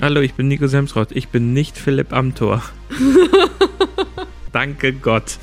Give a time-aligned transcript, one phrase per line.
[0.00, 1.10] Hallo, ich bin Nico Semsrott.
[1.10, 2.62] Ich bin nicht Philipp Amthor.
[4.52, 5.38] Danke Gott.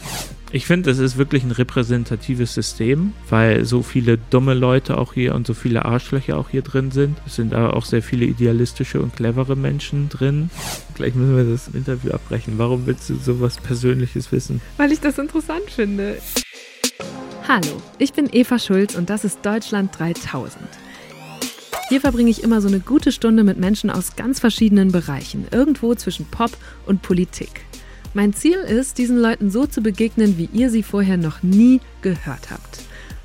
[0.49, 5.35] Ich finde, es ist wirklich ein repräsentatives System, weil so viele dumme Leute auch hier
[5.35, 7.17] und so viele Arschlöcher auch hier drin sind.
[7.25, 10.49] Es sind aber auch sehr viele idealistische und clevere Menschen drin.
[10.93, 12.53] Gleich müssen wir das Interview abbrechen.
[12.55, 14.61] Warum willst du sowas Persönliches wissen?
[14.77, 16.17] Weil ich das interessant finde.
[17.45, 20.63] Hallo, ich bin Eva Schulz und das ist Deutschland 3000.
[21.87, 25.93] Hier verbringe ich immer so eine gute Stunde mit Menschen aus ganz verschiedenen Bereichen, irgendwo
[25.93, 26.49] zwischen Pop
[26.87, 27.61] und Politik.
[28.15, 32.49] Mein Ziel ist, diesen Leuten so zu begegnen, wie ihr sie vorher noch nie gehört
[32.49, 32.79] habt.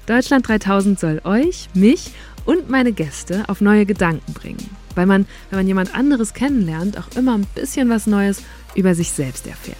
[0.04, 2.10] Deutschland 3000 soll euch, mich
[2.44, 7.16] und meine Gäste auf neue Gedanken bringen, weil man, wenn man jemand anderes kennenlernt, auch
[7.16, 8.42] immer ein bisschen was Neues
[8.74, 9.78] über sich selbst erfährt.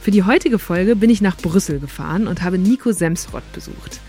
[0.00, 4.00] Für die heutige Folge bin ich nach Brüssel gefahren und habe Nico Semsrott besucht.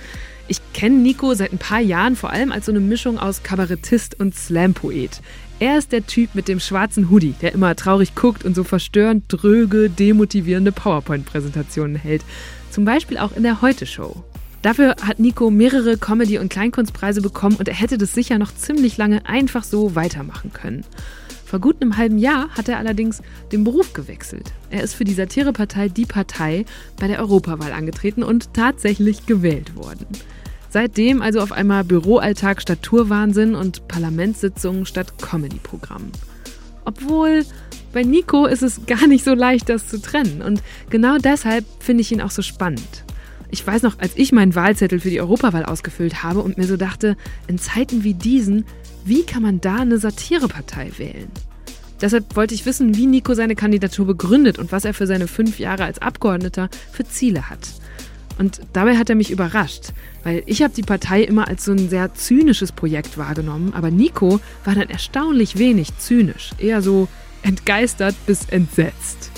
[0.48, 4.20] Ich kenne Nico seit ein paar Jahren vor allem als so eine Mischung aus Kabarettist
[4.20, 5.22] und Slam-Poet.
[5.60, 9.26] Er ist der Typ mit dem schwarzen Hoodie, der immer traurig guckt und so verstörend
[9.30, 12.26] dröge, demotivierende PowerPoint-Präsentationen hält.
[12.70, 14.24] Zum Beispiel auch in der Heute-Show.
[14.62, 18.98] Dafür hat Nico mehrere Comedy- und Kleinkunstpreise bekommen und er hätte das sicher noch ziemlich
[18.98, 20.84] lange einfach so weitermachen können.
[21.46, 24.52] Vor gut einem halben Jahr hat er allerdings den Beruf gewechselt.
[24.72, 26.66] Er ist für die Satirepartei Die Partei
[27.00, 30.08] bei der Europawahl angetreten und tatsächlich gewählt worden.
[30.74, 36.12] Seitdem also auf einmal Büroalltag statt Tourwahnsinn und Parlamentssitzungen statt Comedy-Programm.
[36.84, 37.46] Obwohl
[37.94, 40.42] bei Nico ist es gar nicht so leicht, das zu trennen.
[40.42, 43.04] Und genau deshalb finde ich ihn auch so spannend.
[43.52, 46.76] Ich weiß noch, als ich meinen Wahlzettel für die Europawahl ausgefüllt habe und mir so
[46.76, 48.66] dachte, in Zeiten wie diesen,
[49.06, 51.30] wie kann man da eine Satirepartei wählen?
[52.02, 55.60] Deshalb wollte ich wissen, wie Nico seine Kandidatur begründet und was er für seine fünf
[55.60, 57.60] Jahre als Abgeordneter für Ziele hat.
[58.38, 61.90] Und dabei hat er mich überrascht, weil ich habe die Partei immer als so ein
[61.90, 67.08] sehr zynisches Projekt wahrgenommen, aber Nico war dann erstaunlich wenig zynisch, eher so
[67.44, 69.32] entgeistert bis entsetzt.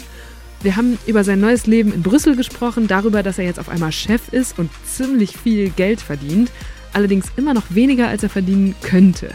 [0.61, 3.91] Wir haben über sein neues Leben in Brüssel gesprochen, darüber, dass er jetzt auf einmal
[3.91, 6.51] Chef ist und ziemlich viel Geld verdient,
[6.94, 9.29] allerdings immer noch weniger, als er verdienen könnte.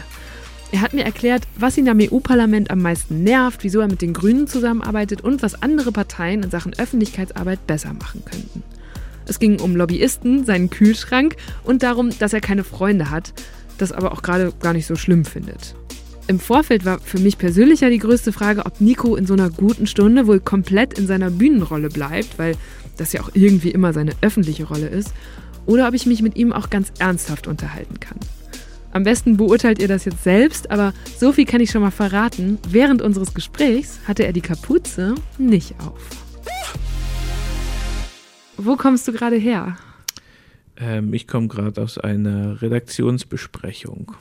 [0.73, 4.13] Er hat mir erklärt, was ihn am EU-Parlament am meisten nervt, wieso er mit den
[4.13, 8.63] Grünen zusammenarbeitet und was andere Parteien in Sachen Öffentlichkeitsarbeit besser machen könnten.
[9.27, 13.33] Es ging um Lobbyisten, seinen Kühlschrank und darum, dass er keine Freunde hat,
[13.77, 15.75] das aber auch gerade gar nicht so schlimm findet.
[16.27, 19.49] Im Vorfeld war für mich persönlich ja die größte Frage, ob Nico in so einer
[19.49, 22.55] guten Stunde wohl komplett in seiner Bühnenrolle bleibt, weil
[22.97, 25.13] das ja auch irgendwie immer seine öffentliche Rolle ist,
[25.65, 28.17] oder ob ich mich mit ihm auch ganz ernsthaft unterhalten kann.
[28.93, 32.59] Am besten beurteilt ihr das jetzt selbst, aber so viel kann ich schon mal verraten.
[32.69, 35.99] Während unseres Gesprächs hatte er die Kapuze nicht auf.
[38.63, 39.77] Wo kommst du gerade her?
[40.77, 44.13] Ähm, ich komme gerade aus einer Redaktionsbesprechung.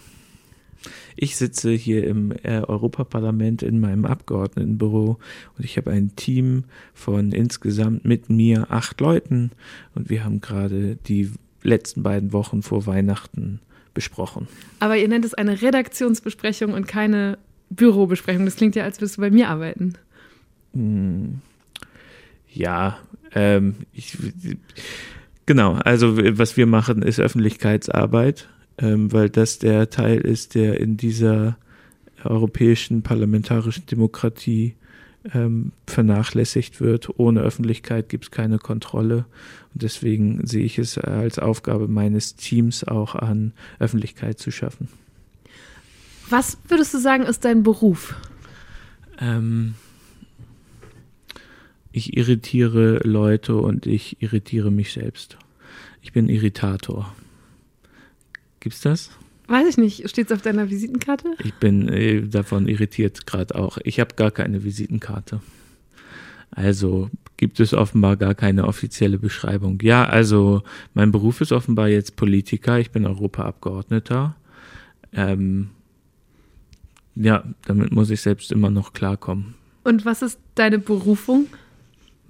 [1.14, 5.18] Ich sitze hier im äh, Europaparlament in meinem Abgeordnetenbüro
[5.58, 6.64] und ich habe ein Team
[6.94, 9.50] von insgesamt mit mir acht Leuten
[9.94, 11.30] und wir haben gerade die
[11.62, 13.60] letzten beiden Wochen vor Weihnachten
[13.92, 14.48] besprochen.
[14.78, 17.36] Aber ihr nennt es eine Redaktionsbesprechung und keine
[17.68, 18.46] Bürobesprechung.
[18.46, 19.98] Das klingt ja, als würdest du bei mir arbeiten.
[20.72, 21.42] Hm.
[22.52, 22.98] Ja,
[23.34, 24.16] ähm, ich,
[25.46, 28.48] genau, also was wir machen, ist Öffentlichkeitsarbeit,
[28.78, 31.56] ähm, weil das der Teil ist, der in dieser
[32.24, 34.74] europäischen parlamentarischen Demokratie
[35.34, 37.18] ähm, vernachlässigt wird.
[37.18, 39.26] Ohne Öffentlichkeit gibt es keine Kontrolle.
[39.74, 44.88] Und deswegen sehe ich es als Aufgabe meines Teams auch an, Öffentlichkeit zu schaffen.
[46.28, 48.14] Was würdest du sagen, ist dein Beruf?
[49.20, 49.74] Ähm,
[51.92, 55.36] ich irritiere Leute und ich irritiere mich selbst.
[56.02, 57.14] Ich bin Irritator.
[58.60, 59.10] Gibt's das?
[59.48, 60.08] Weiß ich nicht.
[60.08, 61.34] Steht's auf deiner Visitenkarte?
[61.42, 63.78] Ich bin äh, davon irritiert gerade auch.
[63.82, 65.40] Ich habe gar keine Visitenkarte.
[66.52, 69.78] Also gibt es offenbar gar keine offizielle Beschreibung.
[69.82, 70.62] Ja, also
[70.94, 72.78] mein Beruf ist offenbar jetzt Politiker.
[72.78, 74.36] Ich bin Europaabgeordneter.
[75.12, 75.70] Ähm,
[77.14, 79.54] ja, damit muss ich selbst immer noch klarkommen.
[79.84, 81.46] Und was ist deine Berufung?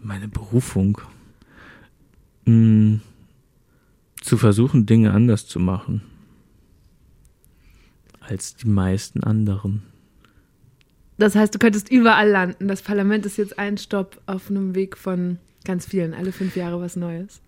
[0.02, 1.00] Meine Berufung,
[2.46, 3.00] hm,
[4.20, 6.02] zu versuchen, Dinge anders zu machen
[8.20, 9.82] als die meisten anderen.
[11.18, 12.68] Das heißt, du könntest überall landen.
[12.68, 16.80] Das Parlament ist jetzt ein Stopp auf einem Weg von ganz vielen, alle fünf Jahre
[16.80, 17.42] was Neues.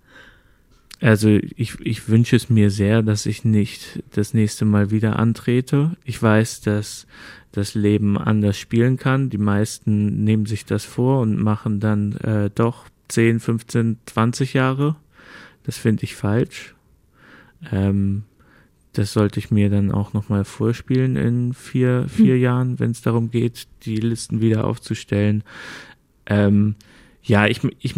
[1.03, 5.97] Also ich, ich wünsche es mir sehr, dass ich nicht das nächste Mal wieder antrete.
[6.05, 7.09] Ich weiß, dass
[7.51, 9.29] das Leben anders spielen kann.
[9.29, 14.95] Die meisten nehmen sich das vor und machen dann äh, doch 10, 15, 20 Jahre.
[15.65, 16.77] Das finde ich falsch.
[17.73, 18.23] Ähm,
[18.93, 22.41] das sollte ich mir dann auch nochmal vorspielen in vier, vier Hm.
[22.43, 25.43] Jahren, wenn es darum geht, die Listen wieder aufzustellen.
[26.27, 26.77] Ähm,
[27.25, 27.97] ja, ich, ich,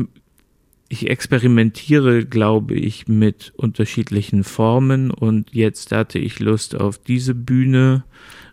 [0.95, 8.05] ich experimentiere, glaube ich, mit unterschiedlichen Formen und jetzt hatte ich Lust auf diese Bühne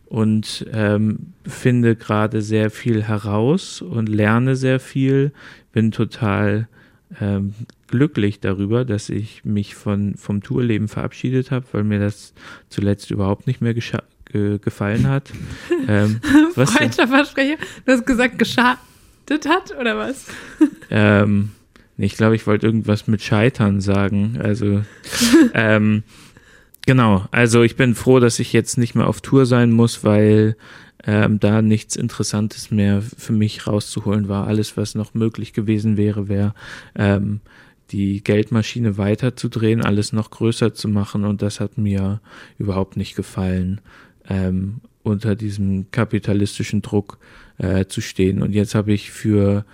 [0.05, 5.31] und ähm, finde gerade sehr viel heraus und lerne sehr viel.
[5.71, 6.67] Bin total
[7.21, 7.53] ähm,
[7.87, 12.33] glücklich darüber, dass ich mich von, vom Tourleben verabschiedet habe, weil mir das
[12.69, 15.31] zuletzt überhaupt nicht mehr gescha- ge gefallen hat.
[15.87, 16.19] ähm,
[16.55, 17.57] was Versprecher.
[17.85, 18.79] Du hast gesagt, geschadet
[19.47, 20.25] hat oder was?
[20.89, 21.51] Ähm,
[22.03, 24.39] ich glaube, ich wollte irgendwas mit Scheitern sagen.
[24.41, 24.81] Also,
[25.53, 26.03] ähm,
[26.85, 27.27] genau.
[27.31, 30.55] Also ich bin froh, dass ich jetzt nicht mehr auf Tour sein muss, weil
[31.05, 34.47] ähm, da nichts Interessantes mehr für mich rauszuholen war.
[34.47, 36.53] Alles, was noch möglich gewesen wäre, wäre
[36.95, 37.41] ähm,
[37.91, 42.21] die Geldmaschine weiterzudrehen, alles noch größer zu machen und das hat mir
[42.57, 43.81] überhaupt nicht gefallen,
[44.29, 47.17] ähm, unter diesem kapitalistischen Druck
[47.57, 48.41] äh, zu stehen.
[48.41, 49.65] Und jetzt habe ich für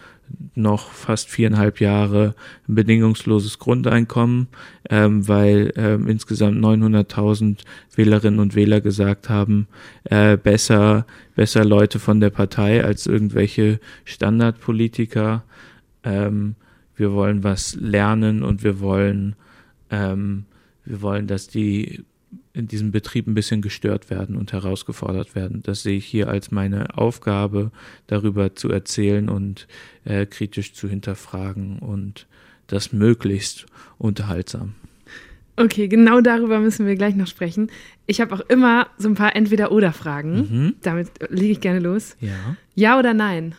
[0.55, 2.35] noch fast viereinhalb Jahre
[2.67, 4.47] ein bedingungsloses Grundeinkommen,
[4.89, 7.59] ähm, weil ähm, insgesamt 900.000
[7.95, 9.67] Wählerinnen und Wähler gesagt haben,
[10.05, 15.43] äh, besser, besser Leute von der Partei als irgendwelche Standardpolitiker.
[16.03, 16.55] Ähm,
[16.95, 19.35] wir wollen was lernen und wir wollen,
[19.91, 20.45] ähm,
[20.85, 22.03] wir wollen, dass die
[22.57, 25.61] in diesem Betrieb ein bisschen gestört werden und herausgefordert werden.
[25.63, 27.71] Das sehe ich hier als meine Aufgabe,
[28.07, 29.67] darüber zu erzählen und
[30.05, 32.27] äh, kritisch zu hinterfragen und
[32.67, 33.67] das möglichst
[33.97, 34.73] unterhaltsam.
[35.55, 37.71] Okay, genau darüber müssen wir gleich noch sprechen.
[38.05, 40.35] Ich habe auch immer so ein paar Entweder-Oder-Fragen.
[40.35, 40.75] Mhm.
[40.81, 42.15] Damit lege ich gerne los.
[42.19, 43.55] Ja, Ja oder nein?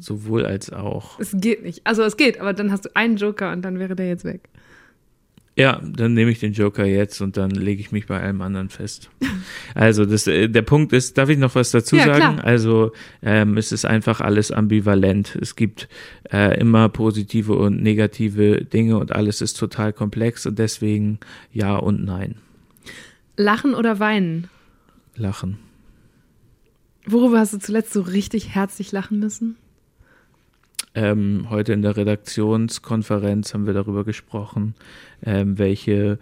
[0.00, 1.18] sowohl als auch.
[1.18, 1.80] Es geht nicht.
[1.84, 4.48] Also es geht, aber dann hast du einen Joker und dann wäre der jetzt weg.
[5.58, 8.68] Ja, dann nehme ich den Joker jetzt und dann lege ich mich bei allem anderen
[8.68, 9.10] fest.
[9.74, 12.36] Also das, äh, der Punkt ist, darf ich noch was dazu Ja, sagen?
[12.36, 12.44] klar.
[12.44, 15.36] Also ähm, es ist einfach alles ambivalent.
[15.40, 15.88] Es gibt
[16.32, 21.18] äh, immer positive und negative Dinge und alles ist total komplex und deswegen
[21.52, 22.36] ja und nein.
[23.36, 24.48] Lachen oder weinen?
[25.16, 25.58] Lachen.
[27.06, 29.56] Worüber hast du zuletzt so richtig herzlich lachen müssen?
[30.94, 34.74] Ähm, heute in der Redaktionskonferenz haben wir darüber gesprochen,
[35.24, 36.18] ähm, welche,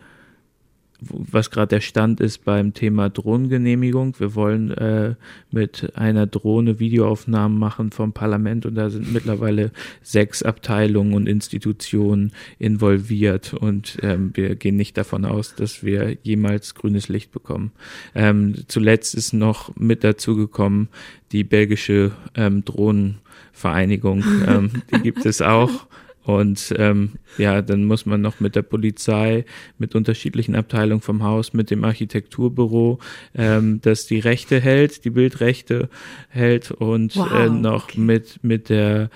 [1.00, 4.18] was gerade der Stand ist beim Thema Drohnengenehmigung.
[4.18, 5.14] Wir wollen äh,
[5.50, 9.72] mit einer Drohne Videoaufnahmen machen vom Parlament und da sind mittlerweile
[10.02, 16.74] sechs Abteilungen und Institutionen involviert und ähm, wir gehen nicht davon aus, dass wir jemals
[16.74, 17.72] grünes Licht bekommen.
[18.14, 20.88] Ähm, zuletzt ist noch mit dazu gekommen
[21.32, 25.86] die belgische ähm, Drohnenvereinigung, ähm, die gibt es auch.
[26.26, 29.44] Und ähm, ja, dann muss man noch mit der Polizei,
[29.78, 32.98] mit unterschiedlichen Abteilungen vom Haus, mit dem Architekturbüro,
[33.36, 35.88] ähm, das die Rechte hält, die Bildrechte
[36.28, 38.00] hält und Wow, äh, noch okay.
[38.00, 39.08] mit, mit der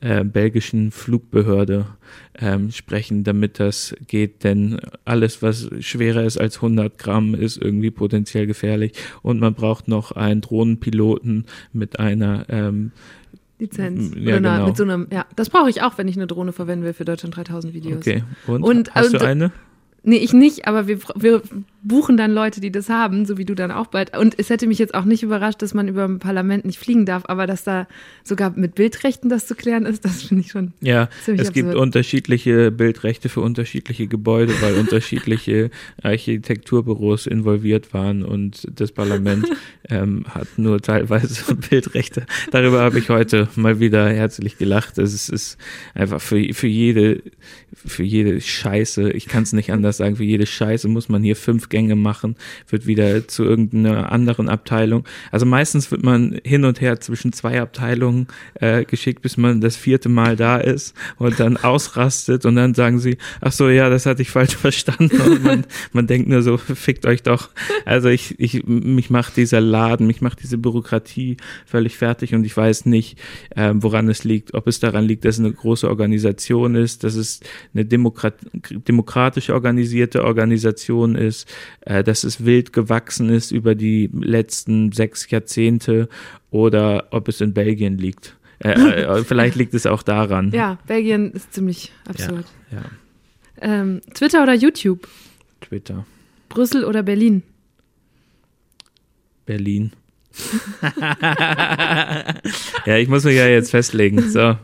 [0.00, 1.86] äh, belgischen Flugbehörde
[2.36, 7.92] ähm, sprechen, damit das geht, denn alles, was schwerer ist als 100 Gramm, ist irgendwie
[7.92, 8.92] potenziell gefährlich
[9.22, 12.90] und man braucht noch einen Drohnenpiloten mit einer ähm,
[13.58, 14.12] Lizenz.
[14.14, 14.66] Ja, Oder genau.
[14.66, 17.04] mit so einem, ja, das brauche ich auch, wenn ich eine Drohne verwenden will für
[17.04, 17.98] Deutschland 3000 Videos.
[17.98, 18.22] Okay.
[18.46, 19.52] Und, Und- hast und- du eine?
[20.02, 21.42] Nee, ich nicht, aber wir, wir
[21.86, 24.16] buchen dann Leute, die das haben, so wie du dann auch bald.
[24.16, 27.06] Und es hätte mich jetzt auch nicht überrascht, dass man über ein Parlament nicht fliegen
[27.06, 27.86] darf, aber dass da
[28.24, 30.72] sogar mit Bildrechten das zu klären ist, das finde ich schon.
[30.80, 31.82] Ja, es gibt absurd.
[31.82, 35.70] unterschiedliche Bildrechte für unterschiedliche Gebäude, weil unterschiedliche
[36.02, 39.46] Architekturbüros involviert waren und das Parlament
[39.88, 42.26] ähm, hat nur teilweise Bildrechte.
[42.50, 44.98] Darüber habe ich heute mal wieder herzlich gelacht.
[44.98, 45.58] Es ist, ist
[45.94, 47.22] einfach für, für jede
[47.84, 51.36] für jede Scheiße, ich kann es nicht anders sagen, für jede Scheiße muss man hier
[51.36, 52.36] fünf Gänge machen,
[52.70, 55.04] wird wieder zu irgendeiner anderen Abteilung.
[55.30, 59.76] Also meistens wird man hin und her zwischen zwei Abteilungen äh, geschickt, bis man das
[59.76, 64.06] vierte Mal da ist und dann ausrastet und dann sagen sie, ach so, ja, das
[64.06, 67.50] hatte ich falsch verstanden und man, man denkt nur so, fickt euch doch.
[67.84, 72.56] Also ich, ich mich macht dieser Laden, mich macht diese Bürokratie völlig fertig und ich
[72.56, 73.18] weiß nicht,
[73.54, 77.16] ähm, woran es liegt, ob es daran liegt, dass es eine große Organisation ist, dass
[77.16, 77.40] es
[77.74, 78.34] eine Demokrat
[78.88, 81.46] demokratisch organisierte Organisation ist,
[81.80, 86.08] äh, dass es wild gewachsen ist über die letzten sechs Jahrzehnte
[86.50, 88.36] oder ob es in Belgien liegt.
[88.58, 90.50] Äh, äh, vielleicht liegt es auch daran.
[90.52, 92.46] Ja, Belgien ist ziemlich absurd.
[92.70, 92.82] ja.
[93.58, 95.08] Ähm, Twitter oder YouTube?
[95.62, 96.04] Twitter,
[96.50, 97.42] Brüssel oder Berlin?
[99.46, 99.92] Berlin.
[102.84, 104.20] ja, ich muss mich ja jetzt festlegen.
[104.28, 104.56] So,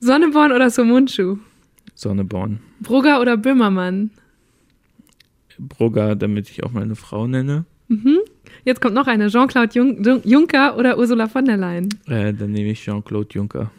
[0.00, 1.38] Sonneborn oder Somunchu?
[1.94, 2.60] Sonneborn.
[2.80, 4.10] Brugger oder Böhmermann?
[5.58, 7.64] Brugger, damit ich auch meine Frau nenne.
[7.88, 8.18] Mhm.
[8.64, 9.28] Jetzt kommt noch eine.
[9.28, 11.88] Jean-Claude Jun Jun Juncker oder Ursula von der Leyen?
[12.06, 13.70] Äh, dann nehme ich Jean-Claude Juncker.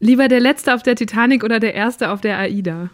[0.00, 2.90] Lieber der Letzte auf der Titanic oder der Erste auf der AIDA?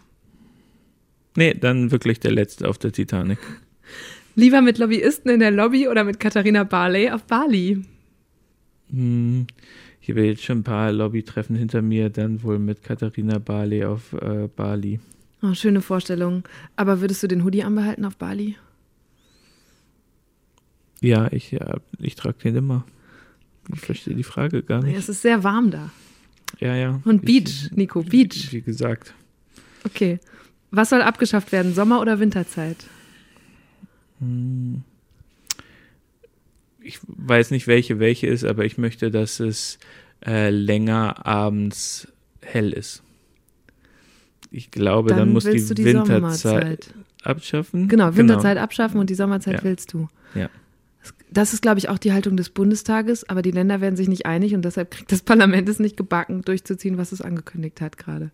[1.37, 3.39] Nee, dann wirklich der Letzte auf der Titanic.
[4.37, 7.83] Lieber mit Lobbyisten in der Lobby oder mit Katharina Barley auf Bali?
[8.91, 9.47] Hm,
[10.01, 14.13] ich habe jetzt schon ein paar Lobbytreffen hinter mir, dann wohl mit Katharina Barley auf
[14.15, 15.01] äh, Bali.
[15.43, 16.45] Oh, schöne Vorstellung.
[16.77, 18.57] Aber würdest du den Hoodie anbehalten auf Bali?
[21.01, 22.87] Ja, ich, ja, ich trage den immer.
[23.73, 24.97] Ich verstehe die Frage gar nicht.
[24.97, 25.91] Es ist sehr warm da.
[26.61, 27.01] Ja, ja.
[27.05, 28.53] Und Beach, ich, Nico, Beach.
[28.53, 29.15] Wie gesagt.
[29.85, 30.19] Okay.
[30.71, 32.79] Was soll abgeschafft werden, Sommer- oder Winterzeit?
[34.19, 34.83] Hm.
[36.81, 39.79] Ich weiß nicht, welche welche ist, aber ich möchte, dass es
[40.27, 42.09] äh, länger abends
[42.41, 43.04] hell ist.
[44.55, 46.95] Ich glaube, dann, Dann muss die, die Winterzeit Sommerzeit.
[47.25, 47.89] abschaffen.
[47.89, 49.65] Genau, Winterzeit abschaffen und die Sommerzeit Ja.
[49.65, 50.09] willst du.
[50.35, 50.49] Ja.
[51.31, 54.27] Das ist, glaube ich, auch die Haltung des Bundestages, aber die Länder werden sich nicht
[54.27, 58.31] einig und deshalb kriegt das Parlament es nicht gebacken, durchzuziehen, was es angekündigt hat gerade.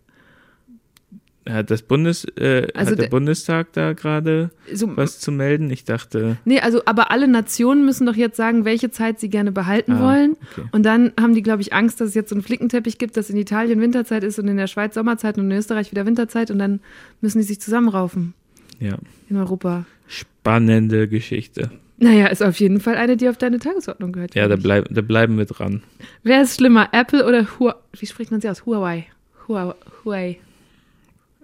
[1.49, 5.71] Hat das Bundes, äh, Also hat der der- Bundestag da gerade So, was zu melden?
[5.71, 9.51] Ich dachte, nee, also, aber alle Nationen müssen doch jetzt sagen, welche Zeit sie gerne
[9.51, 10.37] behalten Ah, wollen.
[10.51, 10.67] okay.
[10.71, 13.31] Und dann haben die, glaube ich, Angst, dass es jetzt so einen Flickenteppich gibt, dass
[13.31, 16.59] in Italien Winterzeit ist und in der Schweiz Sommerzeit und in Österreich wieder Winterzeit und
[16.59, 16.79] dann
[17.21, 18.35] müssen die sich zusammenraufen
[18.79, 18.97] ja,
[19.29, 19.85] in Europa.
[20.07, 21.71] spannende Geschichte.
[21.97, 24.33] Naja, ist auf jeden Fall eine, die auf deine Tagesordnung gehört.
[24.35, 25.81] Ja, da, bleib, da bleiben wir dran.
[26.23, 27.75] Wer ist schlimmer, Apple oder Huawei?
[27.99, 28.65] Wie spricht man sie aus?
[28.65, 29.05] Huawei.
[29.47, 30.37] Huawei.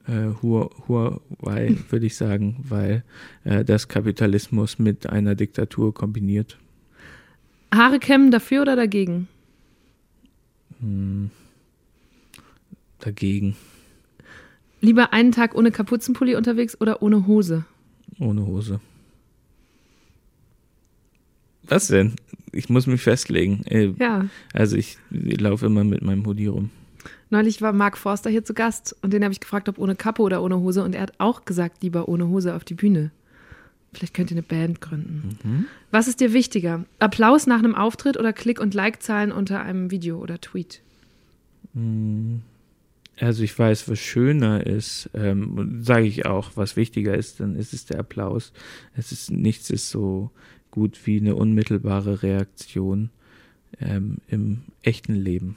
[0.08, 0.30] Huawei.
[0.30, 3.04] Äh, Hua- Huawei, würde ich sagen, weil
[3.44, 6.58] äh, das Kapitalismus mit einer Diktatur kombiniert.
[7.74, 9.28] Haare kämmen dafür oder dagegen?
[10.80, 11.30] Hm.
[13.00, 13.56] Dagegen,
[14.80, 17.66] Lieber einen Tag ohne Kapuzenpulli unterwegs oder ohne Hose?
[18.20, 18.80] ohne Hose.
[21.64, 22.16] Was denn?
[22.52, 23.64] Ich muss mich festlegen.
[23.66, 24.26] Äh, Ja.
[24.54, 26.70] Also ich laufe immer mit meinem Hoodie rum.
[27.30, 30.22] Neulich war Mark Forster hier zu Gast und den habe ich gefragt, ob ohne Kappe
[30.22, 33.12] oder ohne Hose und er hat auch gesagt, lieber ohne Hose auf die Bühne.
[33.94, 35.38] Vielleicht könnt ihr eine Band gründen.
[35.44, 35.66] Mhm.
[35.92, 36.86] Was ist dir wichtiger?
[37.00, 40.82] Applaus nach einem Auftritt oder Klick- und Like-Zahlen unter einem Video oder Tweet?
[41.74, 42.42] Hm.
[43.20, 47.74] Also ich weiß, was schöner ist, ähm, sage ich auch, was wichtiger ist, dann ist
[47.74, 48.54] es der Applaus.
[48.96, 50.30] Es ist nichts ist so
[50.70, 53.10] gut wie eine unmittelbare Reaktion
[53.80, 55.56] ähm, im echten Leben.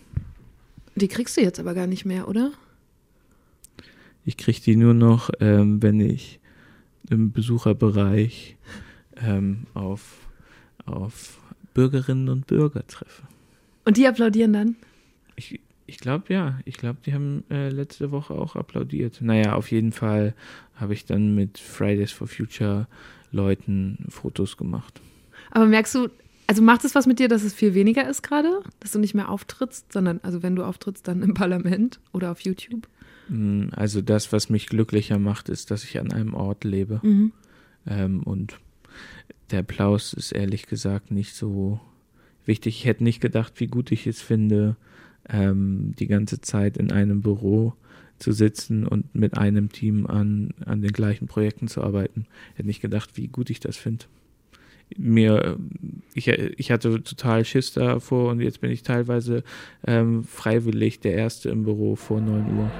[1.00, 2.52] Die kriegst du jetzt aber gar nicht mehr, oder?
[4.24, 6.40] Ich kriege die nur noch, ähm, wenn ich
[7.08, 8.56] im Besucherbereich
[9.16, 10.28] ähm, auf,
[10.84, 11.38] auf
[11.72, 13.22] Bürgerinnen und Bürger treffe.
[13.86, 14.76] Und die applaudieren dann?
[15.36, 16.60] Ich, ich glaube ja.
[16.66, 19.22] Ich glaube, die haben äh, letzte Woche auch applaudiert.
[19.22, 20.34] Naja, auf jeden Fall
[20.74, 22.86] habe ich dann mit Fridays for Future
[23.32, 25.00] Leuten Fotos gemacht.
[25.50, 26.08] Aber merkst du,
[26.50, 28.62] also macht es was mit dir, dass es viel weniger ist gerade?
[28.80, 32.40] Dass du nicht mehr auftrittst, sondern, also wenn du auftrittst, dann im Parlament oder auf
[32.40, 32.88] YouTube?
[33.28, 36.98] Mm, Also das, was mich glücklicher macht, ist, dass ich an einem Ort lebe.
[37.04, 37.30] Mhm.
[37.86, 38.58] Ähm, und
[39.52, 41.78] der Applaus ist ehrlich gesagt nicht so
[42.46, 42.78] wichtig.
[42.78, 44.74] Ich hätte nicht gedacht, wie gut ich es finde,
[45.28, 47.74] ähm, die ganze Zeit in einem Büro
[48.18, 52.26] zu sitzen und mit einem Team an, an den gleichen Projekten zu arbeiten.
[52.54, 54.06] Ich hätte nicht gedacht, wie gut ich das finde.
[54.96, 55.56] Mir,
[56.14, 59.42] ich, ich hatte total Schiss davor und jetzt bin ich teilweise
[59.86, 62.70] ähm, freiwillig der Erste im Büro vor 9 Uhr.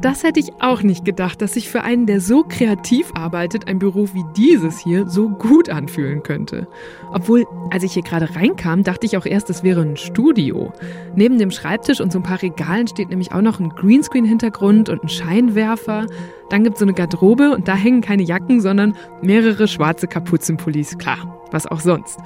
[0.00, 3.80] Das hätte ich auch nicht gedacht, dass sich für einen, der so kreativ arbeitet, ein
[3.80, 6.68] Beruf wie dieses hier so gut anfühlen könnte.
[7.10, 10.72] Obwohl, als ich hier gerade reinkam, dachte ich auch erst, es wäre ein Studio.
[11.16, 15.02] Neben dem Schreibtisch und so ein paar Regalen steht nämlich auch noch ein Greenscreen-Hintergrund und
[15.02, 16.06] ein Scheinwerfer.
[16.48, 20.96] Dann gibt es so eine Garderobe und da hängen keine Jacken, sondern mehrere schwarze Kapuzenpullis.
[20.98, 22.20] Klar, was auch sonst.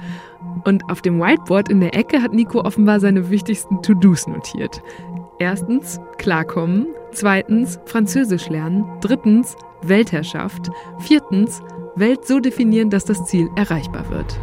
[0.63, 4.83] Und auf dem Whiteboard in der Ecke hat Nico offenbar seine wichtigsten To-Dos notiert.
[5.39, 11.61] Erstens klarkommen, zweitens Französisch lernen, drittens Weltherrschaft, viertens
[11.95, 14.39] Welt so definieren, dass das Ziel erreichbar wird.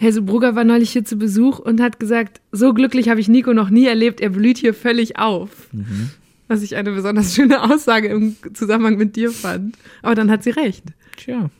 [0.00, 3.52] Hazel Brugger war neulich hier zu Besuch und hat gesagt, so glücklich habe ich Nico
[3.52, 5.68] noch nie erlebt, er blüht hier völlig auf.
[5.72, 6.10] Mhm.
[6.48, 9.76] Was ich eine besonders schöne Aussage im Zusammenhang mit dir fand.
[10.02, 10.84] Aber dann hat sie recht.
[11.16, 11.50] Tja.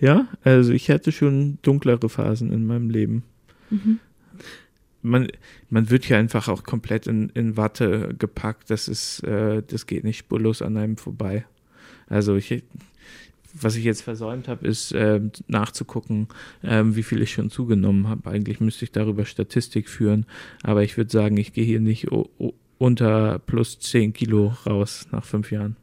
[0.00, 3.22] Ja, also ich hatte schon dunklere Phasen in meinem Leben.
[5.02, 5.28] Man,
[5.68, 8.70] man wird hier einfach auch komplett in, in Watte gepackt.
[8.70, 11.44] Das ist, äh, das geht nicht spurlos an einem vorbei.
[12.08, 12.62] Also ich,
[13.54, 16.28] was ich jetzt versäumt habe, ist ähm, nachzugucken,
[16.62, 18.30] ähm, wie viel ich schon zugenommen habe.
[18.30, 20.26] Eigentlich müsste ich darüber Statistik führen,
[20.62, 22.08] aber ich würde sagen, ich gehe hier nicht
[22.78, 25.76] unter plus 10 Kilo raus nach fünf Jahren.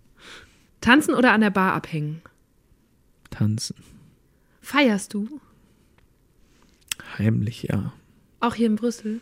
[0.81, 2.21] Tanzen oder an der Bar abhängen?
[3.29, 3.75] Tanzen.
[4.61, 5.41] Feierst du?
[7.17, 7.93] Heimlich, ja.
[8.39, 9.21] Auch hier in Brüssel?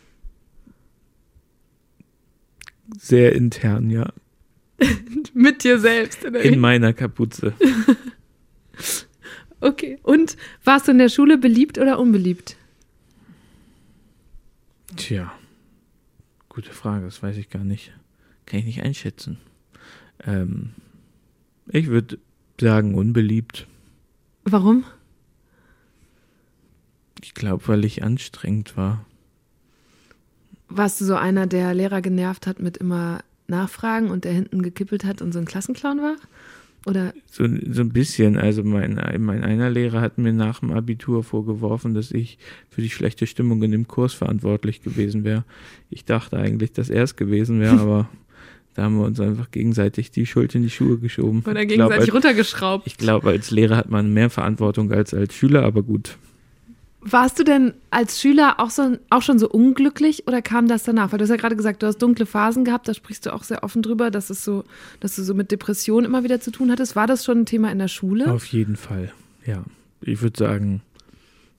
[2.96, 4.12] Sehr intern, ja.
[5.34, 6.24] Mit dir selbst.
[6.24, 7.52] Oder In meiner Kapuze.
[9.60, 9.98] okay.
[10.02, 12.56] Und warst du in der Schule beliebt oder unbeliebt?
[14.96, 15.32] Tja,
[16.48, 17.92] gute Frage, das weiß ich gar nicht.
[18.46, 19.38] Kann ich nicht einschätzen.
[20.24, 20.70] Ähm,
[21.68, 22.18] ich würde
[22.60, 23.66] sagen, unbeliebt.
[24.44, 24.84] Warum?
[27.22, 29.04] Ich glaube, weil ich anstrengend war.
[30.68, 35.04] Warst du so einer, der Lehrer genervt hat mit immer Nachfragen und der hinten gekippelt
[35.04, 36.16] hat und so ein Klassenclown war?
[36.86, 37.12] Oder?
[37.26, 38.36] So, so ein bisschen.
[38.36, 42.38] Also mein, mein einer Lehrer hat mir nach dem Abitur vorgeworfen, dass ich
[42.70, 45.44] für die schlechte Stimmung in dem Kurs verantwortlich gewesen wäre.
[45.90, 48.08] Ich dachte eigentlich, dass er es gewesen wäre, aber
[48.74, 51.42] da haben wir uns einfach gegenseitig die Schuld in die Schuhe geschoben.
[51.46, 52.86] Oder gegenseitig ich glaub, als, runtergeschraubt.
[52.86, 56.16] Ich glaube, als Lehrer hat man mehr Verantwortung als als Schüler, aber gut.
[57.10, 61.12] Warst du denn als Schüler auch, so, auch schon so unglücklich oder kam das danach?
[61.12, 63.44] Weil du hast ja gerade gesagt, du hast dunkle Phasen gehabt, da sprichst du auch
[63.44, 64.64] sehr offen drüber, dass es so,
[65.00, 66.96] dass du so mit Depressionen immer wieder zu tun hattest.
[66.96, 68.32] War das schon ein Thema in der Schule?
[68.32, 69.12] Auf jeden Fall,
[69.46, 69.64] ja.
[70.00, 70.82] Ich würde sagen,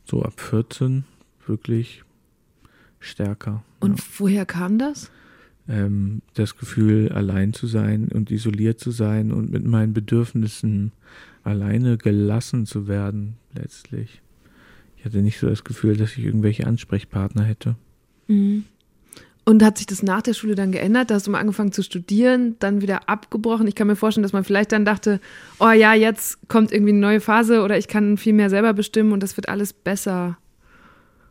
[0.05, 1.03] so ab 14
[1.45, 2.03] wirklich
[2.99, 3.63] stärker.
[3.79, 4.05] Und ja.
[4.17, 5.11] woher kam das?
[5.67, 10.91] Ähm, das Gefühl, allein zu sein und isoliert zu sein und mit meinen Bedürfnissen
[11.43, 14.21] alleine gelassen zu werden, letztlich.
[14.99, 17.75] Ich hatte nicht so das Gefühl, dass ich irgendwelche Ansprechpartner hätte.
[18.27, 18.65] Mhm.
[19.45, 21.09] Und hat sich das nach der Schule dann geändert?
[21.09, 23.65] Da hast du mal angefangen zu studieren, dann wieder abgebrochen.
[23.65, 25.21] Ich kann mir vorstellen, dass man vielleicht dann dachte,
[25.59, 29.13] oh ja, jetzt kommt irgendwie eine neue Phase oder ich kann viel mehr selber bestimmen
[29.13, 30.37] und das wird alles besser.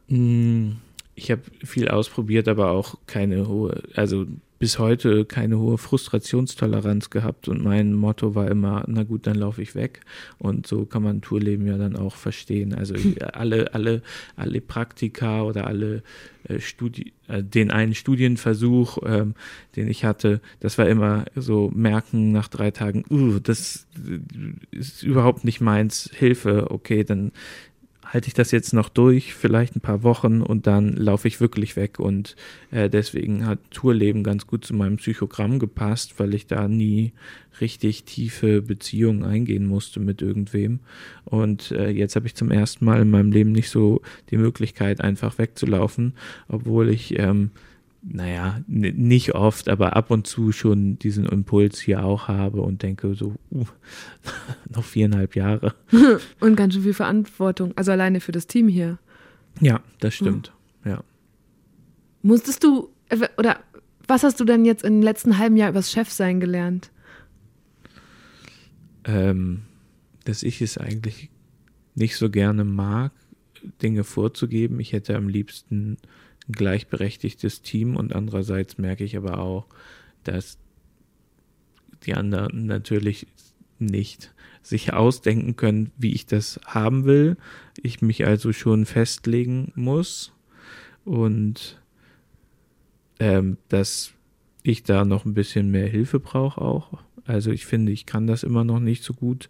[0.09, 4.27] Ich habe viel ausprobiert, aber auch keine hohe, also
[4.59, 9.63] bis heute keine hohe Frustrationstoleranz gehabt und mein Motto war immer, na gut, dann laufe
[9.63, 10.01] ich weg.
[10.39, 12.75] Und so kann man Tourleben ja dann auch verstehen.
[12.75, 12.95] Also
[13.33, 14.03] alle, alle,
[14.37, 16.03] alle Praktika oder alle
[16.45, 19.35] äh, Studi äh, den einen Studienversuch, ähm,
[19.77, 23.87] den ich hatte, das war immer so merken nach drei Tagen, uh, das
[24.71, 27.33] ist überhaupt nicht meins, Hilfe, okay, dann
[28.09, 31.77] halte ich das jetzt noch durch, vielleicht ein paar Wochen und dann laufe ich wirklich
[31.77, 32.01] weg.
[32.01, 32.37] Und
[32.71, 37.13] äh, deswegen hat Tourleben ganz gut zu meinem Psychogramm gepasst, weil ich da nie
[37.61, 40.81] richtig tiefe Beziehungen eingehen musste mit irgendwem.
[41.25, 45.01] Und äh, jetzt habe ich zum ersten Mal in meinem Leben nicht so die Möglichkeit,
[45.01, 46.15] einfach wegzulaufen,
[46.49, 47.51] obwohl ich ähm,
[48.03, 53.15] naja, nicht oft, aber ab und zu schon diesen Impuls hier auch habe und denke
[53.15, 53.65] so, uh,
[54.75, 55.75] noch viereinhalb Jahre.
[56.41, 58.99] und ganz schön viel Verantwortung, also alleine für das Team hier.
[59.61, 60.53] Ja, das stimmt,
[60.85, 60.91] ja.
[60.93, 61.05] ja.
[62.23, 63.59] Musstest du, äh, oder
[64.07, 66.91] was hast du denn jetzt im letzten halben Jahr übers Chefsein gelernt?
[69.05, 69.63] Ähm,
[70.25, 71.31] dass ich es eigentlich
[71.95, 73.13] nicht so gerne mag,
[73.83, 74.79] Dinge vorzugeben.
[74.79, 75.99] Ich hätte am liebsten
[76.49, 79.67] ein gleichberechtigtes Team und andererseits merke ich aber auch,
[80.25, 80.59] dass
[82.05, 83.27] die anderen natürlich
[83.79, 84.33] nicht
[84.63, 87.37] sich ausdenken können, wie ich das haben will.
[87.83, 90.33] Ich mich also schon festlegen muss
[91.05, 91.81] und
[93.21, 94.13] ähm, dass
[94.63, 97.03] ich da noch ein bisschen mehr Hilfe brauche auch.
[97.25, 99.49] Also ich finde, ich kann das immer noch nicht so gut.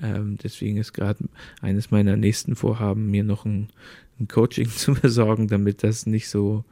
[0.00, 1.24] Ähm, deswegen ist gerade
[1.60, 3.68] eines meiner nächsten Vorhaben, mir noch ein,
[4.20, 6.64] ein Coaching zu besorgen, damit das nicht so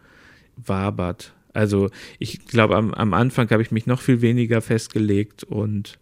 [0.56, 1.32] wabert.
[1.54, 5.98] Also ich glaube, am, am Anfang habe ich mich noch viel weniger festgelegt und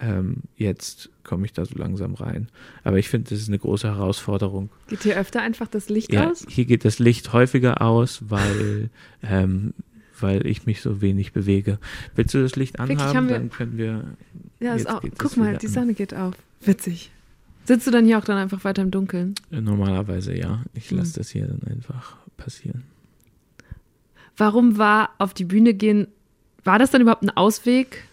[0.00, 2.48] ähm, jetzt komme ich da so langsam rein.
[2.84, 4.70] Aber ich finde, das ist eine große Herausforderung.
[4.88, 6.46] Geht hier öfter einfach das Licht ja, aus?
[6.48, 8.90] Hier geht das Licht häufiger aus, weil,
[9.22, 9.74] ähm,
[10.18, 11.78] weil ich mich so wenig bewege.
[12.14, 13.28] Willst du das Licht anhaben?
[13.28, 14.16] Dann können wir.
[14.60, 16.34] Ja, ist auch, guck mal, die Sonne geht auf.
[16.60, 17.10] Witzig.
[17.68, 19.34] Sitzt du dann hier auch dann einfach weiter im Dunkeln?
[19.50, 20.64] Normalerweise ja.
[20.72, 21.18] Ich lasse hm.
[21.18, 22.84] das hier dann einfach passieren.
[24.38, 26.08] Warum war auf die Bühne gehen,
[26.64, 28.04] war das dann überhaupt ein Ausweg?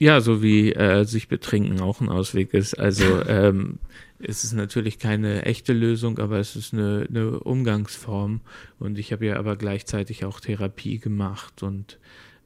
[0.00, 2.74] Ja, so wie äh, sich betrinken auch ein Ausweg ist.
[2.80, 3.78] Also ähm,
[4.18, 8.40] es ist natürlich keine echte Lösung, aber es ist eine, eine Umgangsform.
[8.80, 12.00] Und ich habe ja aber gleichzeitig auch Therapie gemacht und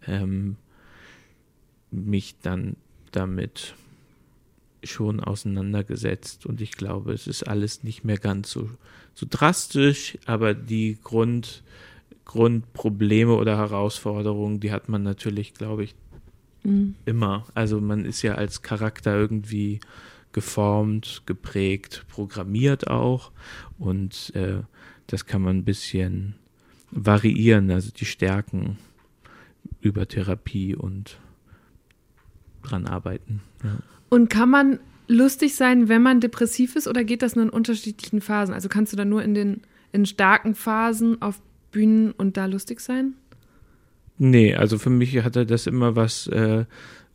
[0.07, 0.57] ähm,
[1.90, 2.76] mich dann
[3.12, 3.74] damit
[4.85, 8.69] schon auseinandergesetzt und ich glaube, es ist alles nicht mehr ganz so,
[9.15, 11.62] so drastisch, aber die Grund,
[12.25, 15.95] Grundprobleme oder Herausforderungen, die hat man natürlich, glaube ich,
[16.62, 16.95] mhm.
[17.05, 17.47] immer.
[17.55, 19.81] Also man ist ja als Charakter irgendwie
[20.33, 23.33] geformt, geprägt, programmiert auch
[23.79, 24.59] und äh,
[25.07, 26.35] das kann man ein bisschen
[26.91, 28.79] variieren, also die Stärken
[29.81, 31.19] über Therapie und
[32.68, 33.40] dran arbeiten.
[33.62, 33.79] Ja.
[34.09, 38.20] Und kann man lustig sein, wenn man depressiv ist, oder geht das nur in unterschiedlichen
[38.20, 38.55] Phasen?
[38.55, 41.40] Also kannst du dann nur in den in starken Phasen auf
[41.72, 43.14] Bühnen und da lustig sein?
[44.18, 46.64] Nee, also für mich hatte das immer was äh,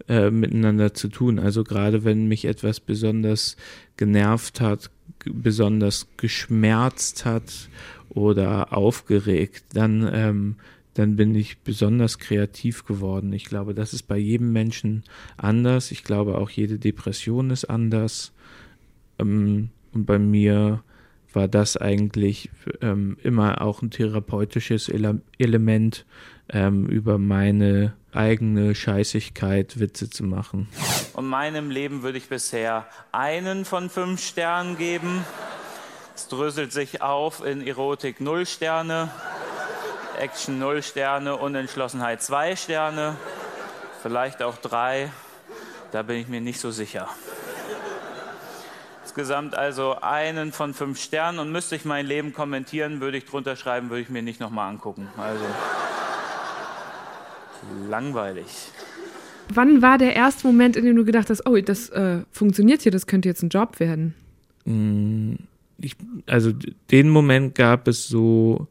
[0.07, 1.39] äh, miteinander zu tun.
[1.39, 3.57] Also gerade wenn mich etwas besonders
[3.97, 4.89] genervt hat,
[5.25, 7.69] besonders geschmerzt hat
[8.09, 10.55] oder aufgeregt, dann, ähm,
[10.93, 13.31] dann bin ich besonders kreativ geworden.
[13.33, 15.03] Ich glaube, das ist bei jedem Menschen
[15.37, 15.91] anders.
[15.91, 18.33] Ich glaube, auch jede Depression ist anders.
[19.19, 20.83] Ähm, und bei mir
[21.33, 22.49] war das eigentlich
[22.81, 26.05] ähm, immer auch ein therapeutisches Ele Element,
[26.49, 30.67] ähm, über meine eigene Scheißigkeit Witze zu machen.
[31.13, 35.23] Und meinem Leben würde ich bisher einen von fünf Sternen geben.
[36.15, 39.09] Es dröselt sich auf in Erotik 0 Sterne,
[40.19, 43.15] Action 0 Sterne, Unentschlossenheit 2 Sterne,
[44.01, 45.11] vielleicht auch 3.
[45.91, 47.07] Da bin ich mir nicht so sicher.
[49.03, 53.55] Insgesamt also einen von fünf Sternen und müsste ich mein Leben kommentieren, würde ich drunter
[53.55, 55.09] schreiben, würde ich mir nicht nochmal angucken.
[55.17, 55.43] Also
[57.89, 58.71] langweilig.
[59.53, 62.91] Wann war der erste Moment, in dem du gedacht hast, oh, das äh, funktioniert hier,
[62.91, 64.13] das könnte jetzt ein Job werden?
[64.63, 65.35] Mm,
[65.77, 65.95] ich,
[66.27, 66.53] also
[66.89, 68.67] den Moment gab es so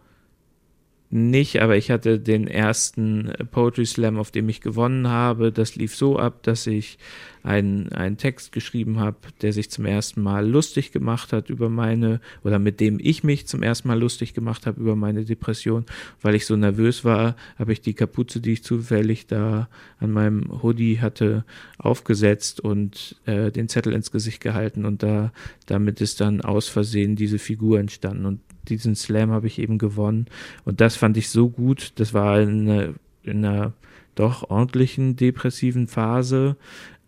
[1.13, 5.51] nicht, aber ich hatte den ersten Poetry Slam, auf dem ich gewonnen habe.
[5.51, 6.99] Das lief so ab, dass ich
[7.43, 12.21] einen, einen Text geschrieben habe, der sich zum ersten Mal lustig gemacht hat über meine,
[12.45, 15.85] oder mit dem ich mich zum ersten Mal lustig gemacht habe über meine Depression.
[16.23, 19.69] Weil ich so nervös war, habe ich die Kapuze, die ich zufällig da
[19.99, 21.45] an meinem Hoodie hatte,
[21.77, 25.33] aufgesetzt und äh, den Zettel ins Gesicht gehalten und da
[25.67, 28.27] damit ist dann aus Versehen diese Figur entstanden.
[28.27, 30.27] Und diesen Slam habe ich eben gewonnen.
[30.65, 31.93] Und das fand ich so gut.
[31.97, 33.73] Das war in einer, in einer
[34.15, 36.57] doch ordentlichen depressiven Phase.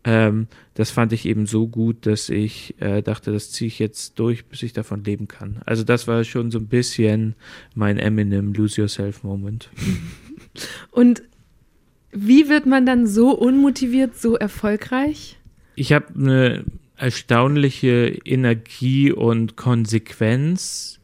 [0.04, 4.18] Ähm, das fand ich eben so gut, dass ich äh, dachte, das ziehe ich jetzt
[4.18, 5.60] durch, bis ich davon leben kann.
[5.64, 7.34] Also das war schon so ein bisschen
[7.74, 9.70] mein Eminem Lose Yourself Moment.
[10.90, 11.22] Und
[12.10, 15.38] wie wird man dann so unmotiviert, so erfolgreich?
[15.76, 16.64] Ich habe eine
[16.96, 21.00] erstaunliche Energie und Konsequenz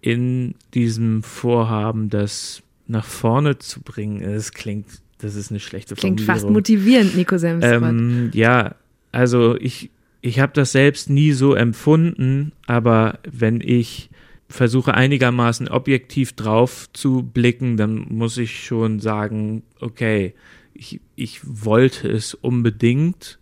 [0.00, 4.22] in diesem Vorhaben, das nach vorne zu bringen.
[4.22, 4.86] Es klingt,
[5.18, 7.82] das ist eine schlechte Klingt fast motivierend, Nico Semsrott.
[7.82, 8.76] Ähm, ja,
[9.12, 14.10] also ich, ich habe das selbst nie so empfunden, aber wenn ich
[14.48, 20.34] versuche einigermaßen objektiv drauf zu blicken, dann muss ich schon sagen, okay,
[20.72, 23.38] ich, ich wollte es unbedingt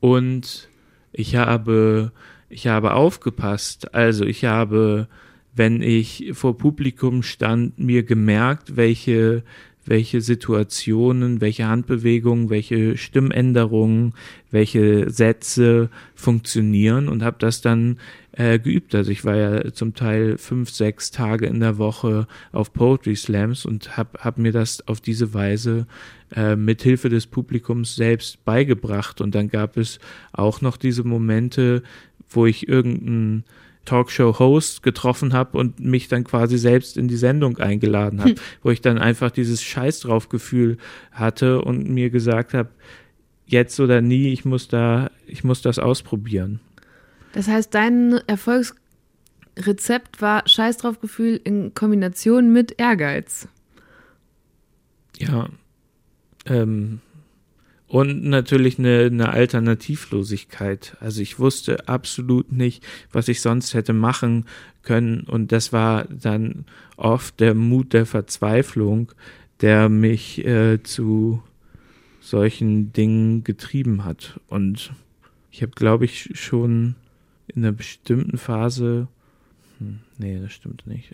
[0.00, 0.68] und
[1.12, 2.12] ich habe,
[2.50, 3.94] ich habe aufgepasst.
[3.94, 5.08] Also ich habe
[5.56, 9.42] wenn ich vor Publikum stand, mir gemerkt, welche,
[9.86, 14.12] welche Situationen, welche Handbewegungen, welche Stimmänderungen,
[14.50, 17.98] welche Sätze funktionieren und habe das dann
[18.32, 18.94] äh, geübt.
[18.94, 23.64] Also ich war ja zum Teil fünf, sechs Tage in der Woche auf Poetry Slams
[23.64, 25.86] und habe hab mir das auf diese Weise
[26.34, 29.22] äh, mit Hilfe des Publikums selbst beigebracht.
[29.22, 30.00] Und dann gab es
[30.32, 31.82] auch noch diese Momente,
[32.28, 33.44] wo ich irgendein
[33.86, 38.38] Talkshow-Host getroffen habe und mich dann quasi selbst in die Sendung eingeladen habe, hm.
[38.62, 40.76] wo ich dann einfach dieses Scheiß drauf Gefühl
[41.12, 42.68] hatte und mir gesagt habe,
[43.46, 46.60] jetzt oder nie, ich muss da, ich muss das ausprobieren.
[47.32, 53.48] Das heißt, dein Erfolgsrezept war Scheiß drauf Gefühl in Kombination mit Ehrgeiz.
[55.18, 55.48] Ja.
[56.44, 57.00] Ähm,
[57.88, 60.96] und natürlich eine, eine Alternativlosigkeit.
[61.00, 64.46] Also ich wusste absolut nicht, was ich sonst hätte machen
[64.82, 65.20] können.
[65.20, 66.64] Und das war dann
[66.96, 69.12] oft der Mut der Verzweiflung,
[69.60, 71.42] der mich äh, zu
[72.20, 74.40] solchen Dingen getrieben hat.
[74.48, 74.92] Und
[75.52, 76.96] ich habe, glaube ich, schon
[77.46, 79.06] in einer bestimmten Phase.
[79.78, 81.10] Hm, nee, das stimmt nicht.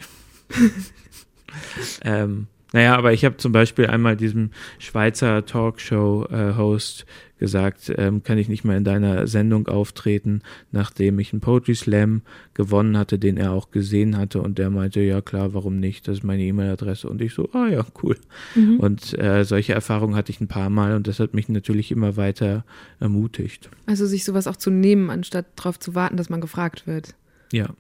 [2.03, 7.07] ähm, naja, aber ich habe zum Beispiel einmal diesem Schweizer Talkshow-Host
[7.43, 12.23] gesagt, ähm, kann ich nicht mehr in deiner Sendung auftreten, nachdem ich einen Poetry Slam
[12.55, 16.19] gewonnen hatte, den er auch gesehen hatte und der meinte, ja klar, warum nicht, das
[16.19, 18.17] ist meine E-Mail-Adresse und ich so, ah ja, cool.
[18.55, 18.79] Mhm.
[18.79, 22.17] Und äh, solche Erfahrungen hatte ich ein paar Mal und das hat mich natürlich immer
[22.17, 22.65] weiter
[23.01, 23.71] ermutigt.
[23.87, 27.17] Also sich sowas auch zu nehmen, anstatt darauf zu warten, dass man gefragt wird.
[27.51, 27.71] Ja.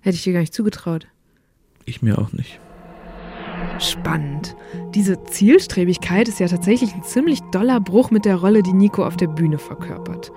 [0.00, 1.06] Hätte ich dir gar nicht zugetraut.
[1.84, 2.58] Ich mir auch nicht.
[3.80, 4.56] Spannend.
[4.94, 9.16] Diese Zielstrebigkeit ist ja tatsächlich ein ziemlich doller Bruch mit der Rolle, die Nico auf
[9.16, 10.32] der Bühne verkörpert.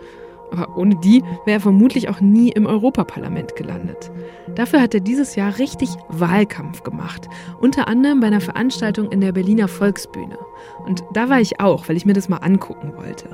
[0.51, 4.11] Aber ohne die wäre er vermutlich auch nie im Europaparlament gelandet.
[4.55, 7.29] Dafür hat er dieses Jahr richtig Wahlkampf gemacht.
[7.59, 10.37] Unter anderem bei einer Veranstaltung in der Berliner Volksbühne.
[10.85, 13.29] Und da war ich auch, weil ich mir das mal angucken wollte.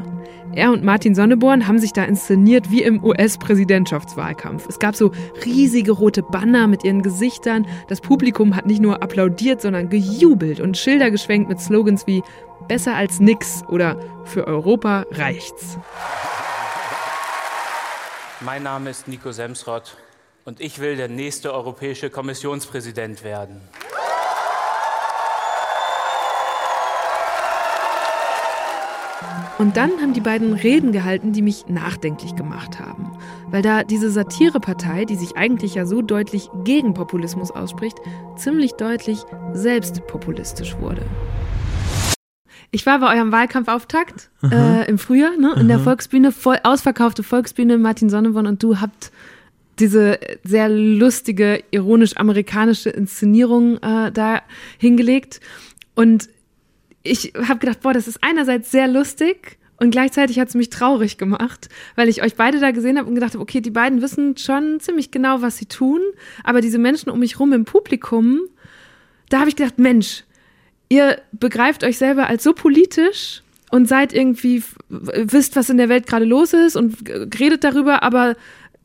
[0.53, 4.67] Er und Martin Sonneborn haben sich da inszeniert wie im US-Präsidentschaftswahlkampf.
[4.67, 5.11] Es gab so
[5.45, 7.65] riesige rote Banner mit ihren Gesichtern.
[7.87, 12.23] Das Publikum hat nicht nur applaudiert, sondern gejubelt und Schilder geschwenkt mit Slogans wie
[12.67, 15.77] Besser als nix oder Für Europa reicht's.
[18.41, 19.97] Mein Name ist Nico Semsrott
[20.45, 23.61] und ich will der nächste europäische Kommissionspräsident werden.
[29.57, 33.17] Und dann haben die beiden Reden gehalten, die mich nachdenklich gemacht haben.
[33.47, 37.97] Weil da diese Satirepartei, die sich eigentlich ja so deutlich gegen Populismus ausspricht,
[38.35, 39.19] ziemlich deutlich
[39.53, 41.01] selbst populistisch wurde.
[42.71, 47.77] Ich war bei eurem Wahlkampfauftakt äh, im Frühjahr, ne, in der Volksbühne, voll ausverkaufte Volksbühne.
[47.77, 49.11] Martin Sonneborn und du habt
[49.79, 54.41] diese sehr lustige, ironisch-amerikanische Inszenierung äh, da
[54.77, 55.39] hingelegt.
[55.95, 56.29] Und
[57.03, 61.17] ich habe gedacht, boah, das ist einerseits sehr lustig und gleichzeitig hat es mich traurig
[61.17, 64.35] gemacht, weil ich euch beide da gesehen habe und gedacht habe, okay, die beiden wissen
[64.37, 66.01] schon ziemlich genau, was sie tun,
[66.43, 68.41] aber diese Menschen um mich rum im Publikum,
[69.29, 70.23] da habe ich gedacht, Mensch,
[70.89, 76.07] ihr begreift euch selber als so politisch und seid irgendwie, wisst, was in der Welt
[76.07, 78.35] gerade los ist und redet darüber, aber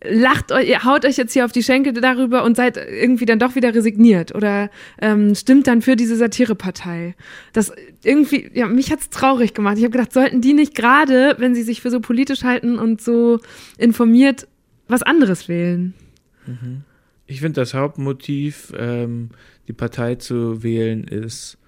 [0.05, 3.39] lacht euch, ihr haut euch jetzt hier auf die Schenkel darüber und seid irgendwie dann
[3.39, 7.15] doch wieder resigniert oder ähm, stimmt dann für diese Satirepartei.
[7.53, 9.79] Das irgendwie, ja, mich hat's traurig gemacht.
[9.79, 13.01] Ich habe gedacht, sollten die nicht gerade, wenn sie sich für so politisch halten und
[13.01, 13.41] so
[13.79, 14.49] informiert,
[14.89, 15.95] was anderes wählen?
[16.47, 16.83] Mhm.
[17.27, 19.31] Ich finde, das Hauptmotiv, ähm,
[19.69, 21.59] die Partei zu wählen, ist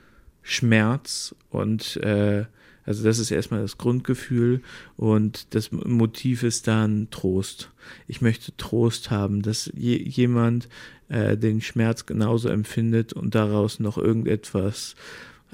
[0.44, 2.44] Schmerz und äh,
[2.86, 4.60] also das ist erstmal das Grundgefühl
[4.96, 7.70] und das Motiv ist dann Trost.
[8.06, 10.68] Ich möchte Trost haben, dass je, jemand
[11.08, 14.96] äh, den Schmerz genauso empfindet und daraus noch irgendetwas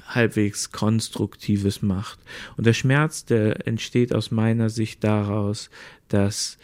[0.07, 2.19] halbwegs Konstruktives macht.
[2.57, 5.69] Und der Schmerz, der entsteht aus meiner Sicht daraus,
[6.09, 6.57] dass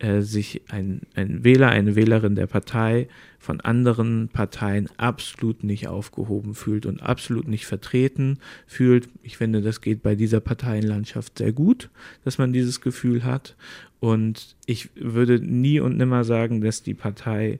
[0.00, 3.08] äh, sich ein, ein Wähler, eine Wählerin der Partei
[3.38, 9.08] von anderen Parteien absolut nicht aufgehoben fühlt und absolut nicht vertreten fühlt.
[9.22, 11.90] Ich finde, das geht bei dieser Parteienlandschaft sehr gut,
[12.24, 13.56] dass man dieses Gefühl hat.
[14.00, 17.58] Und ich würde nie und nimmer sagen, dass die Partei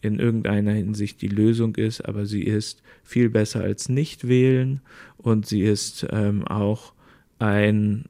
[0.00, 4.80] in irgendeiner Hinsicht die Lösung ist, aber sie ist viel besser als nicht wählen
[5.16, 6.92] und sie ist ähm, auch
[7.38, 8.04] ein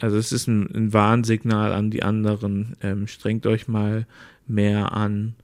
[0.00, 4.06] also es ist ein, ein Warnsignal an die anderen, ähm, strengt euch mal
[4.46, 5.34] mehr an,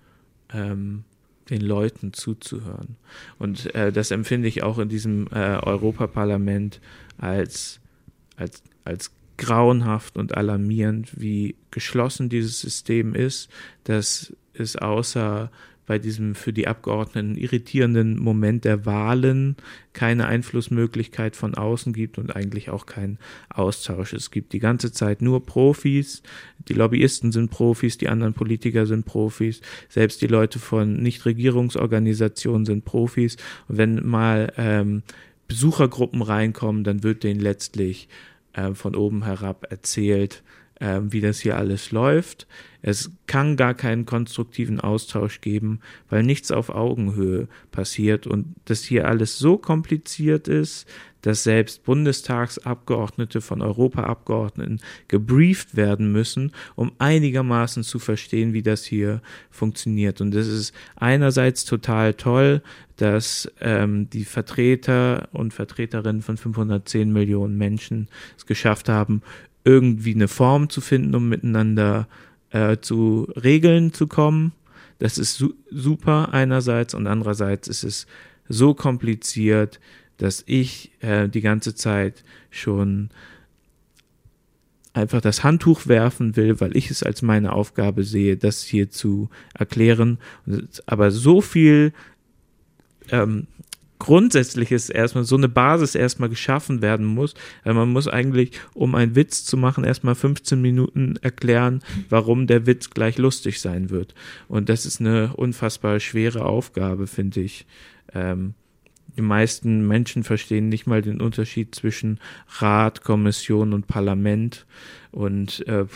[0.52, 1.04] ähm,
[1.50, 2.96] den Leuten zuzuhören.
[3.38, 6.80] Und äh, das empfinde ich auch in diesem äh, Europaparlament
[7.18, 7.80] als,
[8.36, 13.50] als, als grauenhaft und alarmierend, wie geschlossen dieses System ist,
[13.84, 15.50] dass es außer
[15.86, 19.56] bei diesem für die Abgeordneten irritierenden Moment der Wahlen
[19.92, 23.18] keine Einflussmöglichkeit von außen gibt und eigentlich auch keinen
[23.48, 24.12] Austausch.
[24.12, 26.22] Es gibt die ganze Zeit nur Profis,
[26.68, 32.84] die Lobbyisten sind Profis, die anderen Politiker sind Profis, selbst die Leute von Nichtregierungsorganisationen sind
[32.84, 33.36] Profis.
[33.68, 35.02] Und wenn mal ähm,
[35.48, 38.08] Besuchergruppen reinkommen, dann wird denen letztlich
[38.52, 40.42] äh, von oben herab erzählt,
[40.80, 42.46] äh, wie das hier alles läuft.
[42.86, 49.08] Es kann gar keinen konstruktiven Austausch geben, weil nichts auf Augenhöhe passiert und das hier
[49.08, 50.86] alles so kompliziert ist,
[51.20, 59.20] dass selbst Bundestagsabgeordnete von Europaabgeordneten gebrieft werden müssen, um einigermaßen zu verstehen, wie das hier
[59.50, 60.20] funktioniert.
[60.20, 62.62] Und das ist einerseits total toll,
[62.98, 69.22] dass ähm, die Vertreter und Vertreterinnen von 510 Millionen Menschen es geschafft haben,
[69.64, 72.25] irgendwie eine Form zu finden, um miteinander äh,
[72.80, 74.52] zu Regeln zu kommen.
[74.98, 78.06] Das ist su super einerseits und andererseits ist es
[78.48, 79.80] so kompliziert,
[80.16, 83.10] dass ich äh, die ganze Zeit schon
[84.94, 89.28] einfach das Handtuch werfen will, weil ich es als meine Aufgabe sehe, das hier zu
[89.52, 90.18] erklären.
[90.86, 91.92] Aber so viel
[93.10, 93.46] ähm,
[93.98, 97.34] Grundsätzliches erstmal, so eine Basis erstmal geschaffen werden muss.
[97.64, 102.90] Man muss eigentlich, um einen Witz zu machen, erstmal 15 Minuten erklären, warum der Witz
[102.90, 104.14] gleich lustig sein wird.
[104.48, 107.66] Und das ist eine unfassbar schwere Aufgabe, finde ich.
[108.12, 108.54] Ähm,
[109.16, 112.20] die meisten Menschen verstehen nicht mal den Unterschied zwischen
[112.58, 114.66] Rat, Kommission und Parlament.
[115.10, 115.86] Und äh,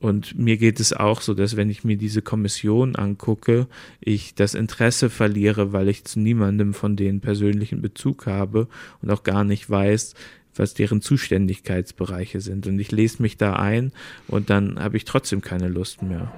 [0.00, 3.66] und mir geht es auch so, dass wenn ich mir diese Kommission angucke,
[4.00, 8.68] ich das Interesse verliere, weil ich zu niemandem von denen persönlichen Bezug habe
[9.00, 10.14] und auch gar nicht weiß,
[10.54, 12.66] was deren Zuständigkeitsbereiche sind.
[12.66, 13.92] Und ich lese mich da ein
[14.28, 16.32] und dann habe ich trotzdem keine Lust mehr.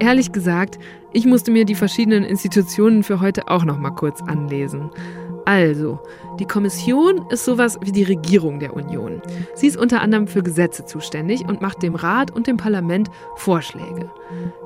[0.00, 0.78] Ehrlich gesagt,
[1.12, 4.90] ich musste mir die verschiedenen Institutionen für heute auch noch mal kurz anlesen.
[5.48, 5.98] Also,
[6.38, 9.22] die Kommission ist sowas wie die Regierung der Union.
[9.54, 14.10] Sie ist unter anderem für Gesetze zuständig und macht dem Rat und dem Parlament Vorschläge.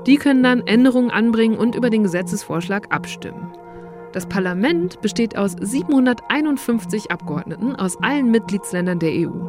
[0.08, 3.52] Die können dann Änderungen anbringen und über den Gesetzesvorschlag abstimmen.
[4.12, 9.48] Das Parlament besteht aus 751 Abgeordneten aus allen Mitgliedsländern der EU.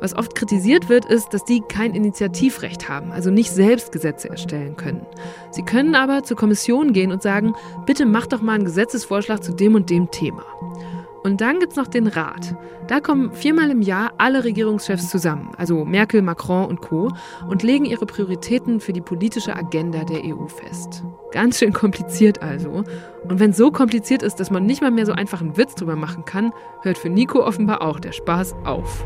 [0.00, 4.76] Was oft kritisiert wird, ist, dass die kein Initiativrecht haben, also nicht selbst Gesetze erstellen
[4.76, 5.06] können.
[5.52, 7.54] Sie können aber zur Kommission gehen und sagen,
[7.86, 10.44] bitte mach doch mal einen Gesetzesvorschlag zu dem und dem Thema.
[11.22, 12.54] Und dann gibt es noch den Rat.
[12.88, 17.12] Da kommen viermal im Jahr alle Regierungschefs zusammen, also Merkel, Macron und Co.,
[17.48, 21.04] und legen ihre Prioritäten für die politische Agenda der EU fest.
[21.32, 22.84] Ganz schön kompliziert also.
[23.28, 25.96] Und wenn so kompliziert ist, dass man nicht mal mehr so einfach einen Witz drüber
[25.96, 26.52] machen kann,
[26.82, 29.04] hört für Nico offenbar auch der Spaß auf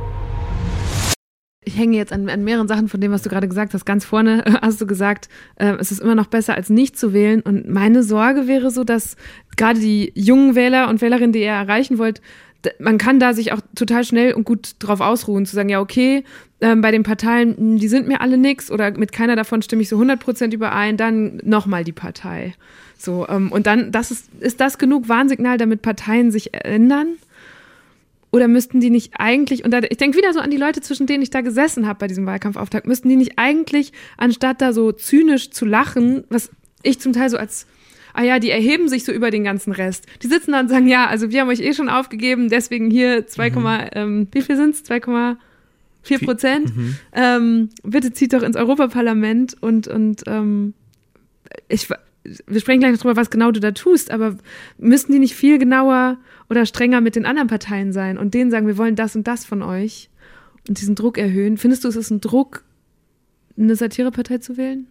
[1.65, 3.85] ich hänge jetzt an, an, mehreren Sachen von dem, was du gerade gesagt hast.
[3.85, 7.41] Ganz vorne hast du gesagt, äh, es ist immer noch besser, als nicht zu wählen.
[7.41, 9.17] Und meine Sorge wäre so, dass
[9.57, 12.21] gerade die jungen Wähler und Wählerinnen, die ihr erreichen wollt,
[12.79, 16.25] man kann da sich auch total schnell und gut drauf ausruhen, zu sagen, ja, okay,
[16.61, 19.83] ähm, bei den Parteien, hm, die sind mir alle nix oder mit keiner davon stimme
[19.83, 22.55] ich so 100% überein, dann nochmal die Partei.
[22.97, 27.17] So, ähm, und dann, das ist, ist das genug Warnsignal, damit Parteien sich ändern?
[28.35, 31.07] Oder müssten die nicht eigentlich, und da, ich denke wieder so an die Leute, zwischen
[31.07, 34.91] denen ich da gesessen habe bei diesem Wahlkampfauftakt, müssten die nicht eigentlich, anstatt da so
[34.91, 36.51] zynisch zu lachen, was
[36.83, 37.69] ich zum Teil so als,
[38.13, 40.07] ah ja, die erheben sich so über den ganzen Rest.
[40.21, 43.25] Die sitzen da und sagen, ja, also wir haben euch eh schon aufgegeben, deswegen hier
[43.25, 43.67] 2, mhm.
[43.93, 44.85] ähm, wie viel sind es?
[44.85, 46.77] 2,4 Prozent.
[46.77, 46.97] Mhm.
[47.13, 50.75] Ähm, bitte zieht doch ins Europaparlament und, und ähm,
[51.69, 54.39] ich, wir sprechen gleich noch drüber, was genau du da tust, aber
[54.77, 56.19] müssten die nicht viel genauer
[56.49, 59.45] oder strenger mit den anderen Parteien sein und denen sagen, wir wollen das und das
[59.45, 60.11] von euch
[60.69, 61.57] und diesen Druck erhöhen?
[61.59, 62.65] Findest du, es ist ein Druck,
[63.57, 64.87] eine Satirepartei zu wählen?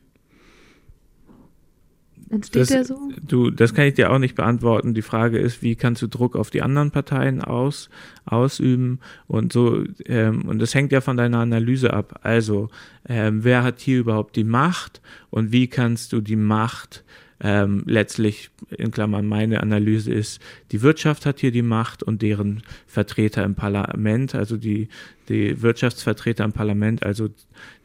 [2.34, 3.12] Entsteht das, der so?
[3.22, 4.96] Du, das kann ich dir auch nicht beantworten.
[4.96, 7.90] Die Frage ist, wie kannst du Druck auf die anderen Parteien aus,
[8.26, 9.00] ausüben?
[9.28, 12.22] Und so, ähm, und das hängt ja von deiner Analyse ab.
[12.24, 12.70] Also,
[13.08, 17.04] ähm, wer hat hier überhaupt die Macht und wie kannst du die Macht
[17.44, 22.64] ähm, letztlich, in Klammern, meine Analyse ist, die Wirtschaft hat hier die Macht und deren
[22.88, 24.88] Vertreter im Parlament, also die,
[25.28, 27.28] die Wirtschaftsvertreter im Parlament, also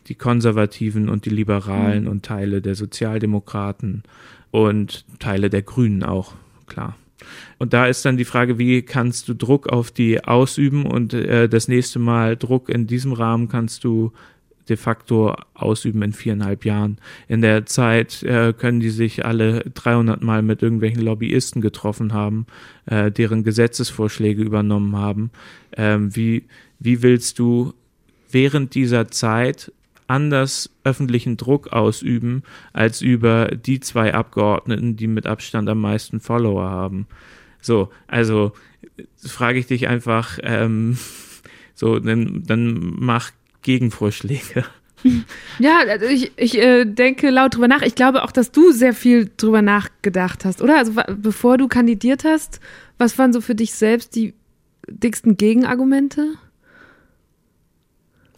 [0.07, 2.11] die Konservativen und die Liberalen mhm.
[2.11, 4.05] und Teile der Sozialdemokraten
[4.53, 6.35] und Teile der Grünen auch,
[6.67, 6.97] klar.
[7.59, 11.49] Und da ist dann die Frage, wie kannst du Druck auf die ausüben und äh,
[11.49, 14.13] das nächste Mal Druck in diesem Rahmen kannst du
[14.69, 16.99] de facto ausüben in viereinhalb Jahren.
[17.29, 22.47] In der Zeit äh, können die sich alle 300 Mal mit irgendwelchen Lobbyisten getroffen haben,
[22.87, 25.31] äh, deren Gesetzesvorschläge übernommen haben.
[25.77, 26.45] Ähm, wie,
[26.79, 27.75] wie willst du
[28.31, 29.73] während dieser Zeit
[30.09, 36.65] anders öffentlichen Druck ausüben als über die zwei Abgeordneten, die mit Abstand am meisten Follower
[36.65, 37.07] haben.
[37.61, 38.53] So, also
[39.17, 40.99] frage ich dich einfach, ähm,
[41.75, 43.31] so, dann, dann mach
[43.63, 44.65] Gegenvorschläge.
[45.61, 47.83] Ja, also ich, ich äh, denke laut drüber nach.
[47.83, 50.79] Ich glaube auch, dass du sehr viel drüber nachgedacht hast, oder?
[50.79, 52.61] Also bevor du kandidiert hast,
[52.99, 54.35] was waren so für dich selbst die
[54.89, 56.35] dicksten Gegenargumente?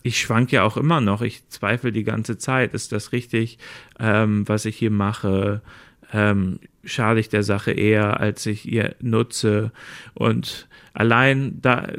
[0.02, 1.22] Ich schwank ja auch immer noch.
[1.22, 2.74] Ich zweifle die ganze Zeit.
[2.74, 3.59] Ist das richtig,
[3.98, 5.62] ähm, was ich hier mache?
[6.12, 9.72] Ähm, schade ich der Sache eher, als ich ihr nutze?
[10.14, 11.92] Und allein da,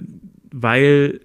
[0.51, 1.21] weil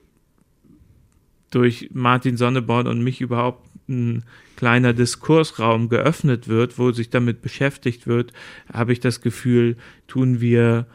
[1.50, 4.24] durch Martin Sonneborn und mich überhaupt ein
[4.56, 8.32] kleiner Diskursraum geöffnet wird, wo sich damit beschäftigt wird,
[8.72, 9.76] habe ich das Gefühl,
[10.08, 10.86] tun wir,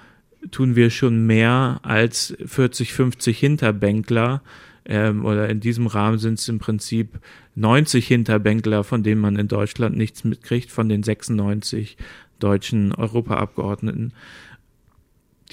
[0.50, 4.42] tun wir schon mehr als 40, 50 Hinterbänkler.
[4.84, 7.20] Ähm, oder in diesem Rahmen sind es im Prinzip
[7.56, 11.98] 90 Hinterbänkler, von denen man in Deutschland nichts mitkriegt, von den 96
[12.40, 14.14] deutschen Europaabgeordneten.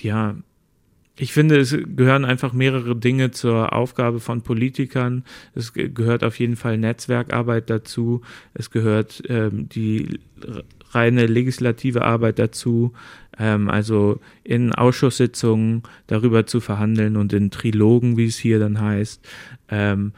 [0.00, 0.36] Ja,
[1.18, 5.24] ich finde, es gehören einfach mehrere Dinge zur Aufgabe von Politikern.
[5.54, 8.22] Es gehört auf jeden Fall Netzwerkarbeit dazu.
[8.54, 10.20] Es gehört ähm, die
[10.92, 12.92] reine legislative Arbeit dazu,
[13.38, 19.26] ähm, also in Ausschusssitzungen darüber zu verhandeln und in Trilogen, wie es hier dann heißt,
[19.70, 20.12] ähm,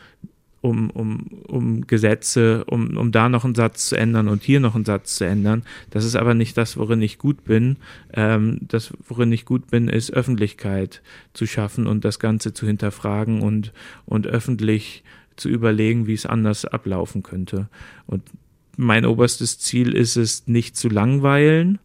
[0.63, 4.75] um, um, um Gesetze, um, um da noch einen Satz zu ändern und hier noch
[4.75, 5.63] einen Satz zu ändern.
[5.91, 7.77] Das ist aber nicht das, worin ich gut bin.
[8.13, 11.03] Ähm, das, worin ich gut bin, ist Öffentlichkeit
[11.33, 13.73] zu schaffen und das Ganze zu hinterfragen und,
[14.05, 15.03] und öffentlich
[15.37, 17.69] zu überlegen, wie es anders ablaufen könnte.
[18.07, 18.23] Und
[18.77, 21.79] mein oberstes Ziel ist es, nicht zu langweilen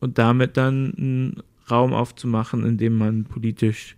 [0.00, 3.96] und damit dann einen Raum aufzumachen, in dem man politisch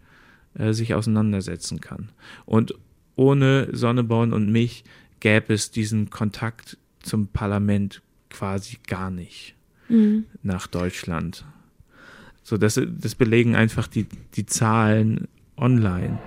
[0.55, 2.11] äh, sich auseinandersetzen kann.
[2.45, 2.75] Und
[3.17, 4.85] ohne Sonneborn und mich
[5.21, 9.55] gäbe es diesen Kontakt zum Parlament quasi gar nicht
[9.89, 10.25] mhm.
[10.43, 11.45] nach Deutschland.
[12.43, 16.19] So, das, das belegen einfach die, die Zahlen online.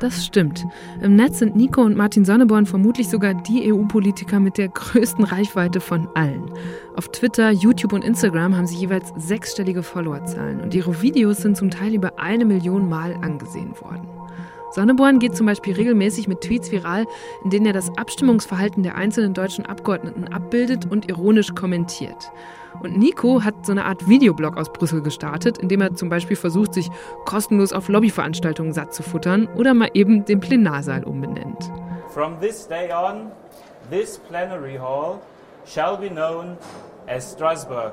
[0.00, 0.66] Das stimmt.
[1.02, 5.80] Im Netz sind Nico und Martin Sonneborn vermutlich sogar die EU-Politiker mit der größten Reichweite
[5.80, 6.50] von allen.
[6.96, 11.70] Auf Twitter, YouTube und Instagram haben sie jeweils sechsstellige Followerzahlen und ihre Videos sind zum
[11.70, 14.06] Teil über eine Million Mal angesehen worden.
[14.74, 17.06] Sonneborn geht zum Beispiel regelmäßig mit Tweets viral,
[17.44, 22.32] in denen er das Abstimmungsverhalten der einzelnen deutschen Abgeordneten abbildet und ironisch kommentiert.
[22.82, 26.36] Und Nico hat so eine Art Videoblog aus Brüssel gestartet, in dem er zum Beispiel
[26.36, 26.90] versucht, sich
[27.24, 31.70] kostenlos auf Lobbyveranstaltungen satt zu futtern oder mal eben den Plenarsaal umbenennt.
[32.08, 33.30] From this day on,
[33.90, 35.20] this plenary hall
[35.64, 36.56] shall be known
[37.06, 37.92] as Strasbourg.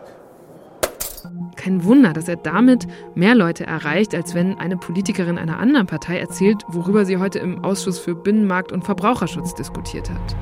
[1.56, 6.18] Kein Wunder, dass er damit mehr Leute erreicht, als wenn eine Politikerin einer anderen Partei
[6.18, 10.36] erzählt, worüber sie heute im Ausschuss für Binnenmarkt und Verbraucherschutz diskutiert hat.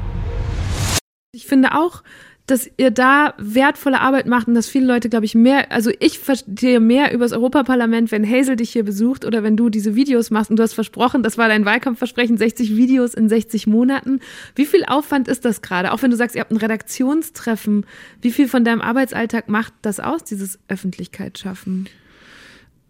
[1.32, 2.04] Ich finde auch,
[2.50, 6.20] dass ihr da wertvolle Arbeit macht und dass viele Leute, glaube ich, mehr, also ich
[6.20, 10.32] verstehe mehr über das Europaparlament, wenn Hazel dich hier besucht oder wenn du diese Videos
[10.32, 14.20] machst und du hast versprochen, das war dein Wahlkampfversprechen, 60 Videos in 60 Monaten.
[14.56, 15.92] Wie viel Aufwand ist das gerade?
[15.92, 17.86] Auch wenn du sagst, ihr habt ein Redaktionstreffen,
[18.22, 21.88] wie viel von deinem Arbeitsalltag macht das aus, dieses Öffentlichkeitsschaffen?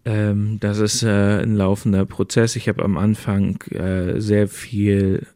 [0.04, 2.56] Ähm, das ist äh, ein laufender Prozess.
[2.56, 5.26] Ich habe am Anfang äh, sehr viel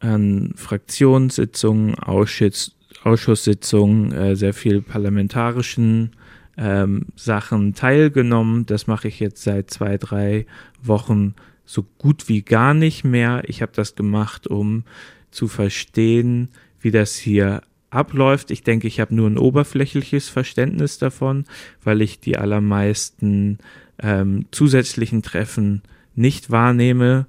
[0.00, 2.74] an Fraktionssitzungen, Ausschuss,
[3.04, 6.12] Ausschusssitzungen, äh, sehr viel parlamentarischen
[6.56, 8.66] ähm, Sachen teilgenommen.
[8.66, 10.46] Das mache ich jetzt seit zwei, drei
[10.82, 11.34] Wochen
[11.64, 13.42] so gut wie gar nicht mehr.
[13.46, 14.84] Ich habe das gemacht, um
[15.30, 16.48] zu verstehen,
[16.80, 18.50] wie das hier abläuft.
[18.50, 21.44] Ich denke, ich habe nur ein oberflächliches Verständnis davon,
[21.82, 23.58] weil ich die allermeisten
[24.02, 25.82] ähm, zusätzlichen Treffen
[26.14, 27.26] nicht wahrnehme.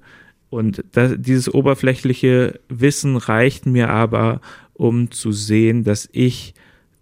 [0.50, 4.40] Und das, dieses oberflächliche Wissen reicht mir aber,
[4.76, 6.54] um zu sehen, dass ich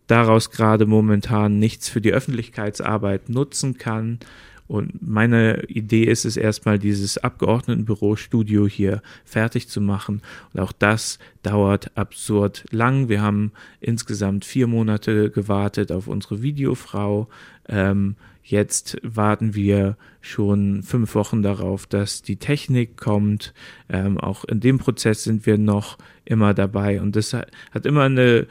[0.06, 4.18] daraus gerade momentan nichts für die Öffentlichkeitsarbeit nutzen kann.
[4.66, 10.22] Und meine Idee ist es erstmal, dieses Abgeordnetenbürostudio hier fertig zu machen.
[10.52, 13.08] Und auch das dauert absurd lang.
[13.08, 17.28] Wir haben insgesamt vier Monate gewartet auf unsere Videofrau.
[17.68, 23.54] Ähm, Jetzt warten wir schon fünf Wochen darauf, dass die Technik kommt.
[23.88, 25.96] Ähm, auch in dem Prozess sind wir noch
[26.26, 27.00] immer dabei.
[27.00, 28.46] Und das hat immer eine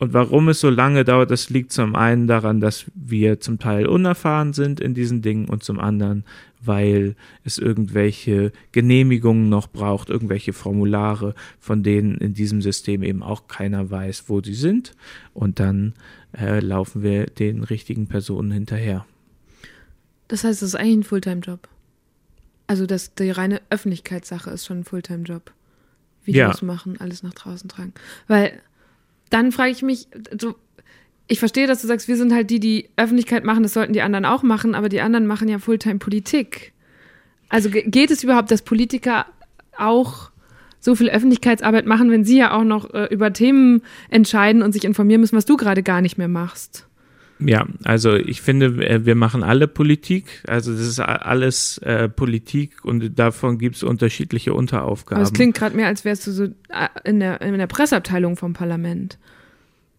[0.00, 3.86] und warum es so lange dauert, das liegt zum einen daran, dass wir zum Teil
[3.86, 6.24] unerfahren sind in diesen Dingen und zum anderen,
[6.60, 7.14] weil
[7.44, 13.88] es irgendwelche Genehmigungen noch braucht, irgendwelche Formulare, von denen in diesem System eben auch keiner
[13.90, 14.92] weiß, wo sie sind.
[15.32, 15.94] Und dann
[16.36, 19.06] äh, laufen wir den richtigen Personen hinterher.
[20.26, 21.68] Das heißt, es ist eigentlich ein Fulltime-Job.
[22.66, 25.52] Also das, die reine Öffentlichkeitssache ist schon ein Fulltime-Job.
[26.24, 26.66] Videos ja.
[26.66, 27.92] machen, alles nach draußen tragen.
[28.26, 28.60] Weil
[29.34, 30.06] dann frage ich mich,
[30.40, 30.54] so,
[31.26, 34.02] ich verstehe, dass du sagst, wir sind halt die, die Öffentlichkeit machen, das sollten die
[34.02, 36.72] anderen auch machen, aber die anderen machen ja Fulltime-Politik.
[37.48, 39.26] Also geht es überhaupt, dass Politiker
[39.76, 40.30] auch
[40.78, 44.84] so viel Öffentlichkeitsarbeit machen, wenn sie ja auch noch äh, über Themen entscheiden und sich
[44.84, 46.86] informieren müssen, was du gerade gar nicht mehr machst?
[47.38, 50.42] Ja, also ich finde, äh, wir machen alle Politik.
[50.46, 55.16] Also das ist alles äh, Politik und davon gibt es unterschiedliche Unteraufgaben.
[55.16, 58.36] Aber es klingt gerade mehr, als wärst du so äh, in der, in der Presseabteilung
[58.36, 59.18] vom Parlament.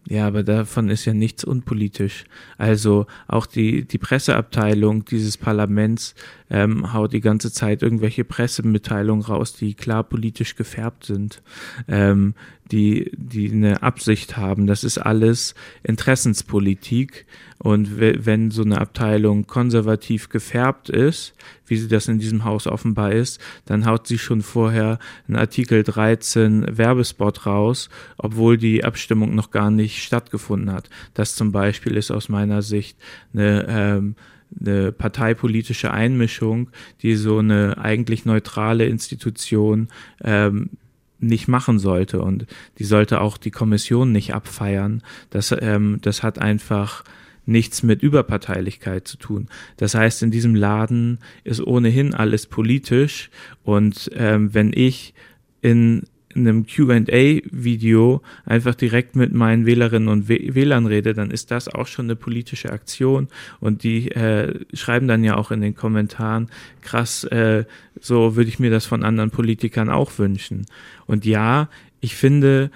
[0.08, 2.24] Ja, aber davon ist ja nichts unpolitisch.
[2.58, 6.14] Also auch die, die Presseabteilung dieses Parlaments
[6.48, 11.42] ähm, haut die ganze Zeit irgendwelche Pressemitteilungen raus, die klar politisch gefärbt sind,
[11.88, 12.34] ähm,
[12.70, 14.68] die, die eine Absicht haben.
[14.68, 17.26] Das ist alles Interessenspolitik.
[17.58, 21.34] Und wenn so eine Abteilung konservativ gefärbt ist,
[21.66, 25.82] wie sie das in diesem Haus offenbar ist, dann haut sie schon vorher einen Artikel
[25.82, 27.88] 13 Werbespot raus,
[28.18, 30.90] obwohl die Abstimmung noch gar nicht stattgefunden hat.
[31.14, 32.98] Das zum Beispiel ist aus meiner Sicht
[33.32, 34.16] eine ähm,
[34.60, 36.70] eine parteipolitische Einmischung,
[37.02, 39.88] die so eine eigentlich neutrale Institution
[40.22, 40.70] ähm,
[41.18, 42.20] nicht machen sollte.
[42.20, 42.46] Und
[42.78, 45.02] die sollte auch die Kommission nicht abfeiern.
[45.30, 47.04] Das, ähm, das hat einfach
[47.46, 49.48] nichts mit Überparteilichkeit zu tun.
[49.76, 53.30] Das heißt, in diesem Laden ist ohnehin alles politisch.
[53.64, 55.14] Und ähm, wenn ich
[55.62, 56.02] in
[56.36, 61.86] in einem QA-Video einfach direkt mit meinen Wählerinnen und Wählern rede, dann ist das auch
[61.86, 63.28] schon eine politische Aktion.
[63.58, 66.50] Und die äh, schreiben dann ja auch in den Kommentaren,
[66.82, 67.64] krass, äh,
[67.98, 70.66] so würde ich mir das von anderen Politikern auch wünschen.
[71.06, 71.70] Und ja,
[72.00, 72.70] ich finde,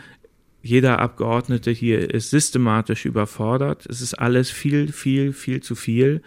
[0.62, 3.86] jeder Abgeordnete hier ist systematisch überfordert.
[3.86, 6.22] Es ist alles viel, viel, viel zu viel.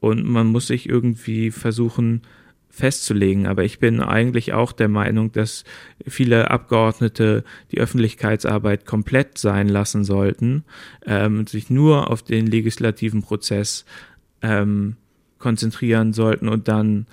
[0.00, 2.22] Und man muss sich irgendwie versuchen,
[2.72, 3.46] festzulegen.
[3.46, 5.64] Aber ich bin eigentlich auch der Meinung, dass
[6.06, 10.64] viele Abgeordnete die Öffentlichkeitsarbeit komplett sein lassen sollten
[11.04, 13.84] ähm, und sich nur auf den legislativen Prozess
[14.40, 14.96] ähm,
[15.38, 17.06] konzentrieren sollten und dann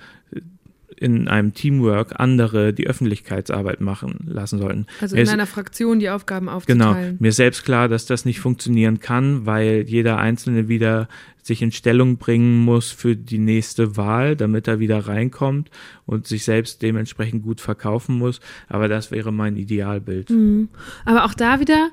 [1.00, 4.86] in einem Teamwork andere die Öffentlichkeitsarbeit machen lassen sollten.
[5.00, 7.04] Also in einer Fraktion die Aufgaben aufzuteilen.
[7.06, 7.16] Genau.
[7.18, 11.08] Mir ist selbst klar, dass das nicht funktionieren kann, weil jeder Einzelne wieder
[11.42, 15.70] sich in Stellung bringen muss für die nächste Wahl, damit er wieder reinkommt
[16.04, 18.40] und sich selbst dementsprechend gut verkaufen muss.
[18.68, 20.28] Aber das wäre mein Idealbild.
[20.28, 20.68] Mhm.
[21.06, 21.88] Aber auch da wieder,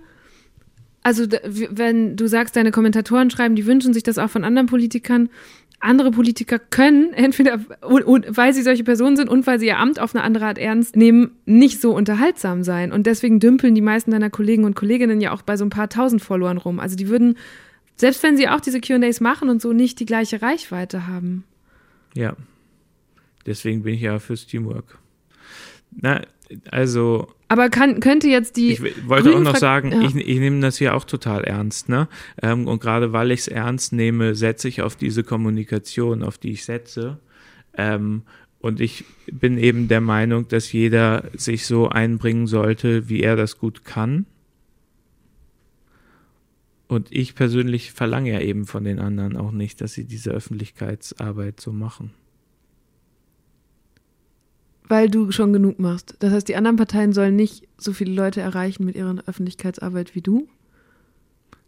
[1.01, 1.23] also
[1.69, 5.29] wenn du sagst, deine Kommentatoren schreiben, die wünschen sich das auch von anderen Politikern,
[5.79, 9.77] andere Politiker können, entweder und, und, weil sie solche Personen sind und weil sie ihr
[9.77, 12.91] Amt auf eine andere Art ernst nehmen, nicht so unterhaltsam sein.
[12.91, 15.89] Und deswegen dümpeln die meisten deiner Kollegen und Kolleginnen ja auch bei so ein paar
[15.89, 16.79] tausend Followern rum.
[16.79, 17.37] Also die würden,
[17.95, 21.43] selbst wenn sie auch diese QAs machen und so, nicht die gleiche Reichweite haben.
[22.15, 22.35] Ja.
[23.45, 24.97] Deswegen bin ich ja fürs Teamwork.
[25.91, 26.21] Na,
[26.71, 27.27] also.
[27.49, 28.73] Aber kann, könnte jetzt die.
[28.73, 30.01] Ich wollte auch noch sagen, ja.
[30.01, 32.07] ich, ich nehme das hier auch total ernst, ne?
[32.41, 36.51] Ähm, und gerade weil ich es ernst nehme, setze ich auf diese Kommunikation, auf die
[36.51, 37.19] ich setze.
[37.73, 38.23] Ähm,
[38.59, 43.57] und ich bin eben der Meinung, dass jeder sich so einbringen sollte, wie er das
[43.57, 44.25] gut kann.
[46.87, 51.61] Und ich persönlich verlange ja eben von den anderen auch nicht, dass sie diese Öffentlichkeitsarbeit
[51.61, 52.11] so machen
[54.87, 56.15] weil du schon genug machst.
[56.19, 60.21] Das heißt, die anderen Parteien sollen nicht so viele Leute erreichen mit ihrer Öffentlichkeitsarbeit wie
[60.21, 60.47] du?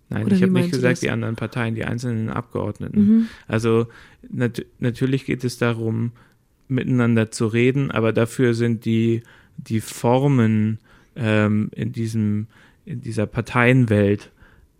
[0.09, 2.99] Nein, Oder ich habe nicht gesagt, die anderen Parteien, die einzelnen Abgeordneten.
[2.99, 3.27] Mhm.
[3.47, 3.87] Also
[4.27, 6.11] nat natürlich geht es darum,
[6.67, 9.21] miteinander zu reden, aber dafür sind die,
[9.57, 10.79] die Formen
[11.15, 12.47] ähm, in, diesem,
[12.85, 14.31] in dieser Parteienwelt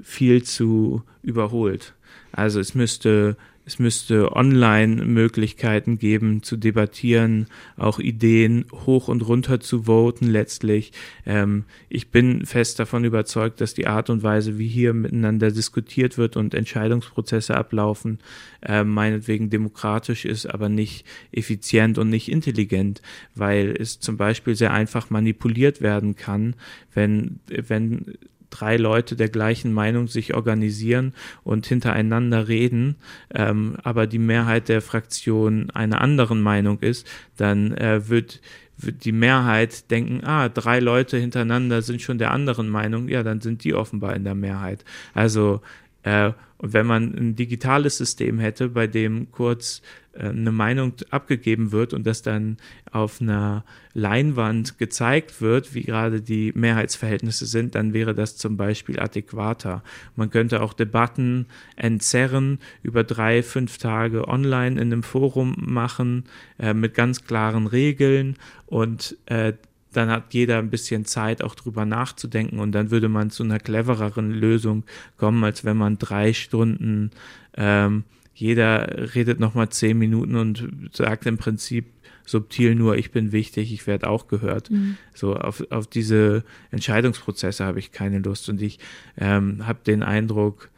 [0.01, 1.93] viel zu überholt.
[2.31, 3.37] Also es müsste
[3.69, 7.45] es müsste Online-Möglichkeiten geben zu debattieren,
[7.77, 10.91] auch Ideen hoch und runter zu voten letztlich.
[11.23, 16.17] Ähm, ich bin fest davon überzeugt, dass die Art und Weise, wie hier miteinander diskutiert
[16.17, 18.17] wird und Entscheidungsprozesse ablaufen,
[18.63, 23.03] äh, meinetwegen demokratisch ist, aber nicht effizient und nicht intelligent,
[23.35, 26.55] weil es zum Beispiel sehr einfach manipuliert werden kann,
[26.95, 28.17] wenn, wenn
[28.49, 32.95] drei Leute der gleichen Meinung sich organisieren und hintereinander reden,
[33.33, 38.41] ähm, aber die Mehrheit der Fraktion einer anderen Meinung ist, dann äh, wird
[38.81, 43.63] die Mehrheit denken, ah, drei Leute hintereinander sind schon der anderen Meinung, ja, dann sind
[43.63, 44.85] die offenbar in der Mehrheit.
[45.13, 45.61] Also
[46.03, 49.81] äh, wenn man ein digitales System hätte, bei dem kurz
[50.27, 52.57] eine Meinung abgegeben wird und das dann
[52.91, 53.63] auf einer
[53.93, 59.83] Leinwand gezeigt wird, wie gerade die Mehrheitsverhältnisse sind, dann wäre das zum Beispiel adäquater.
[60.15, 66.25] Man könnte auch Debatten entzerren, über drei, fünf Tage online in einem Forum machen,
[66.59, 68.35] äh, mit ganz klaren Regeln
[68.67, 69.53] und äh,
[69.93, 73.59] dann hat jeder ein bisschen Zeit, auch drüber nachzudenken und dann würde man zu einer
[73.59, 74.83] clevereren Lösung
[75.17, 77.11] kommen, als wenn man drei Stunden,
[77.55, 78.03] ähm,
[78.39, 81.85] jeder redet nochmal zehn Minuten und sagt im Prinzip
[82.25, 84.69] subtil nur, ich bin wichtig, ich werde auch gehört.
[84.69, 84.97] Mhm.
[85.13, 88.79] So auf, auf diese Entscheidungsprozesse habe ich keine Lust und ich
[89.17, 90.69] ähm, habe den Eindruck,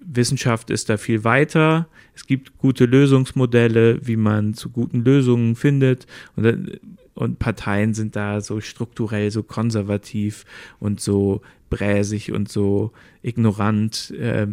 [0.00, 1.86] Wissenschaft ist da viel weiter.
[2.14, 6.06] Es gibt gute Lösungsmodelle, wie man zu guten Lösungen findet.
[6.36, 6.78] Und
[7.20, 10.46] und Parteien sind da so strukturell so konservativ
[10.78, 12.92] und so bräsig und so
[13.22, 14.46] ignorant äh,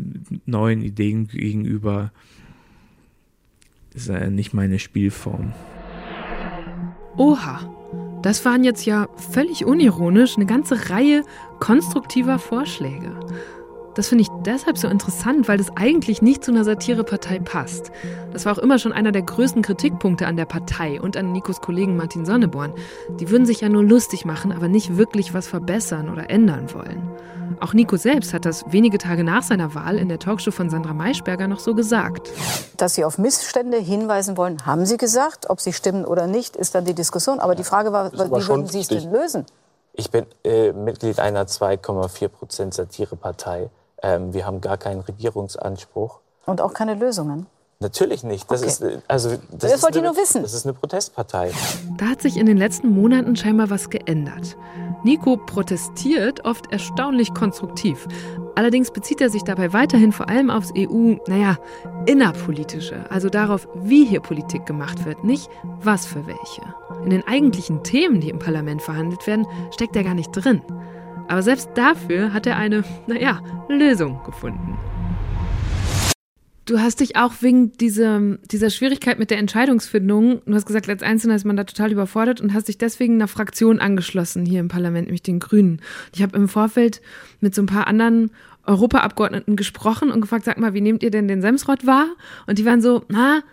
[0.45, 2.11] neuen Ideen gegenüber.
[3.91, 5.53] Das ist ja nicht meine Spielform.
[7.18, 7.59] Oha,
[8.22, 11.24] das waren jetzt ja völlig unironisch eine ganze Reihe
[11.59, 13.20] konstruktiver Vorschläge.
[13.97, 17.91] Das finde ich deshalb so interessant, weil das eigentlich nicht zu einer Satirepartei passt.
[18.31, 21.61] Das war auch immer schon einer der größten Kritikpunkte an der Partei und an Nikos
[21.61, 22.75] Kollegen Martin Sonneborn.
[23.19, 27.09] Die würden sich ja nur lustig machen, aber nicht wirklich was verbessern oder ändern wollen.
[27.59, 30.93] Auch Nico selbst hat das wenige Tage nach seiner Wahl in der Talkshow von Sandra
[30.93, 32.29] Maischberger noch so gesagt.
[32.77, 35.49] Dass Sie auf Missstände hinweisen wollen, haben Sie gesagt.
[35.49, 37.39] Ob sie stimmen oder nicht, ist dann die Diskussion.
[37.39, 39.47] Aber die Frage war, wie würden Sie es denn lösen?
[39.93, 43.71] Ich bin äh, Mitglied einer 2,4 Prozent Satirepartei.
[44.01, 46.19] Ähm, wir haben gar keinen Regierungsanspruch.
[46.45, 47.47] Und auch keine Lösungen?
[47.79, 48.49] Natürlich nicht.
[48.49, 48.69] Das okay.
[48.69, 50.41] ist äh, also das, das wollt ihr nur wissen.
[50.41, 51.51] Das ist eine Protestpartei.
[51.97, 54.57] Da hat sich in den letzten Monaten scheinbar was geändert.
[55.03, 58.07] Nico protestiert oft erstaunlich konstruktiv.
[58.55, 61.57] Allerdings bezieht er sich dabei weiterhin vor allem aufs EU, naja,
[62.07, 65.47] innerpolitische, also darauf, wie hier Politik gemacht wird, nicht
[65.83, 66.63] was für welche.
[67.03, 70.63] In den eigentlichen Themen, die im Parlament verhandelt werden, steckt er gar nicht drin.
[71.28, 74.78] Aber selbst dafür hat er eine, naja, Lösung gefunden.
[76.68, 81.01] Du hast dich auch wegen dieser, dieser Schwierigkeit mit der Entscheidungsfindung, du hast gesagt, als
[81.01, 84.68] Einzelner ist man da total überfordert und hast dich deswegen einer Fraktion angeschlossen hier im
[84.68, 85.82] Parlament, nämlich den Grünen.
[86.13, 87.01] Ich habe im Vorfeld
[87.39, 88.32] mit so ein paar anderen
[88.65, 92.07] Europaabgeordneten gesprochen und gefragt, sag mal, wie nehmt ihr denn den Semsrott wahr?
[92.47, 93.43] Und die waren so, na,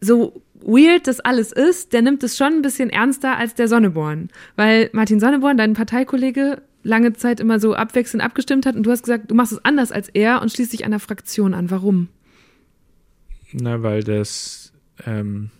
[0.00, 4.28] so weird das alles ist, der nimmt es schon ein bisschen ernster als der Sonneborn.
[4.56, 9.02] Weil Martin Sonneborn, dein Parteikollege, lange Zeit immer so abwechselnd abgestimmt hat und du hast
[9.02, 11.70] gesagt, du machst es anders als er und schließt dich einer Fraktion an.
[11.70, 12.08] Warum?
[13.52, 14.72] Na, weil das,
[15.06, 15.50] ähm,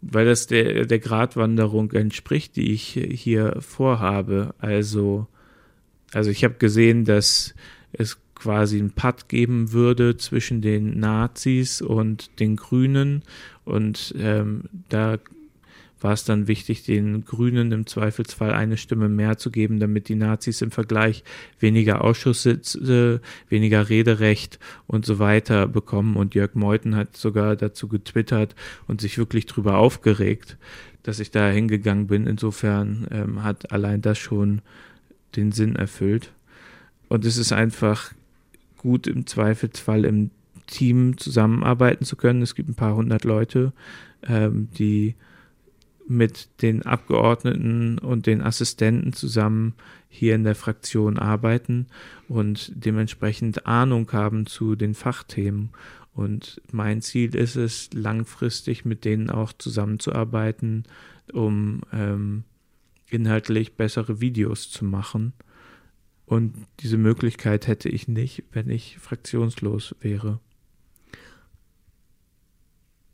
[0.00, 4.54] weil das der, der Gratwanderung entspricht, die ich hier vorhabe.
[4.58, 5.26] Also,
[6.12, 7.54] also ich habe gesehen, dass
[7.92, 13.22] es quasi einen Patt geben würde zwischen den Nazis und den Grünen
[13.64, 15.18] und ähm, da
[16.00, 20.14] war es dann wichtig, den Grünen im Zweifelsfall eine Stimme mehr zu geben, damit die
[20.14, 21.24] Nazis im Vergleich
[21.58, 26.16] weniger Ausschusssitze, weniger Rederecht und so weiter bekommen.
[26.16, 28.54] Und Jörg Meuthen hat sogar dazu getwittert
[28.86, 30.58] und sich wirklich drüber aufgeregt,
[31.02, 32.26] dass ich da hingegangen bin.
[32.26, 34.60] Insofern ähm, hat allein das schon
[35.34, 36.30] den Sinn erfüllt.
[37.08, 38.12] Und es ist einfach
[38.86, 40.30] gut im Zweifelsfall im
[40.68, 42.40] Team zusammenarbeiten zu können.
[42.40, 43.72] Es gibt ein paar hundert Leute,
[44.22, 45.16] ähm, die
[46.06, 49.74] mit den Abgeordneten und den Assistenten zusammen
[50.08, 51.88] hier in der Fraktion arbeiten
[52.28, 55.70] und dementsprechend Ahnung haben zu den Fachthemen.
[56.14, 60.84] Und mein Ziel ist es, langfristig mit denen auch zusammenzuarbeiten,
[61.32, 62.44] um ähm,
[63.10, 65.32] inhaltlich bessere Videos zu machen.
[66.26, 70.40] Und diese Möglichkeit hätte ich nicht, wenn ich fraktionslos wäre.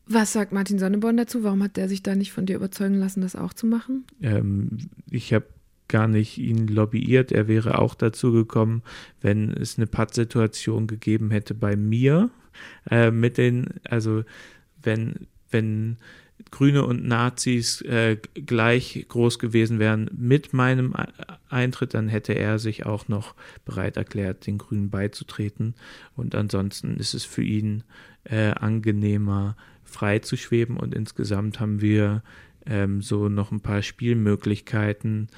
[0.06, 1.44] Was sagt Martin Sonneborn dazu?
[1.44, 4.04] Warum hat der sich da nicht von dir überzeugen lassen, das auch zu machen?
[4.20, 4.78] Ähm,
[5.10, 5.46] ich habe
[5.88, 7.32] gar nicht ihn lobbyiert.
[7.32, 8.82] Er wäre auch dazu gekommen,
[9.20, 12.30] wenn es eine Pattsituation gegeben hätte bei mir
[12.90, 14.24] äh, mit den, also
[14.82, 15.98] wenn, wenn
[16.50, 20.94] Grüne und Nazis äh, gleich groß gewesen wären mit meinem
[21.48, 23.34] Eintritt, dann hätte er sich auch noch
[23.64, 25.74] bereit erklärt, den Grünen beizutreten.
[26.16, 27.84] Und ansonsten ist es für ihn
[28.24, 32.22] äh, angenehmer, frei zu schweben und insgesamt haben wir
[32.66, 35.28] ähm, so noch ein paar Spielmöglichkeiten,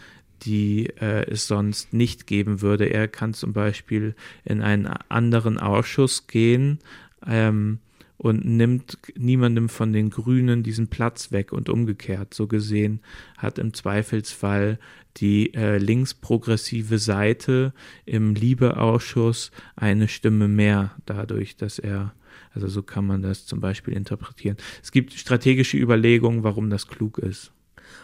[0.43, 2.87] die äh, es sonst nicht geben würde.
[2.87, 6.79] Er kann zum Beispiel in einen anderen Ausschuss gehen
[7.27, 7.79] ähm,
[8.25, 12.33] und nimmt niemandem von den Grünen diesen Platz weg und umgekehrt.
[12.33, 13.01] So gesehen
[13.37, 14.79] hat im Zweifelsfall
[15.19, 17.75] die äh, linksprogressive Seite
[18.07, 22.15] im Liebeausschuss eine Stimme mehr dadurch, dass er
[22.55, 24.57] also so kann man das zum Beispiel interpretieren.
[24.83, 27.53] Es gibt strategische Überlegungen, warum das klug ist.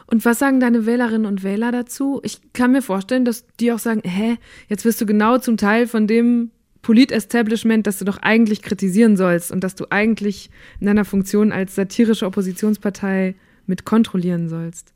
[0.06, 2.20] Und was sagen deine Wählerinnen und Wähler dazu?
[2.24, 4.36] Ich kann mir vorstellen, dass die auch sagen, hä,
[4.68, 6.50] jetzt wirst du genau zum Teil von dem
[6.82, 10.50] Polit-Establishment, das du doch eigentlich kritisieren sollst und dass du eigentlich
[10.80, 13.34] in deiner Funktion als satirische Oppositionspartei
[13.66, 14.92] mit kontrollieren sollst.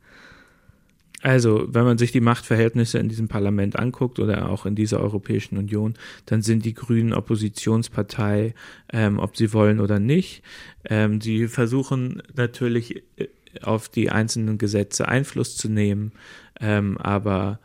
[1.21, 5.57] Also, wenn man sich die Machtverhältnisse in diesem Parlament anguckt oder auch in dieser Europäischen
[5.57, 5.95] Union,
[6.27, 8.53] dann sind die Grünen Oppositionspartei,
[8.93, 10.43] ähm, ob sie wollen oder nicht.
[10.87, 13.27] Ähm, sie versuchen natürlich äh,
[13.63, 16.11] auf die einzelnen Gesetze Einfluss zu nehmen,
[16.59, 17.59] ähm, aber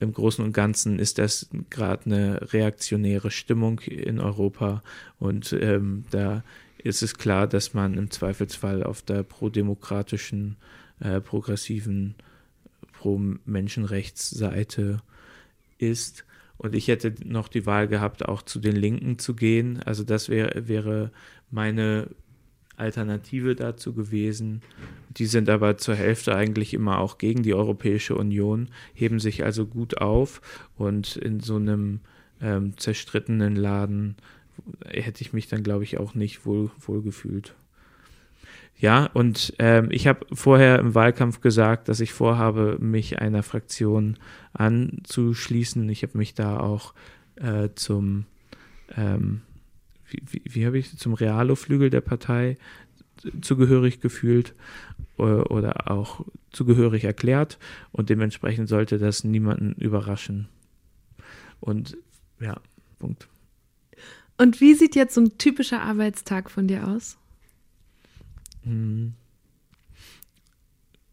[0.00, 4.82] im Großen und Ganzen ist das gerade eine reaktionäre Stimmung in Europa
[5.18, 6.42] und ähm, da
[6.84, 10.56] ist es klar, dass man im Zweifelsfall auf der prodemokratischen,
[11.00, 12.14] äh, progressiven
[12.92, 15.00] Pro-Menschenrechtsseite
[15.78, 16.26] ist.
[16.58, 19.82] Und ich hätte noch die Wahl gehabt, auch zu den Linken zu gehen.
[19.82, 21.10] Also das wär, wäre
[21.50, 22.08] meine
[22.76, 24.62] Alternative dazu gewesen.
[25.10, 29.66] Die sind aber zur Hälfte eigentlich immer auch gegen die Europäische Union, heben sich also
[29.66, 30.40] gut auf
[30.76, 32.00] und in so einem
[32.40, 34.16] ähm, zerstrittenen Laden
[34.86, 37.54] hätte ich mich dann, glaube ich, auch nicht wohl, wohl gefühlt.
[38.76, 44.16] Ja, und ähm, ich habe vorher im Wahlkampf gesagt, dass ich vorhabe, mich einer Fraktion
[44.52, 45.88] anzuschließen.
[45.88, 46.92] Ich habe mich da auch
[47.36, 48.26] äh, zum,
[48.96, 49.42] ähm,
[50.22, 52.56] wie, wie, wie habe ich, zum Realo-Flügel der Partei
[53.40, 54.54] zugehörig gefühlt
[55.16, 57.58] oder, oder auch zugehörig erklärt
[57.92, 60.48] und dementsprechend sollte das niemanden überraschen.
[61.60, 61.96] Und
[62.40, 62.60] ja,
[62.98, 63.28] Punkt.
[64.36, 67.16] Und wie sieht jetzt so ein typischer Arbeitstag von dir aus?
[68.64, 69.14] Hm.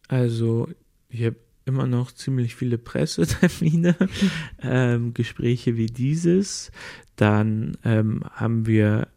[0.07, 0.67] Also,
[1.09, 3.95] ich habe immer noch ziemlich viele Pressetermine,
[4.61, 6.71] ähm, Gespräche wie dieses.
[7.15, 9.07] Dann ähm, haben wir,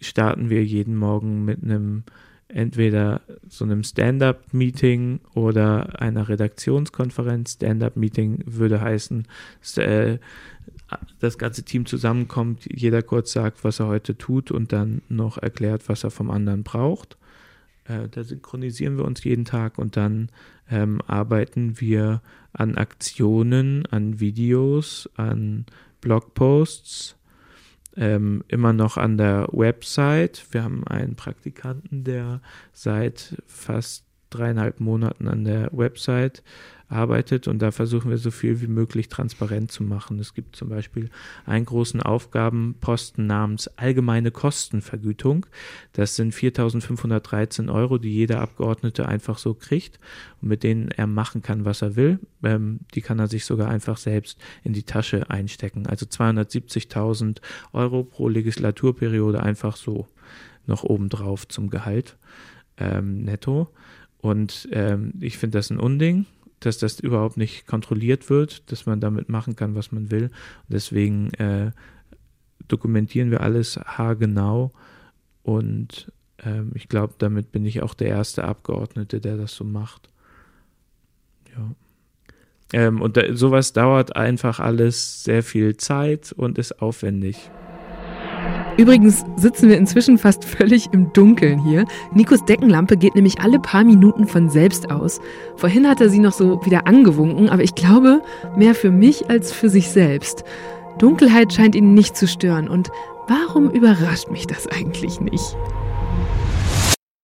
[0.00, 2.04] starten wir jeden Morgen mit einem
[2.48, 7.54] entweder so einem Stand-up-Meeting oder einer Redaktionskonferenz.
[7.54, 9.26] Stand-up-Meeting würde heißen,
[9.76, 10.18] äh,
[11.20, 15.88] das ganze Team zusammenkommt, jeder kurz sagt, was er heute tut und dann noch erklärt,
[15.88, 17.18] was er vom anderen braucht.
[17.88, 20.28] Äh, da synchronisieren wir uns jeden Tag und dann
[20.70, 22.22] ähm, arbeiten wir
[22.52, 25.66] an Aktionen, an Videos, an
[26.00, 27.16] Blogposts,
[27.96, 30.46] ähm, immer noch an der Website.
[30.50, 32.40] Wir haben einen Praktikanten, der
[32.72, 36.42] seit fast dreieinhalb Monaten an der Website
[36.88, 40.18] arbeitet und da versuchen wir so viel wie möglich transparent zu machen.
[40.18, 41.10] Es gibt zum Beispiel
[41.44, 45.46] einen großen Aufgabenposten namens allgemeine Kostenvergütung.
[45.92, 50.00] Das sind 4.513 Euro, die jeder Abgeordnete einfach so kriegt
[50.40, 52.20] und mit denen er machen kann, was er will.
[52.42, 55.86] Ähm, die kann er sich sogar einfach selbst in die Tasche einstecken.
[55.86, 57.40] Also 270.000
[57.72, 60.08] Euro pro Legislaturperiode einfach so
[60.66, 62.16] noch obendrauf zum Gehalt
[62.78, 63.68] ähm, netto.
[64.20, 66.26] Und ähm, ich finde das ein Unding
[66.60, 70.30] dass das überhaupt nicht kontrolliert wird, dass man damit machen kann, was man will.
[70.68, 71.72] Deswegen äh,
[72.66, 74.72] dokumentieren wir alles haargenau
[75.42, 76.12] und
[76.44, 80.08] ähm, ich glaube, damit bin ich auch der erste Abgeordnete, der das so macht.
[81.56, 81.70] Ja.
[82.72, 87.50] Ähm, und da, sowas dauert einfach alles sehr viel Zeit und ist aufwendig.
[88.78, 91.84] Übrigens sitzen wir inzwischen fast völlig im Dunkeln hier.
[92.14, 95.20] Nikos Deckenlampe geht nämlich alle paar Minuten von selbst aus.
[95.56, 98.22] Vorhin hat er sie noch so wieder angewunken, aber ich glaube,
[98.56, 100.44] mehr für mich als für sich selbst.
[100.98, 102.90] Dunkelheit scheint ihn nicht zu stören und
[103.26, 105.56] warum überrascht mich das eigentlich nicht?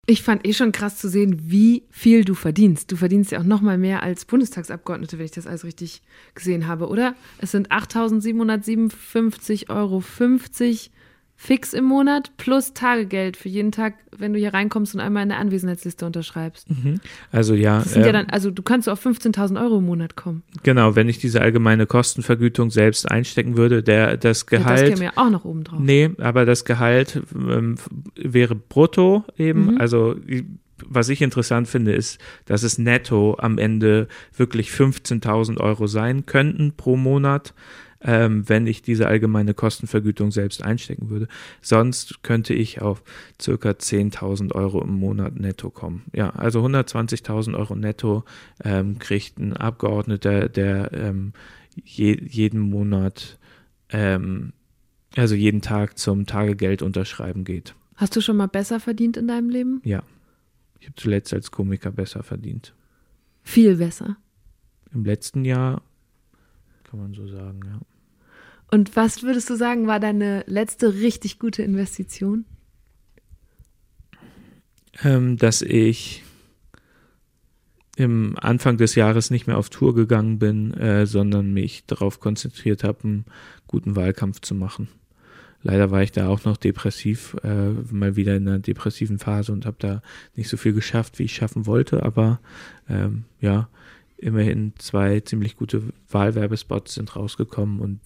[0.06, 2.90] Ich fand eh schon krass zu sehen, wie viel du verdienst.
[2.90, 6.02] Du verdienst ja auch noch mal mehr als Bundestagsabgeordnete, wenn ich das alles richtig
[6.34, 7.14] gesehen habe, oder?
[7.38, 10.00] Es sind 8.757,50 Euro
[11.36, 15.28] fix im Monat plus Tagegeld für jeden Tag, wenn du hier reinkommst und einmal in
[15.28, 16.70] der Anwesenheitsliste unterschreibst.
[16.70, 17.00] Mhm.
[17.32, 17.78] Also ja.
[17.78, 20.42] Das sind ähm, ja dann, also du kannst auf 15.000 Euro im Monat kommen.
[20.62, 24.80] Genau, wenn ich diese allgemeine Kostenvergütung selbst einstecken würde, der das Gehalt.
[24.80, 25.80] Ja, das käme ja auch noch oben drauf.
[25.80, 27.76] Nee, aber das Gehalt ähm,
[28.14, 29.72] wäre brutto eben.
[29.72, 29.80] Mhm.
[29.80, 30.16] Also
[30.86, 36.72] was ich interessant finde, ist, dass es netto am Ende wirklich 15.000 Euro sein könnten
[36.76, 37.54] pro Monat
[38.04, 41.26] ähm, wenn ich diese allgemeine Kostenvergütung selbst einstecken würde.
[41.62, 43.02] Sonst könnte ich auf
[43.40, 46.04] circa 10.000 Euro im Monat netto kommen.
[46.12, 48.24] Ja, also 120.000 Euro netto
[48.62, 51.32] ähm, kriegt ein Abgeordneter, der ähm,
[51.82, 53.38] je, jeden Monat,
[53.88, 54.52] ähm,
[55.16, 57.74] also jeden Tag zum Tagegeld unterschreiben geht.
[57.96, 59.80] Hast du schon mal besser verdient in deinem Leben?
[59.84, 60.02] Ja.
[60.80, 62.74] Ich habe zuletzt als Komiker besser verdient.
[63.42, 64.18] Viel besser.
[64.92, 65.82] Im letzten Jahr
[66.84, 67.80] kann man so sagen, ja.
[68.70, 72.44] Und was würdest du sagen, war deine letzte richtig gute Investition?
[75.02, 76.22] Ähm, dass ich
[77.96, 82.82] im Anfang des Jahres nicht mehr auf Tour gegangen bin, äh, sondern mich darauf konzentriert
[82.84, 83.24] habe, einen
[83.66, 84.88] guten Wahlkampf zu machen.
[85.62, 89.64] Leider war ich da auch noch depressiv, äh, mal wieder in einer depressiven Phase und
[89.64, 90.02] habe da
[90.36, 92.02] nicht so viel geschafft, wie ich schaffen wollte.
[92.02, 92.38] Aber
[92.88, 93.68] ähm, ja,
[94.18, 98.00] immerhin zwei ziemlich gute Wahlwerbespots sind rausgekommen und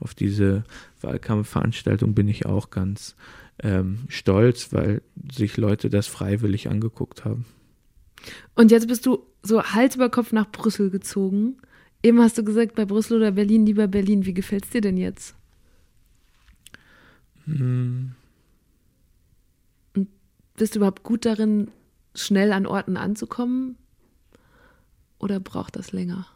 [0.00, 0.64] auf diese
[1.00, 3.16] Wahlkampfveranstaltung bin ich auch ganz
[3.62, 7.44] ähm, stolz, weil sich Leute das freiwillig angeguckt haben.
[8.54, 11.56] Und jetzt bist du so Hals über Kopf nach Brüssel gezogen.
[12.02, 14.26] Eben hast du gesagt, bei Brüssel oder Berlin, lieber Berlin.
[14.26, 15.34] Wie gefällt es dir denn jetzt?
[17.46, 18.12] Hm.
[19.94, 20.08] Und
[20.56, 21.70] bist du überhaupt gut darin,
[22.14, 23.76] schnell an Orten anzukommen?
[25.18, 26.26] Oder braucht das länger?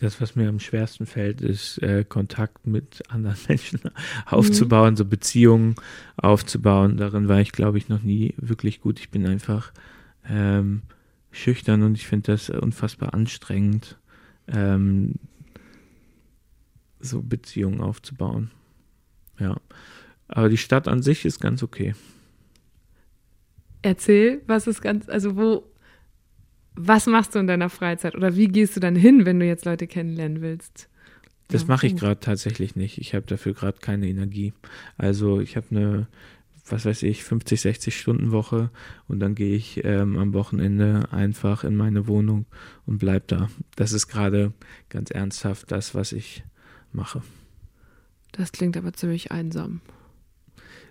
[0.00, 3.80] Das, was mir am schwersten fällt, ist äh, Kontakt mit anderen Menschen
[4.24, 4.96] aufzubauen, mhm.
[4.96, 5.74] so Beziehungen
[6.16, 6.96] aufzubauen.
[6.96, 8.98] Darin war ich, glaube ich, noch nie wirklich gut.
[8.98, 9.72] Ich bin einfach
[10.26, 10.80] ähm,
[11.32, 13.98] schüchtern und ich finde das unfassbar anstrengend,
[14.48, 15.16] ähm,
[16.98, 18.50] so Beziehungen aufzubauen.
[19.38, 19.58] Ja.
[20.28, 21.94] Aber die Stadt an sich ist ganz okay.
[23.82, 25.69] Erzähl, was ist ganz, also wo,
[26.74, 29.64] was machst du in deiner Freizeit oder wie gehst du dann hin, wenn du jetzt
[29.64, 30.88] Leute kennenlernen willst?
[31.48, 32.98] Das mache ich gerade tatsächlich nicht.
[32.98, 34.52] Ich habe dafür gerade keine Energie.
[34.96, 36.06] Also ich habe eine,
[36.68, 38.70] was weiß ich, 50, 60 Stunden Woche
[39.08, 42.46] und dann gehe ich ähm, am Wochenende einfach in meine Wohnung
[42.86, 43.50] und bleib da.
[43.74, 44.52] Das ist gerade
[44.88, 46.44] ganz ernsthaft das, was ich
[46.92, 47.22] mache.
[48.32, 49.80] Das klingt aber ziemlich einsam.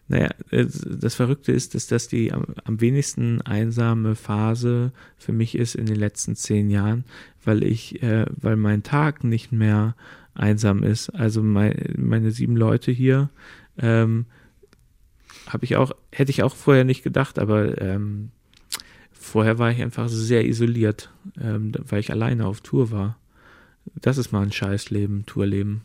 [0.09, 5.75] Naja, das Verrückte ist, dass das die am, am, wenigsten einsame Phase für mich ist
[5.75, 7.05] in den letzten zehn Jahren,
[7.45, 9.95] weil ich, äh, weil mein Tag nicht mehr
[10.33, 11.09] einsam ist.
[11.11, 13.29] Also mein, meine sieben Leute hier
[13.77, 14.25] ähm,
[15.45, 18.31] habe ich auch, hätte ich auch vorher nicht gedacht, aber ähm,
[19.11, 23.19] vorher war ich einfach sehr isoliert, ähm, weil ich alleine auf Tour war.
[23.93, 25.81] Das ist mal ein Scheißleben, Tourleben.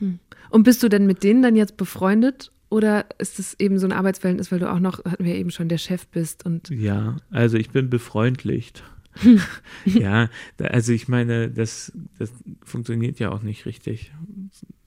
[0.00, 0.18] Hm.
[0.50, 3.92] Und bist du denn mit denen dann jetzt befreundet oder ist es eben so ein
[3.92, 6.70] Arbeitsverhältnis, weil du auch noch, hatten wir eben schon, der Chef bist und.
[6.70, 8.84] Ja, also ich bin befreundlicht.
[9.84, 14.12] ja, also ich meine, das, das funktioniert ja auch nicht richtig.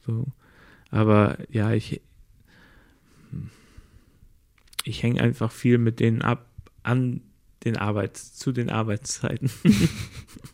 [0.05, 0.27] So.
[0.89, 2.01] Aber ja, ich,
[4.85, 6.47] ich hänge einfach viel mit denen ab
[6.83, 7.21] an
[7.65, 9.51] den Arbeits, zu den Arbeitszeiten.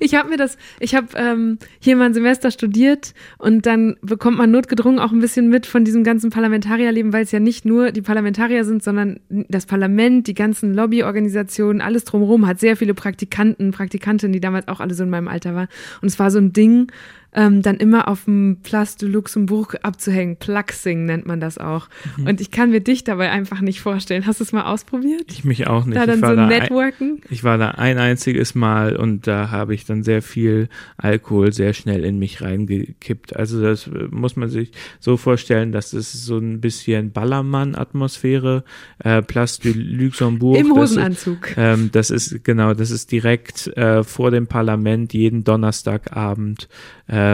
[0.00, 4.38] Ich habe mir das, ich habe ähm, hier mal ein Semester studiert und dann bekommt
[4.38, 7.92] man notgedrungen auch ein bisschen mit von diesem ganzen Parlamentarierleben, weil es ja nicht nur
[7.92, 13.72] die Parlamentarier sind, sondern das Parlament, die ganzen Lobbyorganisationen, alles drumherum hat sehr viele Praktikanten,
[13.72, 15.68] Praktikantinnen, die damals auch alle so in meinem Alter waren.
[16.00, 16.90] Und es war so ein Ding,
[17.36, 20.36] ähm, dann immer auf dem Place de Luxembourg abzuhängen.
[20.36, 21.88] Pluxing nennt man das auch.
[22.16, 22.26] Mhm.
[22.28, 24.26] Und ich kann mir dich dabei einfach nicht vorstellen.
[24.26, 25.26] Hast du es mal ausprobiert?
[25.30, 25.98] Ich mich auch nicht.
[25.98, 27.20] Da dann so da Networken?
[27.22, 31.52] Ein, ich war da ein einziges Mal und da habe ich dann sehr viel Alkohol
[31.52, 33.36] sehr schnell in mich reingekippt.
[33.36, 38.64] Also das äh, muss man sich so vorstellen, dass es so ein bisschen Ballermann-Atmosphäre,
[39.04, 40.56] äh, Place de Luxembourg.
[40.58, 41.42] Im Hosenanzug.
[41.42, 46.68] Das ist, ähm, das ist genau, das ist direkt äh, vor dem Parlament jeden Donnerstagabend
[47.08, 47.25] äh,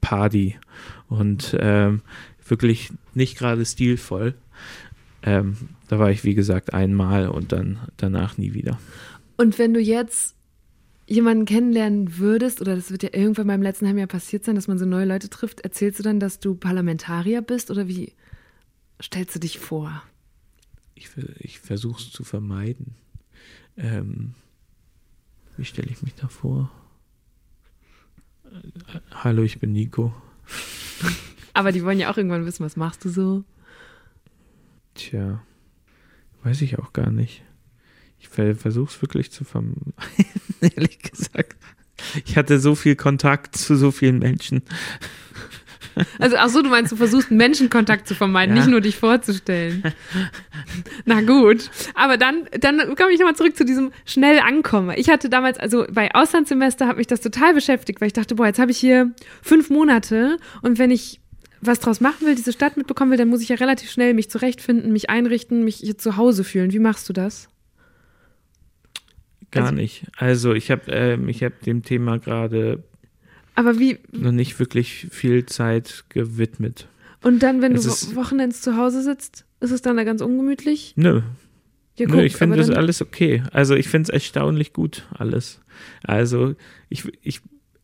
[0.00, 0.56] Party
[1.08, 2.02] und ähm,
[2.46, 4.34] wirklich nicht gerade stilvoll.
[5.22, 5.56] Ähm,
[5.88, 8.78] da war ich, wie gesagt, einmal und dann danach nie wieder.
[9.36, 10.36] Und wenn du jetzt
[11.06, 14.68] jemanden kennenlernen würdest, oder das wird ja irgendwann beim letzten halben Jahr passiert sein, dass
[14.68, 18.12] man so neue Leute trifft, erzählst du dann, dass du Parlamentarier bist oder wie
[19.02, 20.02] stellst du dich vor?
[20.94, 22.94] Ich, ich versuche es zu vermeiden.
[23.76, 24.34] Ähm,
[25.56, 26.70] wie stelle ich mich da vor?
[29.14, 30.14] Hallo, ich bin Nico.
[31.54, 33.44] Aber die wollen ja auch irgendwann wissen, was machst du so?
[34.94, 35.42] Tja,
[36.42, 37.42] weiß ich auch gar nicht.
[38.18, 39.94] Ich versuche es wirklich zu vermeiden,
[40.60, 41.56] ehrlich gesagt.
[42.24, 44.62] Ich hatte so viel Kontakt zu so vielen Menschen.
[46.18, 48.62] Also, ach so, du meinst, du versuchst Menschenkontakt zu vermeiden, ja.
[48.62, 49.82] nicht nur dich vorzustellen.
[51.04, 51.70] Na gut.
[51.94, 54.94] Aber dann, dann komme ich nochmal zurück zu diesem schnell ankommen.
[54.96, 58.46] Ich hatte damals, also bei Auslandssemester hat mich das total beschäftigt, weil ich dachte, boah,
[58.46, 61.20] jetzt habe ich hier fünf Monate und wenn ich
[61.60, 64.30] was draus machen will, diese Stadt mitbekommen will, dann muss ich ja relativ schnell mich
[64.30, 66.72] zurechtfinden, mich einrichten, mich hier zu Hause fühlen.
[66.72, 67.48] Wie machst du das?
[69.50, 70.06] Gar also, nicht.
[70.16, 72.84] Also ich habe ähm, ich hab dem Thema gerade
[73.56, 73.98] aber wie?
[74.12, 76.88] Noch nicht wirklich viel Zeit gewidmet.
[77.22, 80.92] Und dann, wenn es du Wochenends zu Hause sitzt, ist es dann da ganz ungemütlich?
[80.96, 81.22] Nö.
[81.96, 83.42] Ja, guck, Nö, ich finde das alles okay.
[83.52, 85.60] Also ich finde es erstaunlich gut, alles.
[86.04, 86.54] Also
[86.90, 87.40] ich, ich,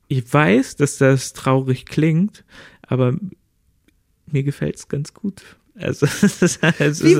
[0.08, 2.44] ich weiß, dass das traurig klingt,
[2.82, 3.16] aber
[4.26, 5.56] mir gefällt es ganz gut.
[5.74, 7.18] Also, es ist, es Wie ist,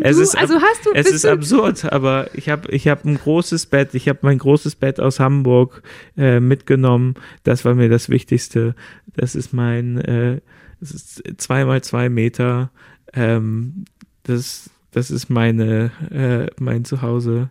[0.00, 0.22] es du?
[0.22, 3.94] Ist, also hast du es ist absurd, aber ich habe ich hab ein großes Bett,
[3.94, 5.82] ich habe mein großes Bett aus Hamburg
[6.16, 7.14] äh, mitgenommen.
[7.44, 8.74] Das war mir das Wichtigste.
[9.14, 10.40] Das ist mein, äh,
[10.80, 12.70] das ist zwei mal zwei Meter.
[13.12, 13.84] Ähm,
[14.22, 17.50] das, das ist meine, äh, mein Zuhause.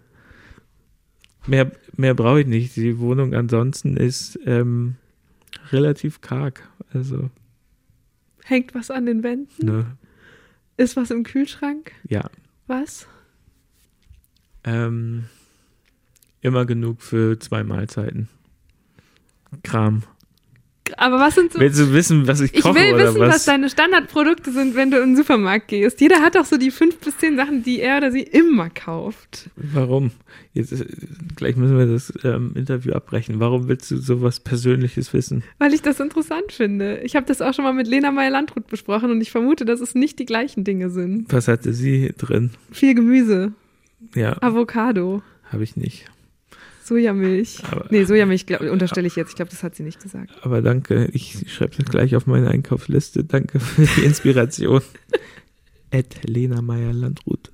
[1.45, 2.75] Mehr, mehr brauche ich nicht.
[2.75, 4.95] Die Wohnung ansonsten ist ähm,
[5.71, 6.67] relativ karg.
[6.91, 7.29] Also
[8.43, 9.65] hängt was an den Wänden?
[9.65, 9.85] Ne.
[10.79, 11.91] Ist was im Kühlschrank?
[12.07, 12.29] Ja.
[12.65, 13.05] Was?
[14.63, 15.25] Ähm,
[16.39, 18.29] immer genug für zwei Mahlzeiten.
[19.63, 20.03] Kram.
[20.97, 21.59] Aber was sind so.
[21.59, 23.35] Willst du wissen, was ich koche ich will wissen, was?
[23.35, 26.01] was deine Standardprodukte sind, wenn du in den Supermarkt gehst.
[26.01, 29.49] Jeder hat doch so die fünf bis zehn Sachen, die er oder sie immer kauft.
[29.55, 30.11] Warum?
[30.53, 30.85] Jetzt, äh,
[31.35, 33.39] gleich müssen wir das ähm, Interview abbrechen.
[33.39, 35.43] Warum willst du sowas Persönliches wissen?
[35.57, 36.99] Weil ich das interessant finde.
[36.99, 39.95] Ich habe das auch schon mal mit Lena Meyer-Landrut besprochen und ich vermute, dass es
[39.95, 41.31] nicht die gleichen Dinge sind.
[41.31, 42.51] Was hatte sie drin?
[42.71, 43.53] Viel Gemüse.
[44.15, 44.41] Ja.
[44.41, 45.21] Avocado.
[45.51, 46.05] Habe ich nicht.
[46.89, 47.63] Sojamilch.
[47.71, 49.29] Aber, nee, Sojamilch glaub, unterstelle ich jetzt.
[49.29, 50.31] Ich glaube, das hat sie nicht gesagt.
[50.41, 51.09] Aber danke.
[51.13, 53.23] Ich schreibe das gleich auf meine Einkaufsliste.
[53.23, 54.81] Danke für die Inspiration.
[55.91, 57.51] Ed Lena Meyer-Landrut.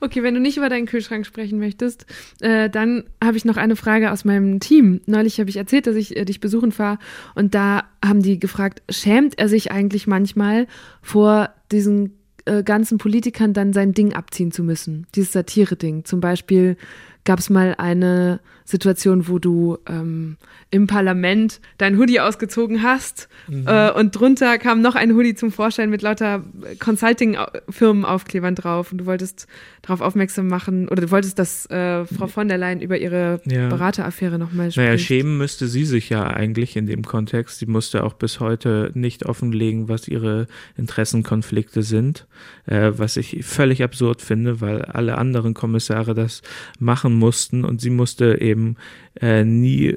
[0.00, 2.06] Okay, wenn du nicht über deinen Kühlschrank sprechen möchtest,
[2.40, 5.00] äh, dann habe ich noch eine Frage aus meinem Team.
[5.06, 6.98] Neulich habe ich erzählt, dass ich äh, dich besuchen fahre
[7.34, 10.68] und da haben die gefragt, schämt er sich eigentlich manchmal
[11.02, 15.06] vor diesen äh, ganzen Politikern dann sein Ding abziehen zu müssen?
[15.16, 16.04] Dieses Satire-Ding.
[16.04, 16.76] Zum Beispiel
[17.28, 20.36] gab es mal eine Situation, wo du ähm,
[20.70, 23.66] im Parlament dein Hoodie ausgezogen hast mhm.
[23.66, 26.44] äh, und drunter kam noch ein Hoodie zum Vorschein mit lauter
[26.78, 29.46] Consulting-Firmenaufklebern drauf und du wolltest
[29.80, 33.70] darauf aufmerksam machen oder du wolltest, dass äh, Frau von der Leyen über ihre ja.
[33.70, 34.86] Berateraffäre nochmal spricht.
[34.86, 37.60] Naja, schämen müsste sie sich ja eigentlich in dem Kontext.
[37.60, 40.46] Sie musste auch bis heute nicht offenlegen, was ihre
[40.76, 42.26] Interessenkonflikte sind,
[42.66, 46.42] äh, was ich völlig absurd finde, weil alle anderen Kommissare das
[46.78, 48.57] machen mussten und sie musste eben
[49.20, 49.94] äh, nie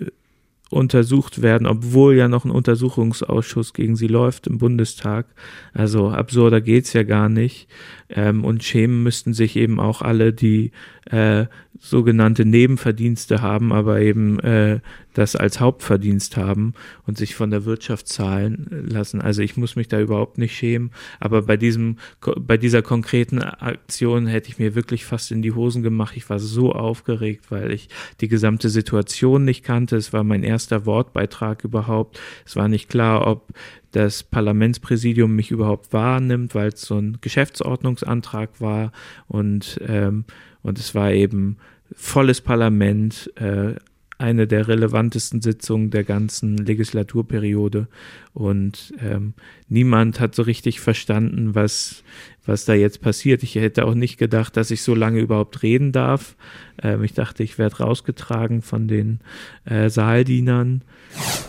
[0.72, 5.26] untersucht werden, obwohl ja noch ein Untersuchungsausschuss gegen sie läuft im Bundestag.
[5.74, 7.68] Also absurder geht's ja gar nicht.
[8.10, 10.72] Ähm, und schämen müssten sich eben auch alle, die
[11.06, 11.46] äh,
[11.80, 14.82] sogenannte Nebenverdienste haben, aber eben äh,
[15.14, 16.74] das als Hauptverdienst haben
[17.08, 19.20] und sich von der Wirtschaft zahlen lassen.
[19.20, 21.98] Also ich muss mich da überhaupt nicht schämen, aber bei diesem,
[22.40, 26.16] bei dieser konkreten Aktion hätte ich mir wirklich fast in die Hosen gemacht.
[26.16, 27.90] Ich war so aufgeregt, weil ich
[28.22, 29.96] die gesamte Situation nicht kannte.
[29.96, 32.20] Es war mein erster Wortbeitrag überhaupt.
[32.46, 33.48] Es war nicht klar, ob
[33.92, 38.92] das Parlamentspräsidium mich überhaupt wahrnimmt, weil es so ein Geschäftsordnungsantrag war
[39.28, 40.26] und ähm,
[40.64, 41.58] und es war eben
[41.96, 43.76] volles Parlament, äh,
[44.22, 47.88] eine der relevantesten Sitzungen der ganzen Legislaturperiode.
[48.34, 49.34] Und ähm,
[49.68, 52.04] niemand hat so richtig verstanden, was,
[52.46, 53.42] was da jetzt passiert.
[53.42, 56.36] Ich hätte auch nicht gedacht, dass ich so lange überhaupt reden darf.
[56.84, 59.22] Ähm, ich dachte, ich werde rausgetragen von den
[59.66, 60.84] äh, Saaldienern.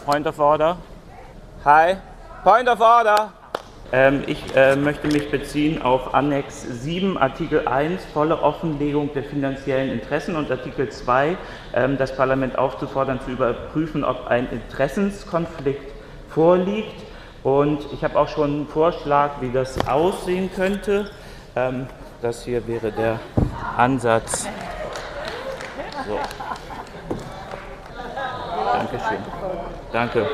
[0.06, 0.78] Point of order.
[1.66, 1.96] Hi.
[2.42, 3.34] Point of order.
[3.94, 9.90] Ähm, ich äh, möchte mich beziehen auf Annex 7, Artikel 1, volle Offenlegung der finanziellen
[9.90, 11.36] Interessen und Artikel 2,
[11.74, 15.92] ähm, das Parlament aufzufordern, zu überprüfen, ob ein Interessenskonflikt
[16.30, 17.04] vorliegt.
[17.42, 21.10] Und ich habe auch schon einen Vorschlag, wie das aussehen könnte.
[21.54, 21.86] Ähm,
[22.22, 23.20] das hier wäre der
[23.76, 24.48] Ansatz.
[26.06, 26.18] So.
[28.72, 29.18] Dankeschön.
[29.92, 30.26] Danke.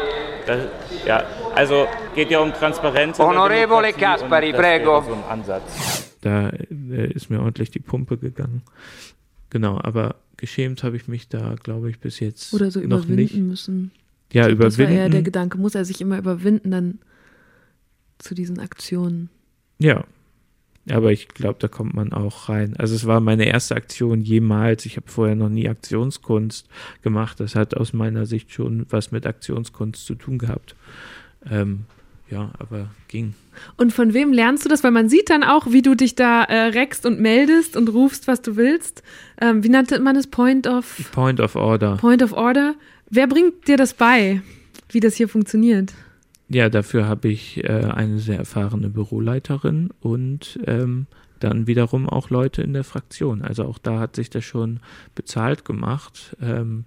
[0.46, 0.66] Das,
[1.06, 3.20] ja, also geht ja um Transparenz.
[3.20, 5.02] Onorevole Kaspari, prego.
[5.02, 6.08] So ein Ansatz.
[6.20, 8.62] Da äh, ist mir ordentlich die Pumpe gegangen.
[9.50, 13.16] Genau, aber geschämt habe ich mich da, glaube ich, bis jetzt Oder so noch überwinden
[13.16, 13.36] nicht.
[13.36, 13.90] müssen.
[14.32, 14.78] Ja, das überwinden.
[14.78, 16.98] Das war eher der Gedanke, muss er sich immer überwinden dann
[18.18, 19.30] zu diesen Aktionen.
[19.78, 20.04] Ja,
[20.90, 22.74] aber ich glaube, da kommt man auch rein.
[22.78, 24.86] Also es war meine erste Aktion jemals.
[24.86, 26.68] Ich habe vorher noch nie Aktionskunst
[27.02, 27.40] gemacht.
[27.40, 30.74] Das hat aus meiner Sicht schon was mit Aktionskunst zu tun gehabt.
[31.50, 31.84] Ähm,
[32.30, 33.34] ja, aber ging.
[33.76, 34.84] Und von wem lernst du das?
[34.84, 38.28] Weil man sieht dann auch, wie du dich da äh, reckst und meldest und rufst,
[38.28, 39.02] was du willst.
[39.40, 40.26] Ähm, wie nannte man es?
[40.26, 41.96] Point of Point of Order.
[41.96, 42.74] Point of Order.
[43.10, 44.42] Wer bringt dir das bei,
[44.90, 45.94] wie das hier funktioniert?
[46.48, 51.06] Ja, dafür habe ich äh, eine sehr erfahrene Büroleiterin und ähm,
[51.40, 53.42] dann wiederum auch Leute in der Fraktion.
[53.42, 54.80] Also auch da hat sich das schon
[55.14, 56.84] bezahlt gemacht, ähm,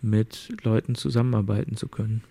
[0.00, 2.22] mit Leuten zusammenarbeiten zu können.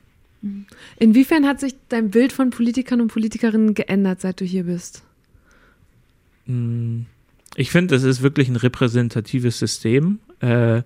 [0.42, 0.66] Mhm.
[0.98, 5.04] Inwiefern hat sich dein Bild von Politikern und Politikerinnen geändert, seit du hier bist?
[6.46, 7.06] Hm,
[7.56, 10.20] ich finde, das ist wirklich ein repräsentatives System.
[10.40, 10.84] Äh,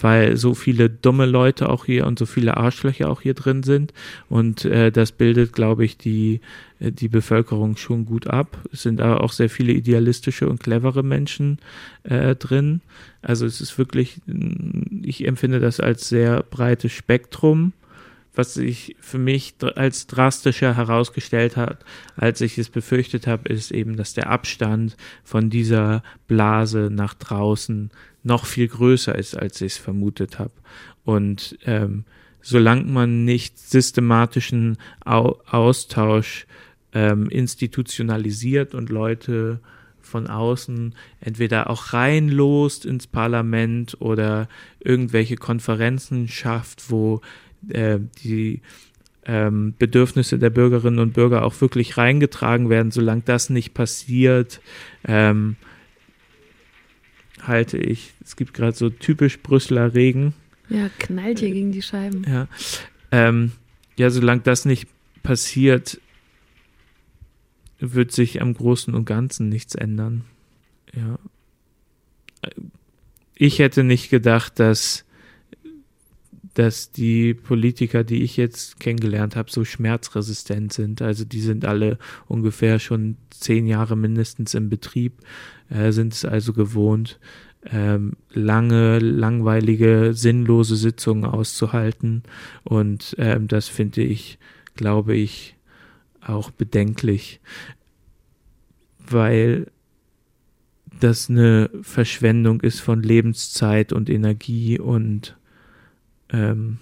[0.00, 3.92] weil so viele dumme Leute auch hier und so viele Arschlöcher auch hier drin sind.
[4.28, 6.40] Und äh, das bildet, glaube ich, die,
[6.78, 8.58] äh, die Bevölkerung schon gut ab.
[8.72, 11.58] Es sind aber auch sehr viele idealistische und clevere Menschen
[12.04, 12.80] äh, drin.
[13.22, 14.20] Also es ist wirklich,
[15.02, 17.72] ich empfinde das als sehr breites Spektrum
[18.34, 21.84] was sich für mich als drastischer herausgestellt hat,
[22.16, 27.90] als ich es befürchtet habe, ist eben, dass der Abstand von dieser Blase nach draußen
[28.22, 30.52] noch viel größer ist, als ich es vermutet habe.
[31.04, 32.04] Und ähm,
[32.42, 36.46] solange man nicht systematischen Au Austausch
[36.92, 39.60] ähm, institutionalisiert und Leute
[40.00, 44.48] von außen entweder auch reinlost ins Parlament oder
[44.80, 47.20] irgendwelche Konferenzen schafft, wo
[47.68, 48.60] äh, die
[49.24, 52.90] ähm, Bedürfnisse der Bürgerinnen und Bürger auch wirklich reingetragen werden.
[52.90, 54.60] Solange das nicht passiert,
[55.06, 55.56] ähm,
[57.50, 60.32] halte ich, es gibt gerade so typisch Brüsseler Regen.
[60.70, 62.24] Ja, knallt hier gegen die Scheiben.
[62.26, 62.48] Ja,
[63.10, 63.52] ähm,
[63.96, 64.88] ja solange das nicht
[65.22, 66.00] passiert,
[67.78, 70.24] wird sich am Großen und Ganzen nichts ändern.
[70.94, 71.18] Ja.
[73.34, 75.04] Ich hätte nicht gedacht, dass,
[76.54, 81.02] dass die Politiker, die ich jetzt kennengelernt habe, so schmerzresistent sind.
[81.02, 81.98] Also die sind alle
[82.28, 85.14] ungefähr schon zehn Jahre mindestens im Betrieb
[85.70, 87.18] äh, sind es also gewohnt,
[87.70, 92.22] ähm, lange, langweilige, sinnlose Sitzungen auszuhalten.
[92.64, 94.38] Und ähm, das finde ich,
[94.74, 95.56] glaube ich,
[96.20, 97.40] auch bedenklich,
[98.98, 99.66] weil
[101.00, 105.36] das eine Verschwendung ist von Lebenszeit und Energie und
[106.30, 106.78] ähm,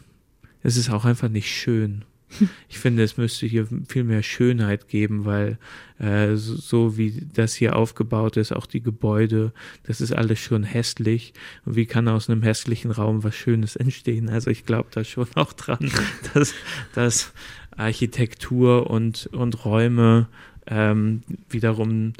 [0.63, 2.05] es ist auch einfach nicht schön.
[2.69, 5.59] Ich finde, es müsste hier viel mehr Schönheit geben, weil
[5.99, 9.53] äh, so, so, wie das hier aufgebaut ist, auch die Gebäude,
[9.85, 11.33] das ist alles schon hässlich.
[11.65, 14.29] Und wie kann aus einem hässlichen Raum was Schönes entstehen?
[14.29, 15.91] Also ich glaube da schon auch dran,
[16.35, 16.55] dass,
[16.95, 17.33] dass
[17.77, 20.29] Architektur und, und Räume
[20.67, 22.13] ähm, wiederum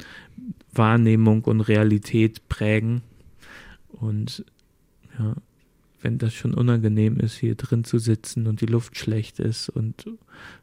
[0.73, 3.01] Wahrnehmung und Realität prägen.
[3.89, 4.45] Und
[5.17, 5.35] ja,
[6.01, 10.05] wenn das schon unangenehm ist, hier drin zu sitzen und die Luft schlecht ist und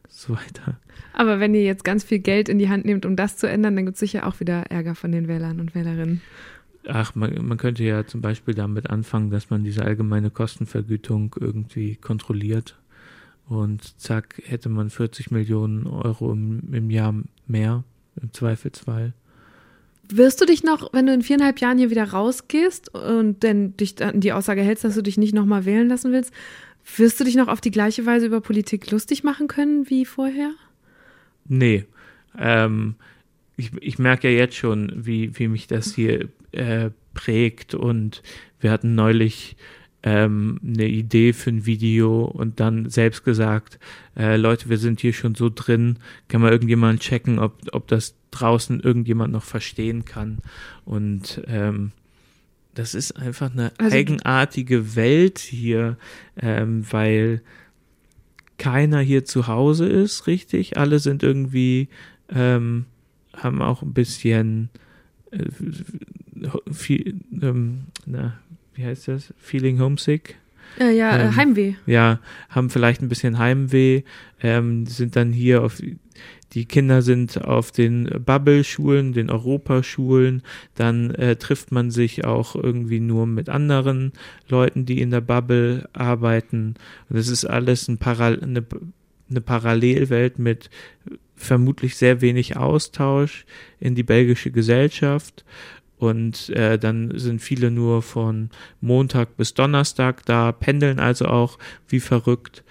[0.09, 0.79] so weiter.
[1.13, 3.77] Aber wenn ihr jetzt ganz viel Geld in die Hand nehmt, um das zu ändern,
[3.77, 6.23] dann gibt es sicher auch wieder Ärger von den Wählern und Wählerinnen.
[6.89, 11.97] Ach, man, man könnte ja zum Beispiel damit anfangen, dass man diese allgemeine Kostenvergütung irgendwie
[11.97, 12.79] kontrolliert.
[13.49, 17.15] Und zack, hätte man 40 Millionen Euro im, im Jahr
[17.47, 17.85] mehr,
[18.21, 19.15] im Zweifelsfall.
[20.09, 24.03] Wirst du dich noch, wenn du in viereinhalb Jahren hier wieder rausgehst und denn dich
[24.03, 26.33] an die Aussage hältst, dass du dich nicht nochmal wählen lassen willst,
[26.97, 30.53] wirst du dich noch auf die gleiche Weise über Politik lustig machen können wie vorher?
[31.49, 31.85] Nee.
[32.39, 32.95] Ähm,
[33.57, 38.23] ich, ich merke ja jetzt schon, wie, wie mich das hier äh, prägt und
[38.61, 39.57] wir hatten neulich
[40.07, 43.81] ähm, eine Idee für ein Video und dann selbst gesagt,
[44.17, 45.99] äh, Leute, wir sind hier schon so drin,
[46.29, 50.39] kann mal irgendjemand checken, ob, ob das draußen irgendjemand noch verstehen kann.
[50.85, 51.91] Und ähm,
[52.73, 55.97] das ist einfach eine also, eigenartige Welt hier,
[56.41, 57.43] ähm, weil
[58.59, 60.77] keiner hier zu Hause ist, richtig.
[60.77, 61.89] Alle sind irgendwie,
[62.29, 62.85] ähm,
[63.37, 64.69] haben auch ein bisschen
[65.33, 65.47] äh,
[66.71, 68.39] viel, ähm, na,
[68.77, 69.35] wie heißt das?
[69.39, 70.37] Feeling homesick.
[70.79, 71.75] Ja, ja, äh, ähm, Heimweh.
[71.87, 72.21] Ja,
[72.51, 74.03] haben vielleicht ein bisschen Heimweh,
[74.43, 75.81] ähm, sind dann hier auf,
[76.53, 80.43] die Kinder sind auf den Bubble-Schulen, den Europaschulen,
[80.75, 84.13] dann äh, trifft man sich auch irgendwie nur mit anderen
[84.49, 86.75] Leuten, die in der Bubble arbeiten.
[87.09, 88.65] Und das ist alles ein Paral eine,
[89.31, 90.71] eine Parallelwelt mit
[91.37, 93.45] vermutlich sehr wenig Austausch
[93.79, 95.45] in die belgische Gesellschaft
[95.99, 102.01] und äh, dann sind viele nur von Montag bis Donnerstag da, pendeln also auch wie
[102.01, 102.65] verrückt.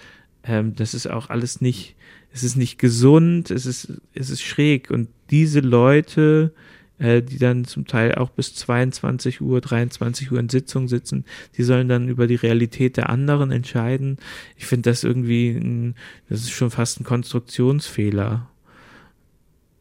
[0.44, 1.96] Ähm, das ist auch alles nicht,
[2.32, 4.92] es ist nicht gesund, es ist, es ist schräg.
[4.92, 6.54] Und diese Leute,
[7.00, 11.26] äh, die dann zum Teil auch bis 22 Uhr, 23 Uhr in Sitzung sitzen,
[11.58, 14.18] die sollen dann über die Realität der anderen entscheiden.
[14.56, 15.96] Ich finde das irgendwie, ein,
[16.30, 18.48] das ist schon fast ein Konstruktionsfehler.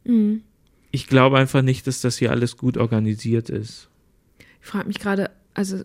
[0.03, 0.41] Mhm
[0.95, 3.89] ich glaube einfach nicht, dass das hier alles gut organisiert ist.
[4.61, 5.83] Ich frage mich gerade, also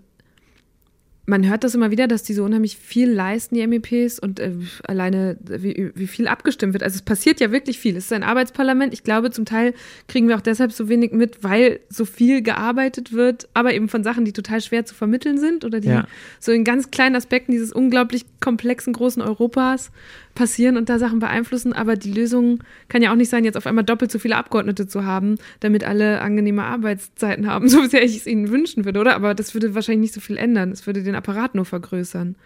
[1.30, 4.52] man hört das immer wieder, dass die so unheimlich viel leisten, die MEPs, und äh,
[4.82, 6.82] alleine wie, wie viel abgestimmt wird.
[6.82, 7.96] Also es passiert ja wirklich viel.
[7.96, 8.92] Es ist ein Arbeitsparlament.
[8.92, 9.72] Ich glaube, zum Teil
[10.08, 14.02] kriegen wir auch deshalb so wenig mit, weil so viel gearbeitet wird, aber eben von
[14.02, 16.08] Sachen, die total schwer zu vermitteln sind oder die ja.
[16.40, 19.92] so in ganz kleinen Aspekten dieses unglaublich komplexen, großen Europas
[20.34, 21.72] passieren und da Sachen beeinflussen.
[21.72, 24.86] Aber die Lösung kann ja auch nicht sein, jetzt auf einmal doppelt so viele Abgeordnete
[24.86, 29.14] zu haben, damit alle angenehme Arbeitszeiten haben, so sehr ich es ihnen wünschen würde, oder?
[29.14, 30.70] Aber das würde wahrscheinlich nicht so viel ändern.
[30.70, 32.36] Es würde den Apparat nur vergrößern.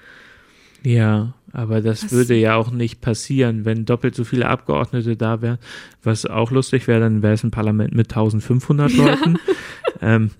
[0.83, 2.13] Ja, aber das was?
[2.13, 5.59] würde ja auch nicht passieren, wenn doppelt so viele Abgeordnete da wären.
[6.03, 9.35] Was auch lustig wäre, dann wäre es ein Parlament mit 1500 Leuten.
[9.35, 9.41] Ja.
[10.01, 10.33] Ähm,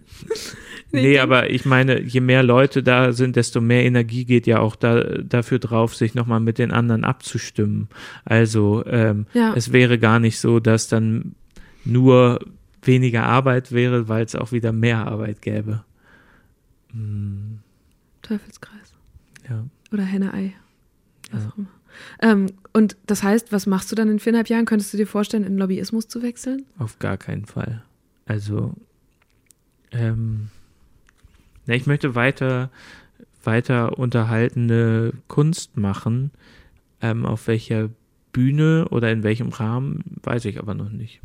[0.95, 4.77] Nee, aber ich meine, je mehr Leute da sind, desto mehr Energie geht ja auch
[4.77, 7.89] da, dafür drauf, sich nochmal mit den anderen abzustimmen.
[8.25, 9.55] Also ähm, ja.
[9.57, 11.35] es wäre gar nicht so, dass dann
[11.85, 12.39] nur
[12.83, 15.85] weniger Arbeit wäre, weil es auch wieder mehr Arbeit gäbe.
[16.93, 17.59] Hm.
[18.25, 18.95] Teufelskreis.
[19.49, 19.65] Ja.
[19.93, 20.55] Oder Henne-Ei.
[21.31, 21.49] Was ja.
[21.51, 21.69] auch immer.
[22.21, 24.65] Ähm, und das heißt, was machst du dann in viereinhalb Jahren?
[24.65, 26.65] Könntest du dir vorstellen, in Lobbyismus zu wechseln?
[26.79, 27.85] Auf gar keinen Fall.
[28.27, 28.75] Also,
[29.93, 30.49] ähm,
[31.67, 32.71] na, ich möchte weiter,
[33.45, 36.31] weiter unterhaltende Kunst machen.
[37.01, 37.91] Ähm, auf welcher
[38.33, 41.21] Bühne oder in welchem Rahmen, weiß ich aber noch nicht.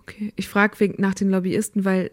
[0.00, 2.10] Okay, ich frage nach den Lobbyisten, weil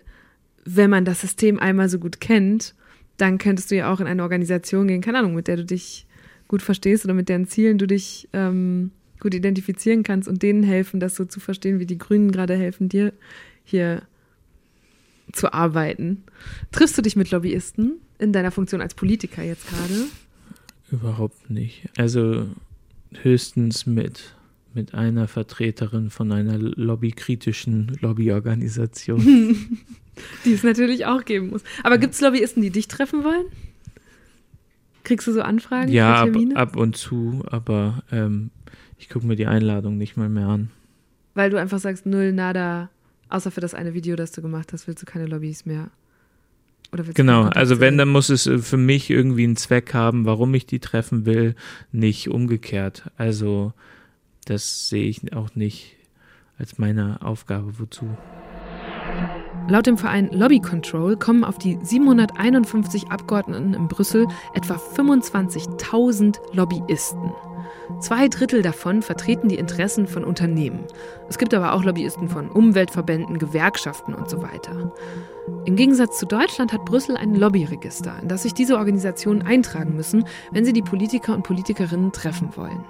[0.66, 2.76] wenn man das System einmal so gut kennt,
[3.22, 6.08] dann könntest du ja auch in eine Organisation gehen, keine Ahnung, mit der du dich
[6.48, 11.00] gut verstehst oder mit deren Zielen du dich ähm, gut identifizieren kannst und denen helfen,
[11.00, 13.14] das so zu verstehen, wie die Grünen gerade helfen, dir
[13.64, 14.02] hier
[15.32, 16.24] zu arbeiten.
[16.72, 20.08] Triffst du dich mit Lobbyisten in deiner Funktion als Politiker jetzt gerade?
[20.92, 21.88] Überhaupt nicht.
[21.98, 22.48] Also
[23.22, 24.36] höchstens mit,
[24.74, 29.78] mit einer Vertreterin von einer lobbykritischen Lobbyorganisation.
[30.46, 31.64] die es natürlich auch geben muss.
[31.84, 33.46] Aber gibt es Lobbyisten, die dich treffen wollen?
[35.04, 35.92] Kriegst du so Anfragen?
[35.92, 38.52] Ja, ab, ab, und zu, aber ähm,
[38.98, 40.70] ich gucke mir die Einladung nicht mal mehr an.
[41.34, 42.90] Weil du einfach sagst, null, nada,
[43.32, 45.90] Außer für das eine Video, das du gemacht hast, willst du keine Lobbys mehr.
[47.14, 50.66] genau, also wenn, dann muss es äh, für mich irgendwie einen Zweck haben, warum ich
[50.66, 51.56] die treffen will,
[51.94, 53.10] nicht umgekehrt.
[53.16, 53.74] Also
[54.44, 55.96] das sehe ich auch nicht
[56.58, 58.18] als meine Aufgabe, wozu.
[59.68, 67.32] Laut dem Verein Lobby Control kommen auf die 751 Abgeordneten in Brüssel etwa 25.000 Lobbyisten.
[68.00, 70.86] Zwei Drittel davon vertreten die Interessen von Unternehmen.
[71.30, 74.94] Es gibt aber auch Lobbyisten von Umweltverbänden, Gewerkschaften und so weiter.
[75.66, 80.26] Im Gegensatz zu Deutschland hat Brüssel ein Lobbyregister, in das sich diese Organisationen eintragen müssen,
[80.52, 82.84] wenn sie die Politiker und Politikerinnen treffen wollen.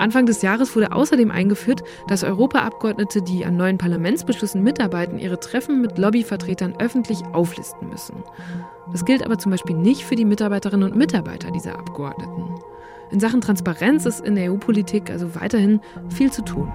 [0.00, 5.80] Anfang des Jahres wurde außerdem eingeführt, dass Europaabgeordnete, die an neuen Parlamentsbeschlüssen mitarbeiten, ihre Treffen
[5.82, 8.22] mit Lobbyvertretern öffentlich auflisten müssen.
[8.92, 12.54] Das gilt aber zum Beispiel nicht für die Mitarbeiterinnen und Mitarbeiter dieser Abgeordneten.
[13.10, 16.72] In Sachen Transparenz ist in der EU-Politik also weiterhin viel zu tun.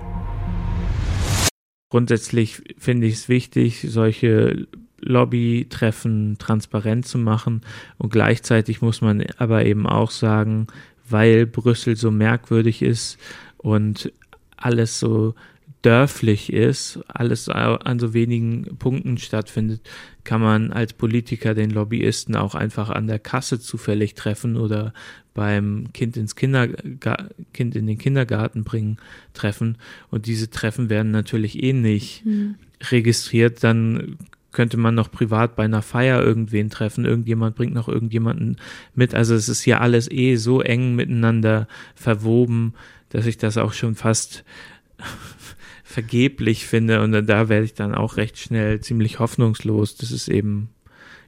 [1.90, 4.68] Grundsätzlich finde ich es wichtig, solche
[5.00, 7.62] Lobbytreffen transparent zu machen.
[7.98, 10.68] Und gleichzeitig muss man aber eben auch sagen,
[11.08, 13.18] weil Brüssel so merkwürdig ist
[13.58, 14.12] und
[14.58, 15.36] alles so
[15.86, 19.82] dörflich ist, alles an so wenigen Punkten stattfindet,
[20.24, 24.94] kann man als Politiker den Lobbyisten auch einfach an der Kasse zufällig treffen oder
[25.36, 28.98] beim Kind ins Kinderga Kind in den Kindergarten bringen
[29.34, 29.78] treffen.
[30.10, 32.56] Und diese Treffen werden natürlich eh nicht mhm.
[32.90, 33.64] registriert.
[33.64, 34.18] Dann
[34.56, 38.56] könnte man noch privat bei einer Feier irgendwen treffen, irgendjemand bringt noch irgendjemanden
[38.96, 39.14] mit.
[39.14, 42.74] Also es ist hier alles eh so eng miteinander verwoben,
[43.10, 44.46] dass ich das auch schon fast
[45.84, 49.98] vergeblich finde und da werde ich dann auch recht schnell ziemlich hoffnungslos.
[49.98, 50.70] Das ist eben,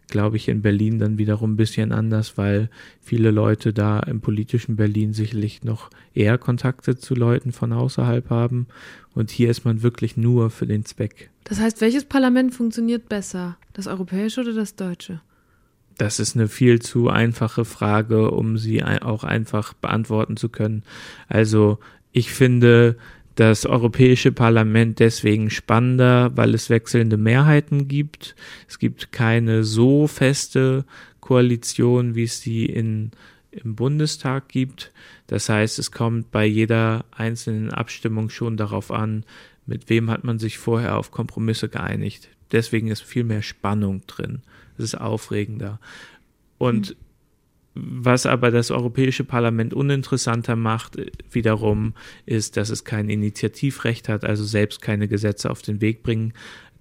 [0.08, 2.70] glaube ich, in Berlin dann wiederum ein bisschen anders, weil
[3.02, 8.68] viele Leute da im politischen Berlin sicherlich noch eher Kontakte zu Leuten von außerhalb haben
[9.14, 11.30] und hier ist man wirklich nur für den Zweck.
[11.44, 13.58] Das heißt, welches Parlament funktioniert besser?
[13.74, 15.22] Das europäische oder das deutsche?
[15.98, 20.84] Das ist eine viel zu einfache Frage, um sie auch einfach beantworten zu können.
[21.28, 21.80] Also
[22.12, 22.98] ich finde
[23.38, 28.36] das Europäische Parlament deswegen spannender, weil es wechselnde Mehrheiten gibt.
[28.68, 30.86] Es gibt keine so feste
[31.20, 33.12] Koalition, wie es sie in,
[33.52, 34.92] im Bundestag gibt.
[35.28, 39.24] Das heißt, es kommt bei jeder einzelnen Abstimmung schon darauf an,
[39.68, 42.30] mit wem hat man sich vorher auf Kompromisse geeinigt.
[42.52, 44.42] Deswegen ist viel mehr Spannung drin.
[44.80, 45.80] Es ist aufregender.
[46.58, 46.96] Und mhm.
[47.80, 50.98] Was aber das Europäische Parlament uninteressanter macht,
[51.32, 51.94] wiederum,
[52.26, 56.34] ist, dass es kein Initiativrecht hat, also selbst keine Gesetze auf den Weg bringen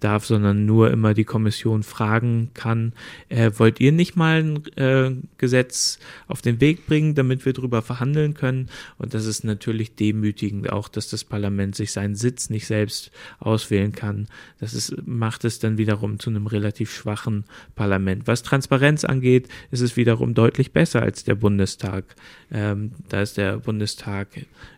[0.07, 2.93] darf, sondern nur immer die Kommission fragen kann,
[3.28, 7.83] äh, wollt ihr nicht mal ein äh, Gesetz auf den Weg bringen, damit wir darüber
[7.83, 8.69] verhandeln können?
[8.99, 13.11] Und das ist natürlich demütigend auch, dass das Parlament sich seinen Sitz nicht selbst
[13.41, 14.28] auswählen kann.
[14.61, 17.43] Das ist, macht es dann wiederum zu einem relativ schwachen
[17.74, 18.28] Parlament.
[18.28, 22.05] Was Transparenz angeht, ist es wiederum deutlich besser als der Bundestag.
[22.53, 24.28] Ähm, da ist der Bundestag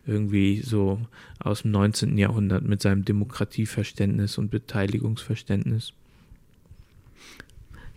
[0.08, 1.00] irgendwie so
[1.38, 2.18] aus dem 19.
[2.18, 5.92] Jahrhundert mit seinem Demokratieverständnis und Beteiligungsverständnis.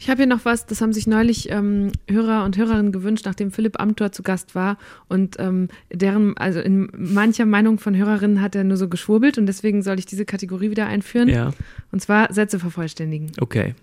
[0.01, 3.51] Ich habe hier noch was, das haben sich neulich ähm, Hörer und Hörerinnen gewünscht, nachdem
[3.51, 4.79] Philipp Amthor zu Gast war.
[5.07, 9.45] Und ähm, deren, also in mancher Meinung von Hörerinnen hat er nur so geschwurbelt und
[9.45, 11.29] deswegen soll ich diese Kategorie wieder einführen.
[11.29, 11.53] Ja.
[11.91, 13.31] Und zwar Sätze vervollständigen.
[13.39, 13.75] Okay.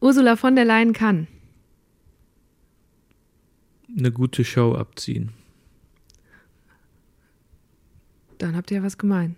[0.00, 1.28] Ursula von der Leyen kann.
[3.96, 5.30] Eine gute Show abziehen.
[8.38, 9.36] Dann habt ihr ja was gemein.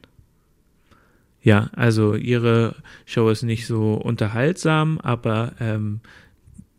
[1.47, 2.75] Ja, also ihre
[3.05, 6.01] Show ist nicht so unterhaltsam, aber ähm,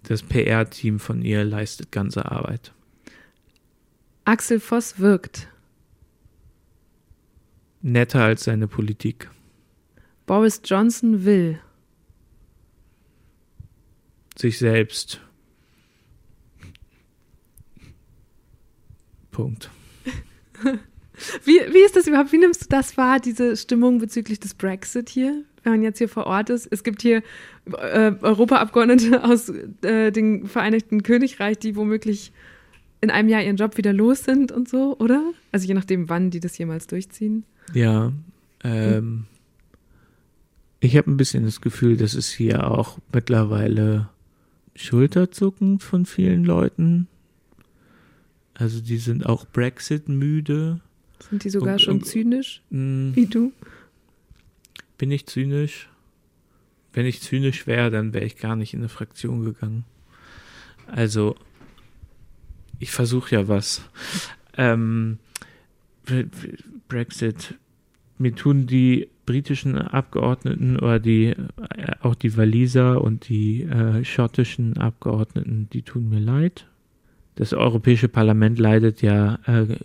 [0.03, 2.73] das PR-Team von ihr leistet ganze Arbeit.
[4.25, 5.47] Axel Voss wirkt.
[7.81, 9.29] Netter als seine Politik.
[10.25, 11.61] Boris Johnson will.
[14.37, 15.21] Sich selbst.
[19.31, 19.69] Punkt.
[21.43, 22.31] Wie, wie ist das überhaupt?
[22.31, 25.43] Wie nimmst du das wahr, diese Stimmung bezüglich des Brexit hier?
[25.63, 26.67] Wenn man jetzt hier vor Ort ist.
[26.71, 27.23] Es gibt hier
[27.65, 29.49] äh, Europaabgeordnete aus
[29.81, 32.31] äh, dem Vereinigten Königreich, die womöglich
[33.01, 35.33] in einem Jahr ihren Job wieder los sind und so, oder?
[35.51, 37.43] Also je nachdem, wann die das jemals durchziehen.
[37.73, 38.11] Ja.
[38.63, 39.25] Ähm,
[40.79, 44.09] ich habe ein bisschen das Gefühl, dass es hier auch mittlerweile
[44.75, 47.07] Schulterzucken von vielen Leuten.
[48.53, 50.81] Also die sind auch Brexit müde.
[51.19, 52.61] Sind die sogar und, schon zynisch?
[52.69, 53.51] Mh, wie du?
[54.97, 55.89] Bin ich zynisch?
[56.93, 59.85] Wenn ich zynisch wäre, dann wäre ich gar nicht in eine Fraktion gegangen.
[60.87, 61.35] Also,
[62.79, 63.81] ich versuche ja was.
[64.55, 65.19] Ähm,
[66.87, 67.55] Brexit,
[68.17, 71.35] mir tun die britischen Abgeordneten oder die äh,
[72.01, 76.65] auch die Waliser und die äh, schottischen Abgeordneten, die tun mir leid.
[77.35, 79.75] Das Europäische Parlament leidet ja äh,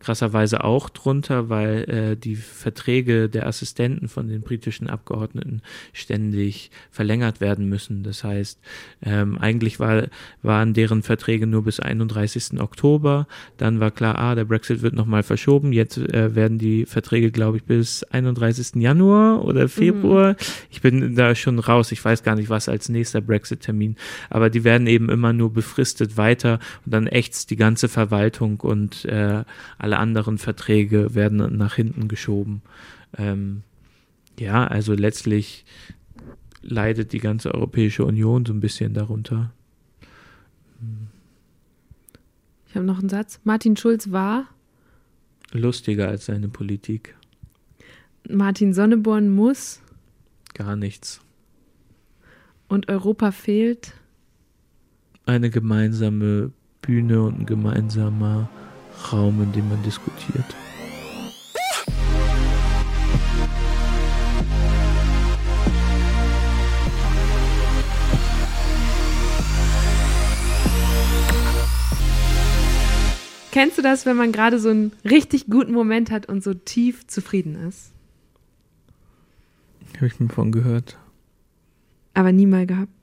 [0.00, 5.62] krasserweise auch drunter, weil äh, die Verträge der Assistenten von den britischen Abgeordneten
[5.92, 8.02] ständig verlängert werden müssen.
[8.02, 8.58] Das heißt,
[9.02, 10.08] ähm, eigentlich war,
[10.42, 12.60] waren deren Verträge nur bis 31.
[12.60, 13.26] Oktober.
[13.58, 15.72] Dann war klar, ah, der Brexit wird nochmal verschoben.
[15.72, 18.76] Jetzt äh, werden die Verträge, glaube ich, bis 31.
[18.76, 20.32] Januar oder Februar.
[20.32, 20.36] Mhm.
[20.70, 21.92] Ich bin da schon raus.
[21.92, 23.96] Ich weiß gar nicht, was als nächster Brexit-Termin.
[24.30, 29.04] Aber die werden eben immer nur befristet weiter und dann ächzt die ganze Verwaltung und
[29.04, 29.44] äh,
[29.78, 32.62] alle anderen Verträge werden nach hinten geschoben.
[33.16, 33.62] Ähm,
[34.38, 35.64] ja, also letztlich
[36.62, 39.52] leidet die ganze Europäische Union so ein bisschen darunter.
[42.68, 43.40] Ich habe noch einen Satz.
[43.44, 44.46] Martin Schulz war
[45.52, 47.16] lustiger als seine Politik.
[48.28, 49.82] Martin Sonneborn muss
[50.54, 51.20] gar nichts.
[52.68, 53.94] Und Europa fehlt
[55.26, 56.52] eine gemeinsame
[56.82, 58.48] Bühne und ein gemeinsamer
[59.12, 60.44] Raum, in dem man diskutiert.
[73.52, 77.06] Kennst du das, wenn man gerade so einen richtig guten Moment hat und so tief
[77.08, 77.90] zufrieden ist?
[79.96, 80.96] Habe ich mir von gehört.
[82.14, 82.99] Aber nie mal gehabt.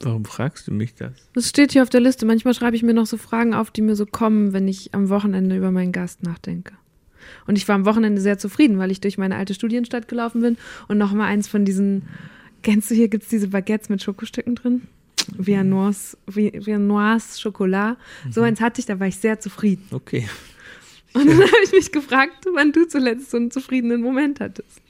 [0.00, 1.12] Warum fragst du mich das?
[1.32, 2.26] Das steht hier auf der Liste.
[2.26, 5.08] Manchmal schreibe ich mir noch so Fragen auf, die mir so kommen, wenn ich am
[5.08, 6.74] Wochenende über meinen Gast nachdenke.
[7.46, 10.56] Und ich war am Wochenende sehr zufrieden, weil ich durch meine alte Studienstadt gelaufen bin
[10.88, 12.02] und noch mal eins von diesen,
[12.62, 14.82] kennst du hier, gibt es diese Baguettes mit Schokostücken drin?
[15.36, 17.98] Viennoise, Viennoise Schokolade.
[18.24, 18.32] Mhm.
[18.32, 19.84] So eins hatte ich, da war ich sehr zufrieden.
[19.90, 20.28] Okay.
[21.14, 24.82] Und dann habe ich mich gefragt, wann du zuletzt so einen zufriedenen Moment hattest.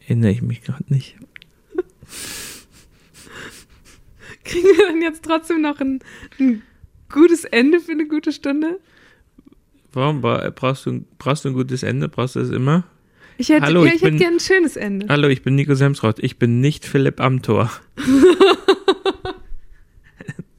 [0.00, 1.16] Erinnere ich mich gerade nicht.
[4.48, 6.00] Kriegen wir dann jetzt trotzdem noch ein,
[6.40, 6.62] ein
[7.10, 8.80] gutes Ende für eine gute Stunde?
[9.92, 12.08] Warum brauchst du, brauchst du ein gutes Ende?
[12.08, 12.84] Brauchst du das immer?
[13.36, 15.06] Ich hätte, Hallo, ja, ich, ich hätte gerne ein schönes Ende.
[15.08, 16.18] Hallo, ich bin Nico Semsrott.
[16.18, 17.70] Ich bin nicht Philipp Amthor.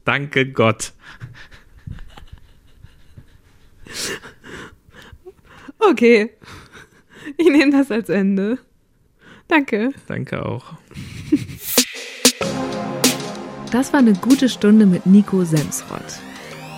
[0.04, 0.92] Danke Gott.
[5.78, 6.30] Okay.
[7.36, 8.58] Ich nehme das als Ende.
[9.48, 9.90] Danke.
[10.06, 10.74] Danke auch.
[13.70, 16.02] Das war eine gute Stunde mit Nico Semsrott.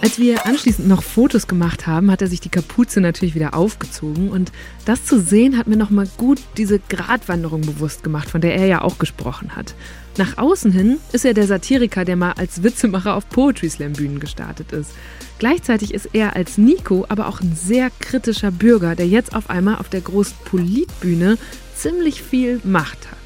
[0.02, 4.28] Als wir anschließend noch Fotos gemacht haben, hat er sich die Kapuze natürlich wieder aufgezogen
[4.28, 4.52] und
[4.84, 8.82] das zu sehen hat mir nochmal gut diese Gratwanderung bewusst gemacht, von der er ja
[8.82, 9.74] auch gesprochen hat.
[10.18, 14.20] Nach außen hin ist er der Satiriker, der mal als Witzemacher auf Poetry Slam Bühnen
[14.20, 14.90] gestartet ist.
[15.38, 19.76] Gleichzeitig ist er als Nico aber auch ein sehr kritischer Bürger, der jetzt auf einmal
[19.76, 21.38] auf der großen Politbühne
[21.74, 23.21] ziemlich viel Macht hat.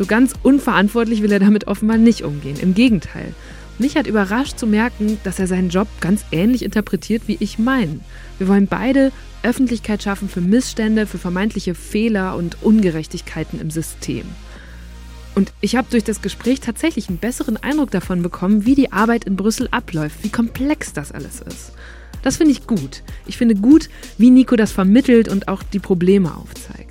[0.00, 2.58] So ganz unverantwortlich will er damit offenbar nicht umgehen.
[2.58, 3.34] Im Gegenteil.
[3.78, 8.00] Mich hat überrascht zu merken, dass er seinen Job ganz ähnlich interpretiert wie ich meinen.
[8.38, 9.12] Wir wollen beide
[9.42, 14.24] Öffentlichkeit schaffen für Missstände, für vermeintliche Fehler und Ungerechtigkeiten im System.
[15.34, 19.24] Und ich habe durch das Gespräch tatsächlich einen besseren Eindruck davon bekommen, wie die Arbeit
[19.24, 21.72] in Brüssel abläuft, wie komplex das alles ist.
[22.22, 23.02] Das finde ich gut.
[23.26, 26.89] Ich finde gut, wie Nico das vermittelt und auch die Probleme aufzeigt.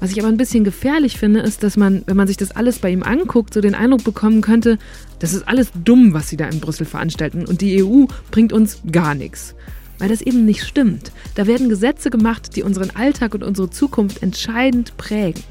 [0.00, 2.78] Was ich aber ein bisschen gefährlich finde, ist, dass man, wenn man sich das alles
[2.78, 4.78] bei ihm anguckt, so den Eindruck bekommen könnte,
[5.18, 8.80] das ist alles dumm, was sie da in Brüssel veranstalten und die EU bringt uns
[8.92, 9.56] gar nichts.
[9.98, 11.10] Weil das eben nicht stimmt.
[11.34, 15.42] Da werden Gesetze gemacht, die unseren Alltag und unsere Zukunft entscheidend prägen.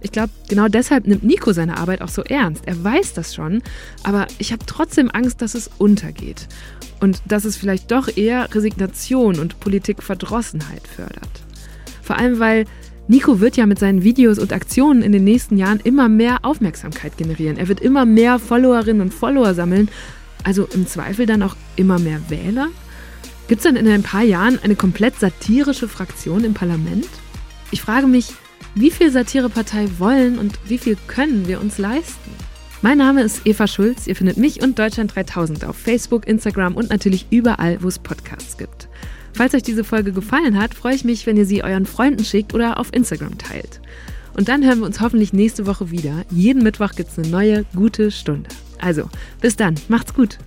[0.00, 2.66] Ich glaube, genau deshalb nimmt Nico seine Arbeit auch so ernst.
[2.66, 3.62] Er weiß das schon,
[4.02, 6.48] aber ich habe trotzdem Angst, dass es untergeht.
[7.00, 11.42] Und dass es vielleicht doch eher Resignation und Politikverdrossenheit fördert.
[12.02, 12.64] Vor allem, weil
[13.08, 17.16] Nico wird ja mit seinen Videos und Aktionen in den nächsten Jahren immer mehr Aufmerksamkeit
[17.16, 17.56] generieren.
[17.56, 19.88] Er wird immer mehr Followerinnen und Follower sammeln,
[20.42, 22.68] also im Zweifel dann auch immer mehr Wähler.
[23.46, 27.08] Gibt es dann in ein paar Jahren eine komplett satirische Fraktion im Parlament?
[27.70, 28.32] Ich frage mich,
[28.74, 32.30] wie viel Satirepartei wollen und wie viel können wir uns leisten?
[32.82, 34.08] Mein Name ist Eva Schulz.
[34.08, 38.58] Ihr findet mich und Deutschland 3000 auf Facebook, Instagram und natürlich überall, wo es Podcasts
[38.58, 38.88] gibt.
[39.36, 42.54] Falls euch diese Folge gefallen hat, freue ich mich, wenn ihr sie euren Freunden schickt
[42.54, 43.82] oder auf Instagram teilt.
[44.32, 46.24] Und dann hören wir uns hoffentlich nächste Woche wieder.
[46.30, 48.48] Jeden Mittwoch gibt es eine neue, gute Stunde.
[48.80, 49.10] Also,
[49.42, 50.38] bis dann, macht's gut.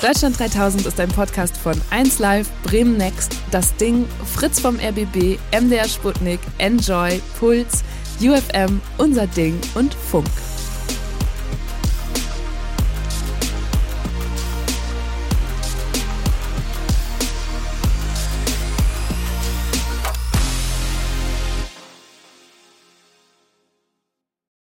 [0.00, 5.88] Deutschland 3000 ist ein Podcast von 1Live, Bremen Next, Das Ding, Fritz vom RBB, MDR
[5.88, 7.82] Sputnik, Enjoy, Puls,
[8.20, 10.28] UFM, Unser Ding und Funk.